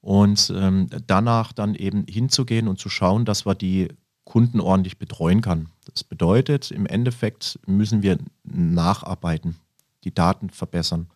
und 0.00 0.52
ähm, 0.54 0.88
danach 1.06 1.52
dann 1.52 1.74
eben 1.74 2.04
hinzugehen 2.08 2.68
und 2.68 2.78
zu 2.78 2.88
schauen, 2.88 3.24
dass 3.24 3.46
wir 3.46 3.54
die 3.54 3.88
Kunden 4.24 4.60
ordentlich 4.60 4.98
betreuen 4.98 5.40
kann. 5.40 5.68
Das 5.92 6.04
bedeutet, 6.04 6.70
im 6.70 6.86
Endeffekt 6.86 7.58
müssen 7.66 8.02
wir 8.02 8.18
nacharbeiten 8.44 9.56
die 10.04 10.14
Daten 10.14 10.50
verbessern, 10.50 11.08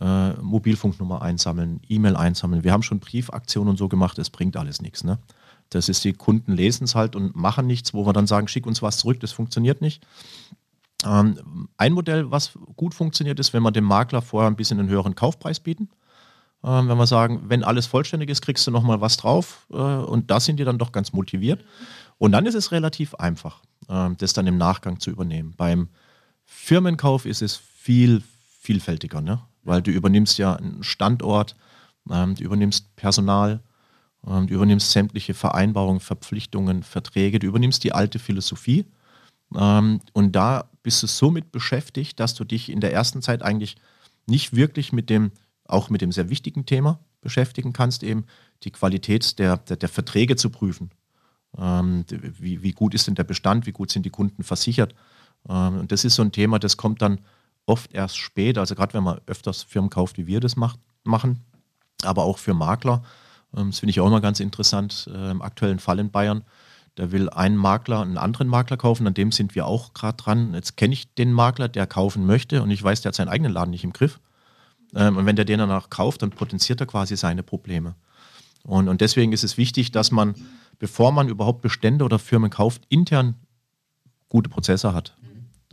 äh, 0.00 0.32
Mobilfunknummer 0.34 1.22
einsammeln, 1.22 1.80
E-Mail 1.88 2.16
einsammeln. 2.16 2.64
Wir 2.64 2.72
haben 2.72 2.82
schon 2.82 3.00
Briefaktionen 3.00 3.70
und 3.70 3.76
so 3.76 3.88
gemacht, 3.88 4.18
es 4.18 4.30
bringt 4.30 4.56
alles 4.56 4.80
nichts. 4.82 5.04
Ne? 5.04 5.18
Das 5.70 5.88
ist, 5.88 6.04
die 6.04 6.12
Kunden 6.12 6.52
lesen 6.52 6.84
es 6.84 6.94
halt 6.94 7.16
und 7.16 7.34
machen 7.34 7.66
nichts, 7.66 7.94
wo 7.94 8.06
wir 8.06 8.12
dann 8.12 8.26
sagen, 8.26 8.48
schick 8.48 8.66
uns 8.66 8.82
was 8.82 8.98
zurück, 8.98 9.20
das 9.20 9.32
funktioniert 9.32 9.80
nicht. 9.80 10.06
Ähm, 11.04 11.68
ein 11.76 11.92
Modell, 11.92 12.30
was 12.30 12.58
gut 12.76 12.94
funktioniert, 12.94 13.38
ist, 13.38 13.52
wenn 13.52 13.62
wir 13.62 13.72
dem 13.72 13.84
Makler 13.84 14.22
vorher 14.22 14.50
ein 14.50 14.56
bisschen 14.56 14.78
einen 14.78 14.88
höheren 14.88 15.14
Kaufpreis 15.14 15.60
bieten. 15.60 15.88
Ähm, 16.64 16.88
wenn 16.88 16.96
wir 16.96 17.06
sagen, 17.06 17.42
wenn 17.48 17.64
alles 17.64 17.86
vollständig 17.86 18.30
ist, 18.30 18.42
kriegst 18.42 18.66
du 18.66 18.70
nochmal 18.70 19.00
was 19.00 19.16
drauf 19.16 19.66
äh, 19.70 19.76
und 19.76 20.30
da 20.30 20.40
sind 20.40 20.58
die 20.58 20.64
dann 20.64 20.78
doch 20.78 20.92
ganz 20.92 21.12
motiviert. 21.12 21.64
Und 22.18 22.32
dann 22.32 22.46
ist 22.46 22.54
es 22.54 22.72
relativ 22.72 23.14
einfach, 23.14 23.62
äh, 23.88 24.10
das 24.16 24.32
dann 24.32 24.46
im 24.46 24.56
Nachgang 24.56 25.00
zu 25.00 25.10
übernehmen. 25.10 25.54
Beim 25.56 25.88
Firmenkauf 26.44 27.26
ist 27.26 27.42
es 27.42 27.60
viel 27.86 28.20
vielfältiger, 28.60 29.20
ne? 29.20 29.40
weil 29.62 29.80
du 29.80 29.92
übernimmst 29.92 30.38
ja 30.38 30.56
einen 30.56 30.82
Standort, 30.82 31.54
ähm, 32.10 32.34
du 32.34 32.42
übernimmst 32.42 32.96
Personal, 32.96 33.60
ähm, 34.26 34.48
du 34.48 34.54
übernimmst 34.54 34.90
sämtliche 34.90 35.34
Vereinbarungen, 35.34 36.00
Verpflichtungen, 36.00 36.82
Verträge, 36.82 37.38
du 37.38 37.46
übernimmst 37.46 37.84
die 37.84 37.92
alte 37.92 38.18
Philosophie 38.18 38.86
ähm, 39.54 40.00
und 40.14 40.32
da 40.32 40.68
bist 40.82 41.00
du 41.04 41.06
somit 41.06 41.52
beschäftigt, 41.52 42.18
dass 42.18 42.34
du 42.34 42.42
dich 42.42 42.70
in 42.70 42.80
der 42.80 42.92
ersten 42.92 43.22
Zeit 43.22 43.42
eigentlich 43.42 43.76
nicht 44.26 44.56
wirklich 44.56 44.92
mit 44.92 45.08
dem, 45.08 45.30
auch 45.64 45.88
mit 45.88 46.00
dem 46.00 46.10
sehr 46.10 46.28
wichtigen 46.28 46.66
Thema 46.66 46.98
beschäftigen 47.20 47.72
kannst, 47.72 48.02
eben 48.02 48.24
die 48.64 48.72
Qualität 48.72 49.38
der, 49.38 49.58
der, 49.58 49.76
der 49.76 49.88
Verträge 49.88 50.34
zu 50.34 50.50
prüfen. 50.50 50.90
Ähm, 51.56 52.04
wie, 52.10 52.64
wie 52.64 52.72
gut 52.72 52.94
ist 52.94 53.06
denn 53.06 53.14
der 53.14 53.22
Bestand, 53.22 53.64
wie 53.64 53.72
gut 53.72 53.92
sind 53.92 54.04
die 54.04 54.10
Kunden 54.10 54.42
versichert? 54.42 54.92
Ähm, 55.48 55.78
und 55.78 55.92
das 55.92 56.04
ist 56.04 56.16
so 56.16 56.22
ein 56.22 56.32
Thema, 56.32 56.58
das 56.58 56.76
kommt 56.76 57.00
dann 57.00 57.20
oft 57.66 57.92
erst 57.92 58.16
spät, 58.16 58.58
also 58.58 58.74
gerade 58.74 58.94
wenn 58.94 59.02
man 59.02 59.20
öfters 59.26 59.62
Firmen 59.62 59.90
kauft, 59.90 60.16
wie 60.16 60.26
wir 60.26 60.40
das 60.40 60.56
macht, 60.56 60.78
machen, 61.04 61.44
aber 62.02 62.24
auch 62.24 62.38
für 62.38 62.54
Makler. 62.54 63.02
Ähm, 63.54 63.70
das 63.70 63.80
finde 63.80 63.90
ich 63.90 64.00
auch 64.00 64.06
immer 64.06 64.20
ganz 64.20 64.40
interessant 64.40 65.10
äh, 65.12 65.30
im 65.30 65.42
aktuellen 65.42 65.80
Fall 65.80 65.98
in 65.98 66.10
Bayern. 66.10 66.44
Da 66.94 67.12
will 67.12 67.28
ein 67.28 67.56
Makler 67.56 68.00
einen 68.00 68.16
anderen 68.16 68.48
Makler 68.48 68.78
kaufen, 68.78 69.06
an 69.06 69.12
dem 69.12 69.30
sind 69.30 69.54
wir 69.54 69.66
auch 69.66 69.92
gerade 69.92 70.16
dran. 70.16 70.54
Jetzt 70.54 70.76
kenne 70.78 70.94
ich 70.94 71.12
den 71.14 71.32
Makler, 71.32 71.68
der 71.68 71.86
kaufen 71.86 72.24
möchte 72.24 72.62
und 72.62 72.70
ich 72.70 72.82
weiß, 72.82 73.02
der 73.02 73.10
hat 73.10 73.16
seinen 73.16 73.28
eigenen 73.28 73.52
Laden 73.52 73.70
nicht 73.70 73.84
im 73.84 73.92
Griff. 73.92 74.20
Ähm, 74.94 75.16
und 75.16 75.26
wenn 75.26 75.36
der 75.36 75.44
den 75.44 75.58
danach 75.58 75.90
kauft, 75.90 76.22
dann 76.22 76.30
potenziert 76.30 76.80
er 76.80 76.86
quasi 76.86 77.16
seine 77.16 77.42
Probleme. 77.42 77.96
Und, 78.62 78.88
und 78.88 79.00
deswegen 79.00 79.32
ist 79.32 79.44
es 79.44 79.56
wichtig, 79.58 79.92
dass 79.92 80.10
man, 80.10 80.34
bevor 80.78 81.12
man 81.12 81.28
überhaupt 81.28 81.62
Bestände 81.62 82.04
oder 82.04 82.18
Firmen 82.18 82.50
kauft, 82.50 82.82
intern 82.88 83.34
gute 84.28 84.48
Prozesse 84.50 84.92
hat. 84.92 85.16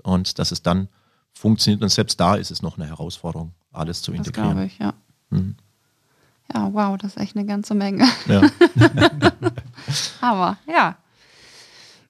Und 0.03 0.38
dass 0.39 0.51
es 0.51 0.62
dann 0.62 0.89
funktioniert. 1.34 1.82
Und 1.82 1.89
selbst 1.89 2.19
da 2.19 2.36
ist 2.36 2.52
es 2.52 2.62
noch 2.62 2.78
eine 2.78 2.88
Herausforderung, 2.88 3.54
alles 3.72 4.02
zu 4.02 4.13
integrieren. 4.13 4.50
Das 4.50 4.56
glaube 4.56 4.65
ich, 4.67 4.80
ja. 4.80 4.93
Mhm. 5.30 5.56
Ja, 6.54 6.69
wow, 6.74 6.98
das 6.98 7.15
ist 7.15 7.22
echt 7.22 7.36
eine 7.36 7.46
ganze 7.46 7.74
Menge. 7.74 8.06
Ja. 8.28 8.41
Aber 10.22 10.58
ja. 10.67 10.98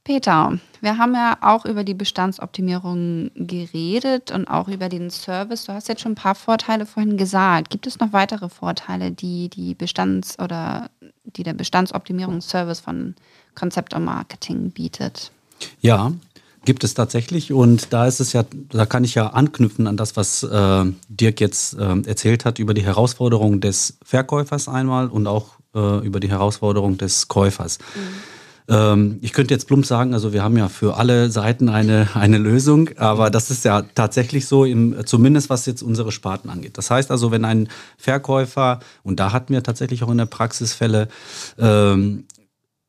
Peter, 0.03 0.59
wir 0.81 0.97
haben 0.97 1.13
ja 1.13 1.37
auch 1.39 1.63
über 1.63 1.85
die 1.85 1.93
Bestandsoptimierung 1.93 3.31
geredet 3.35 4.31
und 4.31 4.49
auch 4.49 4.67
über 4.67 4.89
den 4.89 5.09
Service. 5.09 5.63
Du 5.63 5.71
hast 5.71 5.87
jetzt 5.87 6.01
schon 6.01 6.11
ein 6.11 6.15
paar 6.15 6.35
Vorteile 6.35 6.85
vorhin 6.85 7.15
gesagt. 7.15 7.69
Gibt 7.69 7.87
es 7.87 7.99
noch 7.99 8.11
weitere 8.11 8.49
Vorteile, 8.49 9.11
die 9.11 9.47
die 9.47 9.75
Bestands- 9.75 10.37
oder 10.39 10.89
die 11.23 11.43
der 11.43 11.53
Bestandsoptimierungsservice 11.53 12.81
von 12.81 13.15
Konzept 13.55 13.93
und 13.93 14.03
Marketing 14.03 14.71
bietet? 14.71 15.31
Ja, 15.79 16.11
Gibt 16.65 16.83
es 16.83 16.93
tatsächlich 16.93 17.51
und 17.51 17.91
da 17.91 18.07
ist 18.07 18.21
es 18.21 18.31
ja, 18.31 18.43
da 18.69 18.85
kann 18.85 19.03
ich 19.03 19.15
ja 19.15 19.27
anknüpfen 19.27 19.85
an 19.85 19.97
das, 19.97 20.15
was 20.15 20.43
äh, 20.43 20.85
Dirk 21.09 21.41
jetzt 21.41 21.77
äh, 21.77 22.01
erzählt 22.05 22.45
hat 22.45 22.57
über 22.59 22.73
die 22.73 22.83
Herausforderung 22.83 23.59
des 23.59 23.97
Verkäufers 24.01 24.69
einmal 24.69 25.07
und 25.07 25.27
auch 25.27 25.59
äh, 25.75 26.05
über 26.05 26.21
die 26.21 26.29
Herausforderung 26.29 26.97
des 26.97 27.27
Käufers. 27.27 27.79
Mhm. 27.79 28.33
Ähm, 28.69 29.17
ich 29.21 29.33
könnte 29.33 29.53
jetzt 29.53 29.67
plump 29.67 29.85
sagen, 29.85 30.13
also 30.13 30.31
wir 30.31 30.43
haben 30.43 30.57
ja 30.57 30.69
für 30.69 30.95
alle 30.95 31.29
Seiten 31.29 31.69
eine, 31.69 32.07
eine 32.13 32.37
Lösung, 32.37 32.89
aber 32.97 33.29
das 33.29 33.51
ist 33.51 33.65
ja 33.65 33.81
tatsächlich 33.81 34.47
so, 34.47 34.63
im, 34.63 35.05
zumindest 35.05 35.49
was 35.49 35.65
jetzt 35.65 35.81
unsere 35.81 36.11
Sparten 36.11 36.49
angeht. 36.49 36.77
Das 36.77 36.89
heißt 36.89 37.11
also, 37.11 37.31
wenn 37.31 37.45
ein 37.45 37.67
Verkäufer, 37.97 38.79
und 39.03 39.19
da 39.19 39.33
hatten 39.33 39.53
wir 39.53 39.63
tatsächlich 39.63 40.03
auch 40.03 40.11
in 40.11 40.17
der 40.17 40.25
Praxis 40.27 40.73
Fälle, 40.73 41.09
ähm, 41.59 42.25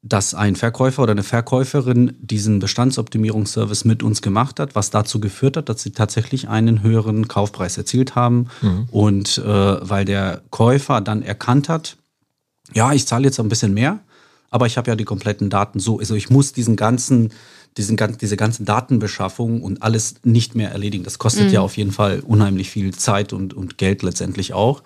dass 0.07 0.35
ein 0.35 0.55
Verkäufer 0.55 1.03
oder 1.03 1.13
eine 1.13 1.23
Verkäuferin 1.23 2.15
diesen 2.21 2.59
Bestandsoptimierungsservice 2.59 3.87
mit 3.87 4.03
uns 4.03 4.21
gemacht 4.21 4.61
hat, 4.61 4.75
was 4.75 4.91
dazu 4.91 5.19
geführt 5.19 5.57
hat, 5.57 5.71
dass 5.71 5.83
sie 5.83 5.93
tatsächlich 5.93 6.47
einen 6.47 6.83
höheren 6.83 7.27
Kaufpreis 7.27 7.79
erzielt 7.79 8.15
haben. 8.15 8.49
Mhm. 8.61 8.87
Und 8.91 9.39
äh, 9.39 9.45
weil 9.47 10.05
der 10.05 10.43
Käufer 10.51 11.01
dann 11.01 11.23
erkannt 11.23 11.71
hat, 11.71 11.97
ja, 12.75 12.93
ich 12.93 13.07
zahle 13.07 13.25
jetzt 13.25 13.41
ein 13.41 13.49
bisschen 13.49 13.73
mehr, 13.73 14.01
aber 14.51 14.67
ich 14.67 14.77
habe 14.77 14.91
ja 14.91 14.97
die 14.97 15.05
kompletten 15.05 15.49
Daten 15.49 15.81
so. 15.81 15.99
Also 15.99 16.15
ich 16.15 16.29
muss 16.29 16.53
diesen 16.53 16.77
ganzen, 16.77 17.33
diesen, 17.77 17.97
diese 18.21 18.37
ganze 18.37 18.65
Datenbeschaffung 18.65 19.63
und 19.63 19.83
alles 19.83 20.17
nicht 20.23 20.55
mehr 20.55 20.71
erledigen. 20.71 21.05
Das 21.05 21.19
kostet 21.19 21.49
mhm. 21.49 21.55
ja 21.55 21.61
auf 21.61 21.77
jeden 21.77 21.93
Fall 21.93 22.21
unheimlich 22.21 22.71
viel 22.71 22.95
Zeit 22.95 23.33
und, 23.33 23.55
und 23.55 23.79
Geld 23.79 24.03
letztendlich 24.03 24.53
auch. 24.53 24.83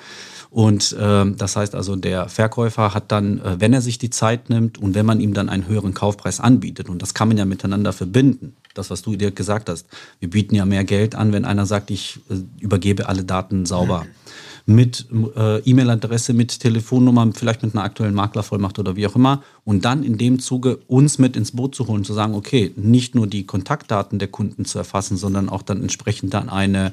Und 0.51 0.97
äh, 0.99 1.31
das 1.33 1.57
heißt 1.57 1.75
also, 1.75 1.97
der 1.97 2.31
Verkäufer 2.31 2.95
hat 2.95 3.13
dann, 3.13 3.39
äh, 3.41 3.57
wenn 3.59 3.75
er 3.75 3.83
sich 3.83 3.99
die 3.99 4.09
Zeit 4.09 4.49
nimmt 4.49 4.79
und 4.79 4.95
wenn 4.95 5.05
man 5.05 5.21
ihm 5.21 5.35
dann 5.35 5.51
einen 5.51 5.67
höheren 5.67 5.93
Kaufpreis 5.93 6.41
anbietet, 6.41 6.89
und 6.89 7.03
das 7.03 7.13
kann 7.13 7.29
man 7.29 7.37
ja 7.37 7.45
miteinander 7.45 7.93
verbinden, 7.93 8.57
das, 8.73 8.89
was 8.89 9.03
du 9.03 9.17
dir 9.17 9.31
gesagt 9.31 9.69
hast, 9.69 9.87
wir 10.21 10.31
bieten 10.31 10.55
ja 10.55 10.65
mehr 10.65 10.85
Geld 10.85 11.15
an, 11.15 11.33
wenn 11.33 11.45
einer 11.45 11.67
sagt, 11.67 11.91
ich 11.91 12.21
äh, 12.31 12.37
übergebe 12.61 13.09
alle 13.09 13.25
Daten 13.25 13.67
sauber. 13.67 14.05
Mhm 14.05 14.39
mit 14.69 15.07
äh, 15.35 15.61
E-Mail-Adresse, 15.61 16.35
mit 16.35 16.61
Telefonnummer, 16.61 17.27
vielleicht 17.33 17.63
mit 17.63 17.75
einer 17.75 17.85
aktuellen 17.85 18.13
Maklervollmacht 18.13 18.79
oder 18.79 18.97
wie 18.97 19.07
auch 19.07 19.17
immer. 19.17 19.43
Und 19.65 19.87
dann 19.87 20.03
in 20.03 20.19
dem 20.19 20.41
Zuge 20.41 20.77
uns 20.89 21.19
mit 21.19 21.37
ins 21.37 21.53
Boot 21.53 21.75
zu 21.75 21.89
holen, 21.89 22.05
zu 22.05 22.13
sagen, 22.13 22.35
okay, 22.35 22.73
nicht 22.77 23.15
nur 23.15 23.27
die 23.27 23.47
Kontaktdaten 23.47 24.19
der 24.19 24.29
Kunden 24.29 24.67
zu 24.67 24.77
erfassen, 24.77 25.17
sondern 25.17 25.49
auch 25.49 25.63
dann 25.63 25.81
entsprechend 25.81 26.35
dann 26.35 26.51
eine, 26.51 26.93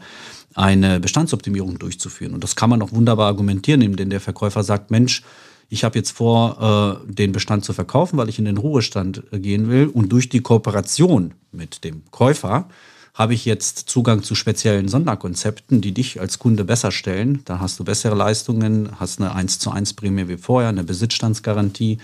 eine 0.53 1.01
Bestandsoptimierung 1.01 1.77
durchzuführen. 1.77 2.33
Und 2.33 2.45
das 2.45 2.55
kann 2.55 2.69
man 2.69 2.81
auch 2.81 2.93
wunderbar 2.93 3.27
argumentieren, 3.27 3.81
indem 3.81 4.09
der 4.09 4.21
Verkäufer 4.21 4.63
sagt, 4.63 4.89
Mensch, 4.89 5.23
ich 5.67 5.83
habe 5.83 5.97
jetzt 5.97 6.11
vor, 6.11 7.01
äh, 7.05 7.13
den 7.13 7.33
Bestand 7.33 7.65
zu 7.65 7.73
verkaufen, 7.73 8.15
weil 8.15 8.29
ich 8.29 8.39
in 8.39 8.45
den 8.45 8.57
Ruhestand 8.57 9.23
äh, 9.33 9.39
gehen 9.39 9.67
will. 9.67 9.87
Und 9.87 10.13
durch 10.13 10.29
die 10.29 10.39
Kooperation 10.39 11.33
mit 11.51 11.83
dem 11.83 12.03
Käufer 12.09 12.69
habe 13.15 13.33
ich 13.33 13.45
jetzt 13.45 13.89
Zugang 13.89 14.23
zu 14.23 14.35
speziellen 14.35 14.89
Sonderkonzepten, 14.89 15.79
die 15.79 15.93
dich 15.93 16.19
als 16.19 16.37
Kunde 16.37 16.65
besser 16.65 16.91
stellen. 16.91 17.41
Da 17.45 17.59
hast 17.59 17.79
du 17.79 17.85
bessere 17.85 18.13
Leistungen, 18.13 18.99
hast 18.99 19.21
eine 19.21 19.33
1 19.33 19.57
zu 19.59 19.71
1 19.71 19.93
Prämie 19.93 20.27
wie 20.27 20.37
vorher, 20.37 20.69
eine 20.69 20.83
Besitzstandsgarantie 20.83 21.97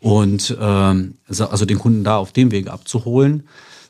und 0.00 0.56
ähm, 0.58 1.18
also 1.28 1.66
den 1.66 1.78
Kunden 1.78 2.02
da 2.02 2.16
auf 2.16 2.32
dem 2.32 2.50
Wege 2.50 2.72
abzuholen. 2.72 3.46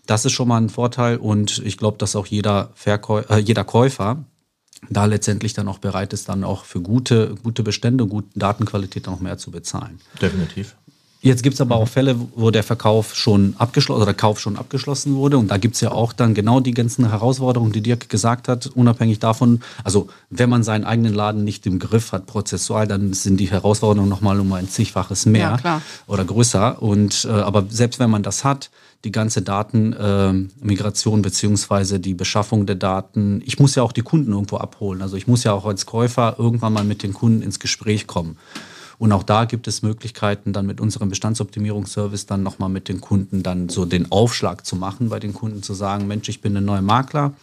Das 0.07 0.25
ist 0.25 0.33
schon 0.33 0.49
mal 0.49 0.61
ein 0.61 0.69
Vorteil 0.69 1.17
und 1.17 1.63
ich 1.65 1.79
glaube, 1.79 1.97
dass 1.99 2.17
auch 2.17 2.27
jeder, 2.27 2.71
Verkäu 2.75 3.23
äh, 3.31 3.39
jeder 3.39 3.65
Käufer 3.65 4.25
da 4.91 5.05
letztendlich 5.07 5.55
dann 5.55 5.69
auch 5.69 5.79
bereit 5.79 6.13
ist, 6.13 6.29
dann 6.29 6.45
auch 6.45 6.65
für 6.65 6.81
gute, 6.81 7.37
gute 7.43 7.63
Bestände 7.63 8.05
und 8.05 8.11
gute 8.11 8.29
Datenqualität 8.39 9.07
noch 9.07 9.21
mehr 9.21 9.39
zu 9.39 9.51
bezahlen. 9.51 10.01
Definitiv. 10.21 10.77
Jetzt 11.25 11.43
gibt 11.43 11.55
es 11.55 11.61
aber 11.63 11.77
auch 11.77 11.89
Fälle, 11.89 12.17
wo 12.35 12.51
der 12.51 12.63
Verkauf 12.63 13.17
schon 13.17 13.55
abgeschlossen 13.57 13.97
oder 13.97 14.05
der 14.05 14.15
Kauf 14.15 14.39
schon 14.39 14.59
abgeschlossen 14.59 15.15
wurde. 15.15 15.39
Und 15.39 15.51
da 15.51 15.57
gibt 15.57 15.75
es 15.75 15.81
ja 15.81 15.91
auch 15.91 16.13
dann 16.13 16.35
genau 16.35 16.61
die 16.61 16.73
ganzen 16.73 17.09
Herausforderungen, 17.09 17.73
die 17.73 17.81
Dirk 17.81 18.11
gesagt 18.11 18.47
hat, 18.47 18.67
unabhängig 18.67 19.21
davon, 19.21 19.61
also 19.85 20.09
wenn 20.29 20.51
man 20.51 20.63
seinen 20.63 20.85
eigenen 20.85 21.15
Laden 21.15 21.43
nicht 21.43 21.65
im 21.67 21.79
Griff 21.79 22.13
hat, 22.13 22.27
prozessual, 22.27 22.87
dann 22.87 23.15
sind 23.15 23.39
die 23.39 23.51
Herausforderungen 23.51 24.11
nochmal 24.11 24.39
um 24.39 24.53
ein 24.53 24.69
zigfaches 24.69 25.25
mehr 25.25 25.59
ja, 25.65 25.81
oder 26.07 26.27
größer. 26.27 26.83
Und 26.83 27.25
äh, 27.25 27.31
aber 27.31 27.65
selbst 27.71 28.01
wenn 28.01 28.11
man 28.11 28.23
das 28.23 28.45
hat, 28.45 28.69
die 29.05 29.13
ganze 29.13 29.41
Datenmigration 29.41 31.21
äh, 31.21 31.23
beziehungsweise 31.23 32.01
die 32.01 32.13
Beschaffung 32.13 32.67
der 32.67 32.77
Daten, 32.77 33.43
ich 33.47 33.59
muss 33.59 33.77
ja 33.77 33.83
auch 33.83 33.93
die 33.93 34.03
Kunden 34.03 34.33
irgendwo 34.33 34.59
abholen. 34.59 35.01
Also 35.01 35.17
ich 35.17 35.27
muss 35.27 35.43
ja 35.43 35.55
auch 35.55 35.65
als 35.65 35.87
Käufer 35.87 36.37
irgendwann 36.39 36.75
mal 36.75 36.85
mit 36.85 37.03
den 37.03 37.15
Kunden 37.15 37.41
ins 37.41 37.61
Gespräch 37.61 38.07
kommen. 38.07 38.37
Und 38.99 39.13
auch 39.13 39.23
da 39.23 39.45
gibt 39.45 39.67
es 39.69 39.83
Möglichkeiten, 39.83 40.53
dann 40.53 40.67
mit 40.67 40.81
unserem 40.81 41.09
Bestandsoptimierungsservice 41.09 42.27
dann 42.27 42.43
nochmal 42.43 42.69
mit 42.69 42.89
den 42.89 43.01
Kunden 43.01 43.43
dann 43.43 43.69
so 43.69 43.85
den 43.85 44.13
Aufschlag 44.13 44.65
zu 44.65 44.77
machen, 44.77 45.09
bei 45.09 45.19
den 45.19 45.35
Kunden 45.35 45.63
zu 45.63 45.75
sagen, 45.75 46.07
Mensch, 46.07 46.29
ich 46.29 46.41
bin 46.41 46.57
ein 46.57 46.65
neuer 46.65 46.83
Makler 46.83 47.35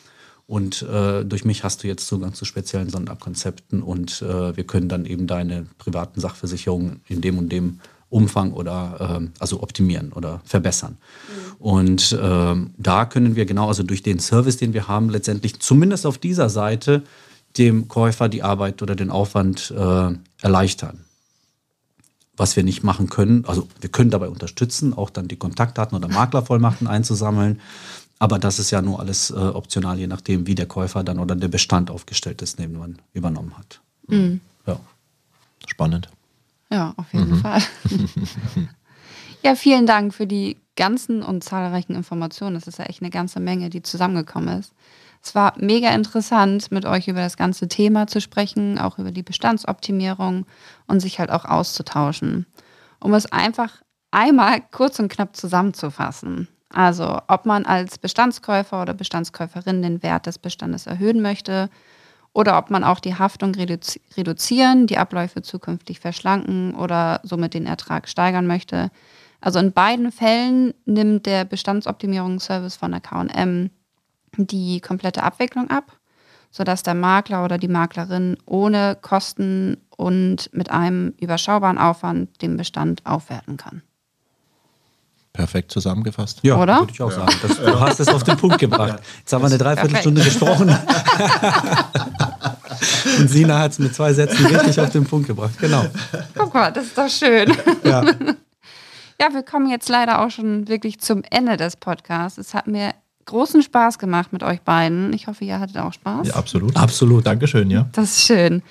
und 0.48 0.82
äh, 0.82 1.24
durch 1.24 1.46
mich 1.46 1.64
hast 1.64 1.84
du 1.84 1.88
jetzt 1.88 2.08
Zugang 2.08 2.34
zu 2.34 2.46
speziellen 2.46 2.90
Sonderkonzepten 2.90 3.82
und 3.82 4.22
äh, 4.22 4.56
wir 4.56 4.66
können 4.66 4.90
dann 4.90 5.06
eben 5.06 5.28
deine 5.28 5.66
privaten 5.78 6.20
Sachversicherungen 6.20 7.02
in 7.08 7.22
dem 7.22 7.38
und 7.38 7.50
dem 7.50 7.80
Umfang 8.10 8.52
oder 8.52 9.22
äh, 9.22 9.28
also 9.40 9.64
optimieren 9.64 10.12
oder 10.12 10.42
verbessern. 10.44 10.98
Mhm. 10.98 11.56
Und 11.60 12.12
äh, 12.12 12.56
da 12.78 13.06
können 13.06 13.38
wir 13.38 13.46
genau, 13.46 13.70
also 13.70 13.84
durch 13.84 14.04
den 14.04 14.20
Service, 14.20 14.58
den 14.58 14.74
wir 14.74 14.90
haben, 14.90 15.10
letztendlich 15.10 15.60
zumindest 15.62 16.06
auf 16.06 16.18
dieser 16.18 16.50
Seite 16.50 17.04
dem 17.58 17.88
Käufer 17.88 18.28
die 18.28 18.44
Arbeit 18.44 18.82
oder 18.82 18.96
den 18.96 19.10
Aufwand 19.10 19.72
äh, 19.72 20.10
erleichtern 20.42 21.06
was 22.42 22.56
wir 22.56 22.64
nicht 22.64 22.84
machen 22.84 23.08
können. 23.08 23.46
Also 23.46 23.68
wir 23.80 23.92
können 23.92 24.10
dabei 24.10 24.28
unterstützen, 24.28 24.96
auch 24.96 25.12
dann 25.12 25.28
die 25.28 25.36
Kontaktdaten 25.36 25.96
oder 25.96 26.08
Maklervollmachten 26.08 26.88
einzusammeln. 26.88 27.62
Aber 28.18 28.40
das 28.40 28.58
ist 28.58 28.72
ja 28.72 28.82
nur 28.82 29.00
alles 29.00 29.30
äh, 29.30 29.36
optional, 29.36 30.00
je 30.00 30.08
nachdem, 30.08 30.48
wie 30.48 30.56
der 30.56 30.66
Käufer 30.66 31.04
dann 31.04 31.20
oder 31.20 31.36
der 31.36 31.50
Bestand 31.50 31.92
aufgestellt 31.92 32.42
ist, 32.42 32.58
den 32.58 32.78
man 32.78 32.98
übernommen 33.14 33.56
hat. 33.58 33.80
Mhm. 34.08 34.42
Ja. 34.66 34.80
Spannend. 35.68 36.10
Ja, 36.72 36.96
auf 36.98 37.14
jeden 37.14 37.30
mhm. 37.30 37.42
Fall. 37.42 37.62
ja, 39.44 39.54
vielen 39.54 39.86
Dank 39.86 40.14
für 40.14 40.26
die 40.26 40.58
ganzen 40.76 41.22
und 41.22 41.44
zahlreichen 41.44 41.94
Informationen. 41.94 42.56
Das 42.56 42.66
ist 42.66 42.80
ja 42.80 42.86
echt 42.86 43.04
eine 43.04 43.12
ganze 43.12 43.40
Menge, 43.40 43.70
die 43.70 43.84
zusammengekommen 43.84 44.60
ist. 44.60 44.74
Es 45.24 45.36
war 45.36 45.54
mega 45.58 45.90
interessant, 45.90 46.72
mit 46.72 46.86
euch 46.86 47.08
über 47.08 47.20
das 47.20 47.38
ganze 47.38 47.68
Thema 47.68 48.08
zu 48.08 48.22
sprechen, 48.22 48.80
auch 48.80 48.98
über 48.98 49.12
die 49.12 49.24
Bestandsoptimierung 49.24 50.46
und 50.88 51.00
sich 51.00 51.20
halt 51.20 51.30
auch 51.30 51.46
auszutauschen. 51.46 52.48
Um 53.00 53.14
es 53.14 53.32
einfach 53.32 53.82
einmal 54.10 54.62
kurz 54.72 55.00
und 55.00 55.10
knapp 55.10 55.36
zusammenzufassen. 55.36 56.48
Also, 56.74 57.20
ob 57.28 57.46
man 57.46 57.66
als 57.66 57.98
Bestandskäufer 57.98 58.82
oder 58.82 58.94
Bestandskäuferin 58.94 59.82
den 59.82 60.02
Wert 60.04 60.26
des 60.26 60.40
Bestandes 60.40 60.88
erhöhen 60.88 61.22
möchte 61.22 61.70
oder 62.34 62.58
ob 62.58 62.70
man 62.70 62.84
auch 62.84 63.00
die 63.00 63.16
Haftung 63.16 63.54
reduzi 63.54 64.02
reduzieren, 64.16 64.88
die 64.88 64.98
Abläufe 64.98 65.42
zukünftig 65.42 66.00
verschlanken 66.00 66.76
oder 66.76 67.20
somit 67.24 67.54
den 67.54 67.66
Ertrag 67.66 68.08
steigern 68.08 68.48
möchte. 68.48 68.90
Also 69.42 69.60
in 69.60 69.74
beiden 69.74 70.12
Fällen 70.12 70.74
nimmt 70.86 71.26
der 71.26 71.46
Bestandsoptimierungsservice 71.46 72.78
von 72.78 72.92
der 72.92 73.02
KM 73.02 73.70
die 74.38 74.80
komplette 74.82 75.24
Abwicklung 75.24 75.70
ab, 75.70 75.98
sodass 76.50 76.84
der 76.84 76.96
Makler 76.96 77.46
oder 77.46 77.58
die 77.58 77.68
Maklerin 77.68 78.38
ohne 78.46 78.98
Kosten 79.02 79.78
und 79.96 80.50
mit 80.54 80.72
einem 80.72 81.14
überschaubaren 81.20 81.78
Aufwand 81.78 82.42
den 82.42 82.58
Bestand 82.58 83.06
aufwerten 83.06 83.58
kann. 83.58 83.84
Perfekt 85.34 85.72
zusammengefasst. 85.72 86.40
Ja, 86.42 86.58
Oder? 86.58 86.80
würde 86.80 86.92
ich 86.92 87.02
auch 87.02 87.12
sagen. 87.12 87.34
Das, 87.42 87.58
du 87.58 87.80
hast 87.80 88.00
es 88.02 88.08
auf 88.10 88.24
den 88.24 88.36
Punkt 88.36 88.60
gebracht. 88.60 89.00
Jetzt 89.20 89.32
haben 89.32 89.42
wir 89.42 89.48
eine 89.48 89.58
Dreiviertelstunde 89.58 90.22
gesprochen. 90.26 90.78
Und 93.18 93.30
Sina 93.30 93.60
hat 93.60 93.72
es 93.72 93.80
mit 93.80 93.96
zwei 93.96 94.12
Sätzen 94.12 94.46
richtig 94.46 94.80
auf 94.82 94.90
den 94.90 95.06
Punkt 95.06 95.28
gebracht. 95.28 95.58
Genau. 95.60 95.86
Guck 96.36 96.54
mal, 96.54 96.72
das 96.72 96.88
ist 96.88 96.98
doch 96.98 97.10
schön. 97.10 97.56
Ja. 97.86 98.02
ja, 99.22 99.34
wir 99.34 99.44
kommen 99.44 99.70
jetzt 99.70 99.88
leider 99.88 100.22
auch 100.22 100.32
schon 100.32 100.68
wirklich 100.68 101.00
zum 101.00 101.24
Ende 101.30 101.56
des 101.56 101.78
Podcasts. 101.78 102.38
Es 102.38 102.54
hat 102.54 102.68
mir 102.68 102.94
großen 103.26 103.62
Spaß 103.62 104.00
gemacht 104.00 104.34
mit 104.34 104.44
euch 104.44 104.62
beiden. 104.62 105.14
Ich 105.14 105.28
hoffe, 105.28 105.46
ihr 105.46 105.60
hattet 105.60 105.78
auch 105.78 105.94
Spaß. 105.94 106.28
Ja, 106.28 106.36
absolut. 106.36 106.76
Absolut. 106.76 107.26
Dankeschön, 107.26 107.70
ja. 107.70 107.88
Das 107.94 108.12
ist 108.12 108.22
schön. 108.26 108.64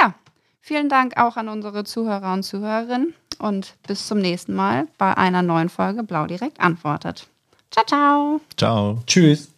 Ja, 0.00 0.14
vielen 0.60 0.88
Dank 0.88 1.16
auch 1.16 1.36
an 1.36 1.48
unsere 1.48 1.84
Zuhörer 1.84 2.32
und 2.32 2.42
Zuhörerinnen 2.42 3.14
und 3.38 3.74
bis 3.86 4.06
zum 4.06 4.18
nächsten 4.18 4.54
Mal 4.54 4.86
bei 4.98 5.16
einer 5.16 5.42
neuen 5.42 5.68
Folge 5.68 6.02
Blau 6.02 6.26
direkt 6.26 6.60
antwortet. 6.60 7.28
Ciao, 7.70 7.84
ciao. 7.86 8.40
Ciao. 8.56 9.02
Tschüss. 9.06 9.57